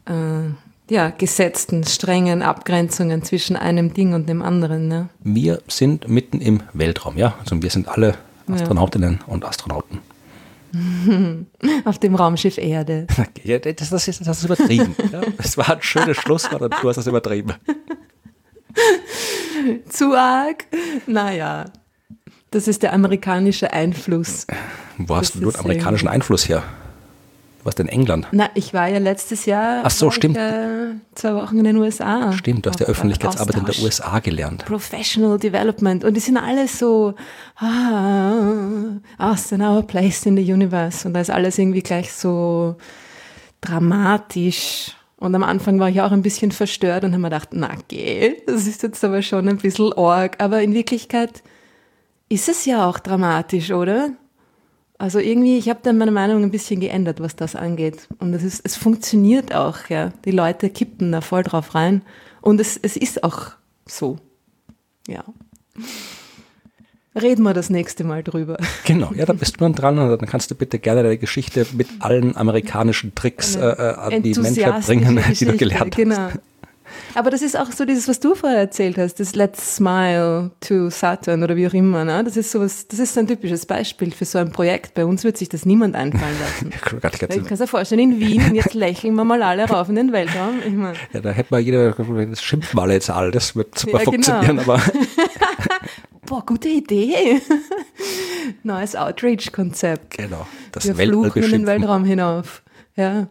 äh, 0.07 0.93
ja, 0.93 1.11
gesetzten, 1.11 1.85
strengen 1.85 2.41
Abgrenzungen 2.41 3.23
zwischen 3.23 3.55
einem 3.57 3.93
Ding 3.93 4.15
und 4.15 4.31
dem 4.31 4.41
anderen. 4.41 4.89
Ne? 4.89 5.11
Wir 5.23 5.61
sind 5.69 6.09
mitten 6.09 6.41
im 6.41 6.63
Weltraum, 6.73 7.19
ja. 7.19 7.35
Also 7.41 7.63
wir 7.63 7.71
sind 7.71 7.87
alle 7.87 8.15
Astronautinnen 8.51 9.19
ja. 9.21 9.33
und 9.33 9.45
Astronauten. 9.45 9.99
Auf 11.85 11.99
dem 11.99 12.15
Raumschiff 12.15 12.59
Erde. 12.59 13.07
Ja, 13.45 13.59
das, 13.59 13.91
das, 13.91 14.09
ist, 14.09 14.27
das 14.27 14.39
ist 14.39 14.45
übertrieben. 14.45 14.95
Ja, 15.13 15.21
das 15.37 15.57
war 15.57 15.71
ein 15.71 15.83
schönes 15.83 16.17
Schlusswort 16.17 16.61
und 16.61 16.75
du 16.83 16.89
hast 16.89 16.97
das 16.97 17.07
übertrieben. 17.07 17.55
Zu 19.89 20.15
arg? 20.15 20.67
Naja, 21.07 21.67
das 22.51 22.69
ist 22.69 22.83
der 22.83 22.93
amerikanische 22.93 23.73
Einfluss. 23.73 24.47
Wo 24.99 25.17
hast 25.17 25.35
das 25.35 25.41
du 25.41 25.51
den 25.51 25.61
amerikanischen 25.61 26.09
Einfluss 26.09 26.49
her? 26.49 26.63
Warst 27.69 27.81
in 27.81 27.89
England. 27.89 28.27
Na, 28.33 28.49
ich 28.55 28.73
war 28.73 28.89
ja 28.89 28.99
letztes 28.99 29.45
Jahr 29.45 29.83
Ach 29.85 29.91
so, 29.91 30.11
stimmt. 30.11 30.37
Ich, 30.37 30.43
äh, 30.43 30.95
zwei 31.15 31.35
Wochen 31.35 31.59
in 31.59 31.65
den 31.65 31.77
USA. 31.77 32.33
Stimmt, 32.33 32.65
du 32.65 32.71
hast 32.71 32.81
ja 32.81 32.87
Öffentlichkeitsarbeit 32.87 33.57
in 33.57 33.65
der 33.67 33.79
USA 33.83 34.19
gelernt. 34.21 34.65
Professional 34.65 35.39
Development. 35.39 36.05
Und 36.05 36.15
die 36.15 36.21
sind 36.21 36.39
alle 36.39 36.67
so, 36.67 37.15
ah, 37.57 39.31
us 39.31 39.53
and 39.53 39.63
our 39.63 39.83
place 39.83 40.25
in 40.27 40.37
the 40.37 40.53
universe. 40.53 41.07
Und 41.07 41.15
da 41.15 41.21
ist 41.21 41.31
alles 41.31 41.59
irgendwie 41.59 41.83
gleich 41.83 42.13
so 42.13 42.77
dramatisch. 43.61 44.95
Und 45.17 45.35
am 45.35 45.43
Anfang 45.43 45.79
war 45.79 45.91
ich 45.91 46.01
auch 46.01 46.13
ein 46.13 46.23
bisschen 46.23 46.53
verstört 46.53 47.05
und 47.05 47.13
habe 47.13 47.21
mir 47.21 47.29
gedacht, 47.29 47.51
na 47.53 47.71
geh, 47.89 48.37
das 48.47 48.67
ist 48.67 48.83
jetzt 48.83 49.05
aber 49.05 49.21
schon 49.21 49.49
ein 49.49 49.59
bisschen 49.59 49.93
org. 49.93 50.37
Aber 50.41 50.63
in 50.63 50.73
Wirklichkeit 50.73 51.43
ist 52.29 52.49
es 52.49 52.65
ja 52.65 52.89
auch 52.89 52.99
dramatisch, 52.99 53.73
oder? 53.73 54.11
Also 54.99 55.21
irgendwie, 55.21 55.59
ich 55.59 55.69
habe 55.69 55.79
dann 55.83 55.97
meine 55.97 56.11
Meinung 56.11 56.43
ein 56.43 56.51
bisschen 56.51 56.81
geändert, 56.81 57.21
was 57.21 57.37
das 57.37 57.55
angeht. 57.55 58.09
Und 58.19 58.35
es, 58.35 58.43
ist, 58.43 58.61
es 58.65 58.77
funktioniert 58.77 59.55
auch, 59.55 59.89
ja. 59.89 60.13
Die 60.25 60.33
Leute 60.33 60.71
kippen 60.71 61.13
da 61.13 61.21
voll 61.21 61.45
drauf 61.45 61.77
rein. 61.77 62.03
Und 62.41 62.61
es, 62.61 62.77
es 62.77 62.97
ist 62.97 63.23
auch 63.23 63.53
so. 63.87 64.19
Ja. 65.07 65.25
Reden 67.15 67.45
wir 67.45 67.55
das 67.55 67.71
nächste 67.71 68.03
Mal 68.03 68.25
drüber. 68.25 68.57
Genau, 68.85 69.13
ja, 69.15 69.25
da 69.25 69.33
bist 69.35 69.57
du 69.57 69.61
dann 69.61 69.75
dran 69.75 69.99
und 69.99 70.21
dann 70.21 70.29
kannst 70.29 70.51
du 70.51 70.57
bitte 70.57 70.81
gerne 70.81 71.05
deine 71.05 71.19
Geschichte 71.19 71.65
mit 71.75 71.89
allen 72.01 72.37
amerikanischen 72.37 73.15
Tricks 73.15 73.55
äh, 73.55 73.61
äh 73.61 73.95
an 73.95 74.23
die 74.23 74.35
Menschheit 74.35 74.85
bringen, 74.85 75.23
die 75.39 75.45
du 75.45 75.57
gelernt 75.57 75.95
genau. 75.95 76.31
Aber 77.15 77.31
das 77.31 77.43
ist 77.43 77.59
auch 77.59 77.71
so 77.73 77.85
dieses, 77.85 78.09
was 78.09 78.21
du 78.21 78.35
vorher 78.35 78.59
erzählt 78.59 78.99
hast, 78.99 79.21
das 79.21 79.35
Let's 79.35 79.77
Smile 79.77 80.51
to 80.61 80.91
Saturn 80.91 81.43
oder 81.43 81.57
wie 81.57 81.67
auch 81.67 81.75
immer. 81.75 82.05
Ne? 82.05 82.23
Das 82.25 82.37
ist 82.37 82.51
sowas, 82.51 82.89
das 82.89 82.99
ist 82.99 83.17
ein 83.19 83.27
typisches 83.27 83.67
Beispiel 83.67 84.11
für 84.13 84.25
so 84.25 84.39
ein 84.39 84.53
Projekt. 84.53 84.95
Bei 84.95 85.05
uns 85.05 85.25
wird 85.25 85.37
sich 85.37 85.49
das 85.49 85.67
niemand 85.67 85.95
einfallen 85.95 86.37
lassen. 86.41 86.71
ich 86.73 86.81
kann 87.29 87.53
es 87.53 87.59
dir 87.59 87.67
vorstellen, 87.67 88.01
in 88.01 88.21
Wien, 88.21 88.55
jetzt 88.55 88.75
lächeln 88.75 89.15
wir 89.15 89.25
mal 89.25 89.43
alle 89.43 89.69
rauf 89.69 89.89
in 89.89 89.95
den 89.95 90.13
Weltraum. 90.13 90.59
Ich 90.67 90.73
mein. 90.73 90.95
Ja, 91.13 91.21
da 91.21 91.31
hätte 91.31 91.49
man 91.51 91.63
jeder, 91.63 91.93
das 91.93 92.43
schimpft 92.43 92.75
mal 92.75 92.91
jetzt 92.91 93.11
all, 93.11 93.31
das 93.31 93.57
wird 93.57 93.79
super 93.79 93.99
ja, 93.99 93.99
genau. 93.99 94.13
funktionieren, 94.13 94.59
aber. 94.61 94.81
Boah, 96.27 96.45
gute 96.45 96.69
Idee. 96.69 97.41
Neues 98.63 98.95
Outreach-Konzept. 98.95 100.19
Genau. 100.19 100.47
Das 100.73 100.87
Wir 100.87 100.99
Weltall 100.99 101.31
fluchen 101.31 101.43
in 101.43 101.51
den 101.51 101.67
Weltraum 101.67 102.05
hinauf. 102.05 102.63
Ja. 102.97 103.29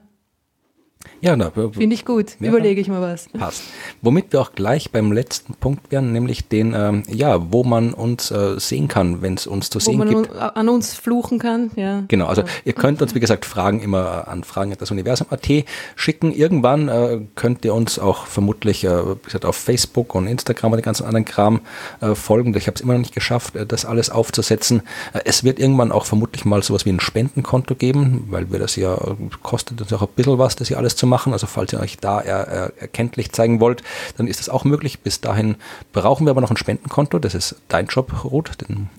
Ja, 1.27 1.35
na, 1.35 1.51
finde 1.51 1.93
ich 1.93 2.05
gut. 2.05 2.37
Ja, 2.39 2.47
Überlege 2.47 2.79
ich 2.79 2.87
mal 2.87 3.01
was. 3.01 3.27
Passt. 3.37 3.63
Womit 4.01 4.31
wir 4.31 4.39
auch 4.39 4.53
gleich 4.53 4.91
beim 4.91 5.11
letzten 5.11 5.55
Punkt 5.55 5.91
wären, 5.91 6.13
nämlich 6.13 6.47
den, 6.47 6.73
ähm, 6.73 7.03
ja, 7.09 7.51
wo 7.51 7.65
man 7.65 7.93
uns 7.93 8.31
äh, 8.31 8.57
sehen 8.61 8.87
kann, 8.87 9.21
wenn 9.21 9.33
es 9.33 9.45
uns 9.45 9.69
zu 9.69 9.79
wo 9.79 9.83
sehen 9.83 9.99
gibt. 10.07 10.29
Wo 10.29 10.33
man 10.35 10.49
an 10.51 10.69
uns 10.69 10.93
fluchen 10.93 11.37
kann, 11.37 11.71
ja. 11.75 12.05
Genau, 12.07 12.27
also 12.27 12.43
ja. 12.43 12.47
ihr 12.63 12.71
könnt 12.71 13.01
uns, 13.01 13.13
wie 13.13 13.19
gesagt, 13.19 13.43
Fragen 13.43 13.81
immer 13.81 14.29
an 14.29 14.45
Fragen 14.45 14.73
das 14.79 14.89
Universum.at 14.89 15.65
schicken. 15.97 16.31
Irgendwann 16.31 16.87
äh, 16.87 17.19
könnt 17.35 17.65
ihr 17.65 17.73
uns 17.73 17.99
auch 17.99 18.25
vermutlich, 18.25 18.85
äh, 18.85 19.05
wie 19.09 19.25
gesagt, 19.25 19.43
auf 19.43 19.57
Facebook 19.57 20.15
und 20.15 20.27
Instagram 20.27 20.71
und 20.71 20.77
den 20.77 20.85
ganzen 20.85 21.05
anderen 21.05 21.25
Kram 21.25 21.59
äh, 21.99 22.15
folgen. 22.15 22.55
Ich 22.55 22.67
habe 22.67 22.75
es 22.75 22.81
immer 22.81 22.93
noch 22.93 23.01
nicht 23.01 23.13
geschafft, 23.13 23.57
äh, 23.57 23.65
das 23.65 23.83
alles 23.83 24.09
aufzusetzen. 24.09 24.81
Äh, 25.11 25.19
es 25.25 25.43
wird 25.43 25.59
irgendwann 25.59 25.91
auch 25.91 26.05
vermutlich 26.05 26.45
mal 26.45 26.63
sowas 26.63 26.85
wie 26.85 26.91
ein 26.91 27.01
Spendenkonto 27.01 27.75
geben, 27.75 28.27
weil 28.29 28.49
wir 28.49 28.59
das 28.59 28.77
ja, 28.77 28.97
kostet 29.43 29.81
uns 29.81 29.91
auch 29.91 30.03
ein 30.03 30.07
bisschen 30.15 30.37
was, 30.37 30.55
das 30.55 30.69
hier 30.69 30.77
alles 30.77 30.95
zu 30.95 31.05
machen. 31.05 31.16
Also 31.25 31.47
falls 31.47 31.73
ihr 31.73 31.79
euch 31.79 31.97
da 31.97 32.21
er, 32.21 32.47
er, 32.47 32.73
erkenntlich 32.77 33.31
zeigen 33.31 33.59
wollt, 33.59 33.83
dann 34.17 34.27
ist 34.27 34.39
das 34.39 34.49
auch 34.49 34.63
möglich. 34.63 34.99
Bis 34.99 35.21
dahin 35.21 35.55
brauchen 35.93 36.25
wir 36.25 36.31
aber 36.31 36.41
noch 36.41 36.51
ein 36.51 36.57
Spendenkonto. 36.57 37.19
Das 37.19 37.33
ist 37.33 37.55
dein 37.67 37.87
Job, 37.87 38.23
Ruth. 38.23 38.51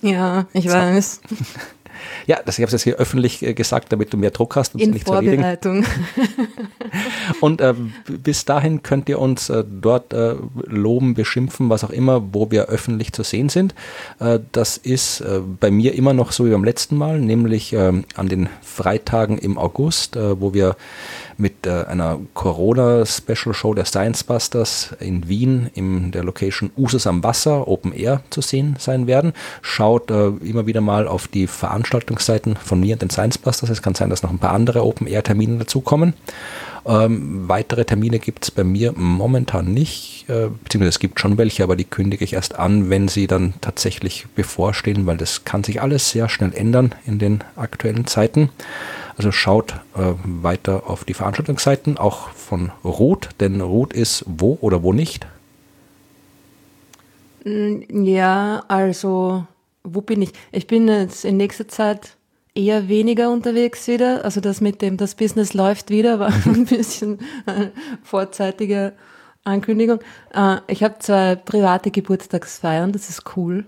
ja, 0.02 0.46
ich 0.52 0.68
weiß. 0.68 1.20
Ja, 2.26 2.38
das, 2.44 2.58
ich 2.58 2.62
habe 2.62 2.68
es 2.68 2.72
jetzt 2.72 2.82
hier 2.82 2.96
öffentlich 2.96 3.42
äh, 3.42 3.54
gesagt, 3.54 3.92
damit 3.92 4.12
du 4.12 4.16
mehr 4.16 4.30
Druck 4.30 4.56
hast. 4.56 4.74
Um 4.74 4.80
In 4.80 4.90
nicht 4.90 5.06
Vorbereitung. 5.06 5.84
und 7.40 7.60
äh, 7.60 7.74
bis 8.06 8.44
dahin 8.44 8.82
könnt 8.82 9.08
ihr 9.08 9.18
uns 9.18 9.48
äh, 9.50 9.64
dort 9.68 10.12
äh, 10.12 10.34
loben, 10.66 11.14
beschimpfen, 11.14 11.70
was 11.70 11.84
auch 11.84 11.90
immer, 11.90 12.22
wo 12.32 12.50
wir 12.50 12.66
öffentlich 12.66 13.12
zu 13.12 13.22
sehen 13.22 13.48
sind. 13.48 13.74
Äh, 14.20 14.40
das 14.52 14.76
ist 14.76 15.20
äh, 15.20 15.40
bei 15.40 15.70
mir 15.70 15.94
immer 15.94 16.12
noch 16.12 16.32
so 16.32 16.46
wie 16.46 16.50
beim 16.50 16.64
letzten 16.64 16.96
Mal, 16.96 17.20
nämlich 17.20 17.72
ähm, 17.72 18.04
an 18.14 18.28
den 18.28 18.48
Freitagen 18.62 19.38
im 19.38 19.58
August, 19.58 20.16
wo 20.16 20.54
wir 20.54 20.76
mit 21.38 21.66
äh, 21.66 21.84
einer 21.84 22.18
Corona-Special-Show 22.34 23.74
der 23.74 23.84
Science 23.84 24.24
Busters 24.24 24.94
in 25.00 25.28
Wien 25.28 25.70
in 25.74 26.10
der 26.10 26.24
Location 26.24 26.70
Usus 26.76 27.06
am 27.06 27.22
Wasser, 27.22 27.68
Open 27.68 27.92
Air, 27.92 28.22
zu 28.30 28.40
sehen 28.40 28.76
sein 28.78 29.06
werden. 29.06 29.32
Schaut 29.62 30.10
äh, 30.10 30.28
immer 30.44 30.66
wieder 30.66 30.80
mal 30.80 31.06
auf 31.06 31.28
die 31.28 31.46
Veranstaltungsseiten 31.46 32.56
von 32.56 32.80
mir 32.80 32.94
und 32.94 33.02
den 33.02 33.10
Science 33.10 33.38
Busters. 33.38 33.70
Es 33.70 33.82
kann 33.82 33.94
sein, 33.94 34.10
dass 34.10 34.22
noch 34.22 34.30
ein 34.30 34.38
paar 34.38 34.52
andere 34.52 34.84
Open 34.84 35.06
Air-Termine 35.06 35.58
dazukommen. 35.58 36.14
Ähm, 36.86 37.48
weitere 37.48 37.84
Termine 37.84 38.18
gibt 38.18 38.44
es 38.44 38.50
bei 38.50 38.64
mir 38.64 38.92
momentan 38.96 39.72
nicht, 39.72 40.24
äh, 40.28 40.48
beziehungsweise 40.62 40.88
es 40.88 40.98
gibt 40.98 41.20
schon 41.20 41.36
welche, 41.36 41.62
aber 41.62 41.76
die 41.76 41.84
kündige 41.84 42.24
ich 42.24 42.32
erst 42.32 42.58
an, 42.58 42.88
wenn 42.88 43.08
sie 43.08 43.26
dann 43.26 43.54
tatsächlich 43.60 44.26
bevorstehen, 44.34 45.06
weil 45.06 45.18
das 45.18 45.44
kann 45.44 45.64
sich 45.64 45.82
alles 45.82 46.10
sehr 46.10 46.28
schnell 46.28 46.52
ändern 46.54 46.94
in 47.06 47.18
den 47.18 47.44
aktuellen 47.56 48.06
Zeiten. 48.06 48.50
Also 49.18 49.32
schaut 49.32 49.72
äh, 49.96 50.14
weiter 50.24 50.84
auf 50.86 51.04
die 51.04 51.12
Veranstaltungsseiten, 51.12 51.98
auch 51.98 52.30
von 52.30 52.70
Ruth, 52.84 53.30
denn 53.40 53.60
Ruth 53.60 53.92
ist 53.92 54.24
wo 54.28 54.56
oder 54.60 54.84
wo 54.84 54.92
nicht? 54.92 55.26
Mm, 57.44 58.04
ja, 58.04 58.62
also 58.68 59.44
wo 59.82 60.02
bin 60.02 60.22
ich? 60.22 60.32
Ich 60.52 60.68
bin 60.68 60.86
jetzt 60.86 61.24
in 61.24 61.36
nächster 61.36 61.66
Zeit 61.66 62.16
eher 62.54 62.88
weniger 62.88 63.30
unterwegs 63.30 63.88
wieder. 63.88 64.24
Also 64.24 64.40
das 64.40 64.60
mit 64.60 64.82
dem, 64.82 64.96
das 64.96 65.16
Business 65.16 65.52
läuft 65.52 65.90
wieder, 65.90 66.20
war 66.20 66.32
ein 66.44 66.66
bisschen 66.66 67.18
eine 67.44 67.72
vorzeitige 68.04 68.92
Ankündigung. 69.42 69.98
Äh, 70.32 70.58
ich 70.68 70.84
habe 70.84 71.00
zwei 71.00 71.34
private 71.34 71.90
Geburtstagsfeiern, 71.90 72.92
das 72.92 73.08
ist 73.08 73.36
cool. 73.36 73.66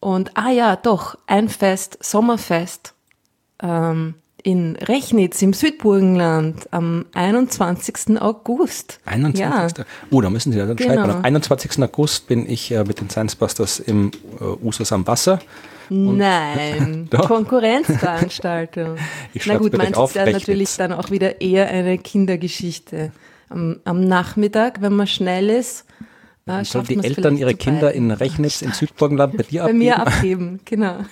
Und, 0.00 0.36
ah 0.36 0.50
ja, 0.50 0.74
doch, 0.74 1.16
ein 1.28 1.48
Fest, 1.48 1.98
Sommerfest 2.00 2.94
ähm, 3.62 4.14
in 4.42 4.76
Rechnitz 4.76 5.42
im 5.42 5.52
Südburgenland 5.52 6.72
am 6.72 7.06
21. 7.14 8.20
August. 8.20 9.00
21. 9.04 9.78
Ja. 9.78 9.84
Oh, 10.10 10.20
da 10.20 10.30
müssen 10.30 10.52
Sie 10.52 10.58
dann 10.58 10.76
genau. 10.76 10.94
schreiben. 10.94 11.10
Am 11.10 11.24
21. 11.24 11.82
August 11.82 12.26
bin 12.26 12.48
ich 12.48 12.70
äh, 12.72 12.84
mit 12.84 13.00
den 13.00 13.10
Science 13.10 13.36
Busters 13.36 13.80
im 13.80 14.10
äh, 14.40 14.44
Usus 14.64 14.92
am 14.92 15.06
Wasser. 15.06 15.40
Nein, 15.88 17.08
Konkurrenzveranstaltung. 17.26 18.96
Na 19.46 19.58
gut, 19.58 19.76
meins 19.76 19.98
ist 19.98 20.14
ja 20.14 20.30
natürlich 20.30 20.76
dann 20.76 20.92
auch 20.92 21.10
wieder 21.10 21.40
eher 21.40 21.68
eine 21.68 21.98
Kindergeschichte. 21.98 23.10
Am, 23.48 23.80
am 23.84 24.04
Nachmittag, 24.04 24.80
wenn 24.80 24.94
man 24.94 25.08
schnell 25.08 25.50
ist, 25.50 25.84
äh, 26.46 26.64
Sollen 26.64 26.86
die 26.86 27.04
Eltern 27.04 27.36
ihre 27.36 27.54
Kinder 27.54 27.92
in 27.92 28.10
Rechnitz 28.10 28.62
in 28.62 28.72
Südburgenland 28.72 29.36
bei 29.36 29.42
dir 29.42 29.64
abgeben? 29.64 29.78
Bei 29.78 29.84
mir 29.84 29.98
abgeben, 29.98 30.60
genau. 30.64 30.98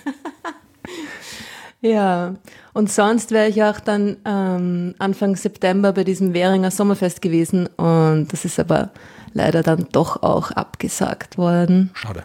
ja, 1.81 2.33
und 2.73 2.91
sonst 2.91 3.31
wäre 3.31 3.47
ich 3.47 3.63
auch 3.63 3.79
dann 3.79 4.17
ähm, 4.25 4.95
Anfang 4.99 5.35
September 5.35 5.93
bei 5.93 6.03
diesem 6.03 6.33
Währinger 6.33 6.71
Sommerfest 6.71 7.21
gewesen 7.21 7.67
und 7.77 8.27
das 8.31 8.45
ist 8.45 8.59
aber 8.59 8.91
leider 9.33 9.63
dann 9.63 9.87
doch 9.91 10.23
auch 10.23 10.51
abgesagt 10.51 11.37
worden. 11.37 11.91
Schade. 11.93 12.23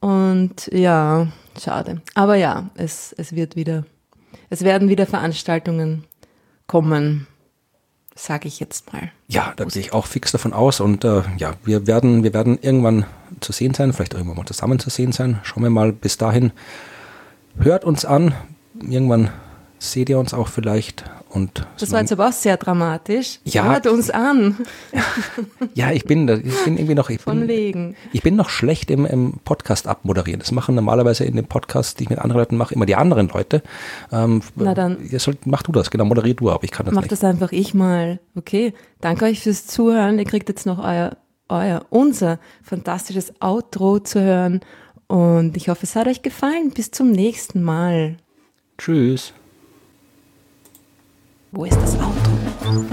Und 0.00 0.68
ja, 0.72 1.28
schade. 1.60 2.02
Aber 2.14 2.36
ja, 2.36 2.70
es, 2.74 3.14
es 3.18 3.34
wird 3.34 3.56
wieder, 3.56 3.84
es 4.50 4.62
werden 4.62 4.88
wieder 4.88 5.06
Veranstaltungen 5.06 6.04
kommen 6.66 7.26
sage 8.18 8.48
ich 8.48 8.60
jetzt 8.60 8.92
mal. 8.92 9.12
Ja, 9.28 9.52
da 9.56 9.64
gehe 9.64 9.80
ich 9.80 9.92
auch 9.92 10.06
fix 10.06 10.32
davon 10.32 10.52
aus 10.52 10.80
und 10.80 11.04
äh, 11.04 11.22
ja, 11.36 11.54
wir 11.64 11.86
werden, 11.86 12.24
wir 12.24 12.34
werden 12.34 12.58
irgendwann 12.60 13.06
zu 13.40 13.52
sehen 13.52 13.74
sein, 13.74 13.92
vielleicht 13.92 14.14
irgendwann 14.14 14.36
mal 14.36 14.44
zusammen 14.44 14.78
zu 14.78 14.90
sehen 14.90 15.12
sein. 15.12 15.38
Schauen 15.44 15.62
wir 15.62 15.70
mal 15.70 15.92
bis 15.92 16.18
dahin. 16.18 16.52
Hört 17.58 17.84
uns 17.84 18.04
an, 18.04 18.34
irgendwann 18.82 19.30
seht 19.78 20.08
ihr 20.08 20.18
uns 20.18 20.34
auch 20.34 20.48
vielleicht 20.48 21.04
und 21.30 21.66
das 21.78 21.92
war 21.92 22.00
jetzt 22.00 22.12
aber 22.12 22.28
auch 22.28 22.32
sehr 22.32 22.56
dramatisch. 22.56 23.40
Ja, 23.44 23.64
Hört 23.64 23.86
uns 23.86 24.08
an. 24.08 24.56
ja, 25.74 25.92
ich 25.92 26.04
bin, 26.04 26.26
ich 26.26 26.64
bin 26.64 26.78
irgendwie 26.78 26.94
noch. 26.94 27.10
Ich 27.10 27.20
Von 27.20 27.40
bin, 27.40 27.48
wegen. 27.48 27.96
Ich 28.12 28.22
bin 28.22 28.34
noch 28.34 28.48
schlecht 28.48 28.90
im, 28.90 29.04
im 29.04 29.34
Podcast 29.44 29.86
abmoderieren. 29.86 30.40
Das 30.40 30.52
machen 30.52 30.74
normalerweise 30.74 31.24
in 31.24 31.36
den 31.36 31.44
Podcasts, 31.46 31.94
die 31.94 32.04
ich 32.04 32.10
mit 32.10 32.18
anderen 32.18 32.40
Leuten 32.40 32.56
mache, 32.56 32.74
immer 32.74 32.86
die 32.86 32.96
anderen 32.96 33.28
Leute. 33.28 33.62
Ähm, 34.10 34.40
Na 34.56 34.74
dann. 34.74 34.96
Sollt, 35.18 35.46
mach 35.46 35.62
du 35.62 35.72
das, 35.72 35.90
genau, 35.90 36.06
moderier 36.06 36.34
du, 36.34 36.50
aber 36.50 36.64
ich 36.64 36.70
kann 36.70 36.86
das 36.86 36.94
mach 36.94 37.02
nicht. 37.02 37.10
Mach 37.10 37.18
das 37.18 37.28
einfach 37.28 37.52
ich 37.52 37.74
mal. 37.74 38.20
Okay. 38.34 38.72
Danke 39.02 39.26
euch 39.26 39.40
fürs 39.40 39.66
Zuhören. 39.66 40.18
Ihr 40.18 40.24
kriegt 40.24 40.48
jetzt 40.48 40.64
noch 40.64 40.78
euer, 40.78 41.18
euer, 41.50 41.84
unser 41.90 42.38
fantastisches 42.62 43.34
Outro 43.40 43.98
zu 43.98 44.22
hören. 44.22 44.60
Und 45.08 45.58
ich 45.58 45.68
hoffe, 45.68 45.84
es 45.84 45.94
hat 45.94 46.06
euch 46.06 46.22
gefallen. 46.22 46.70
Bis 46.70 46.90
zum 46.90 47.10
nächsten 47.10 47.62
Mal. 47.62 48.16
Tschüss. 48.78 49.32
Wo 51.50 51.64
ist 51.64 51.76
das 51.76 51.96
Auto? 51.98 52.86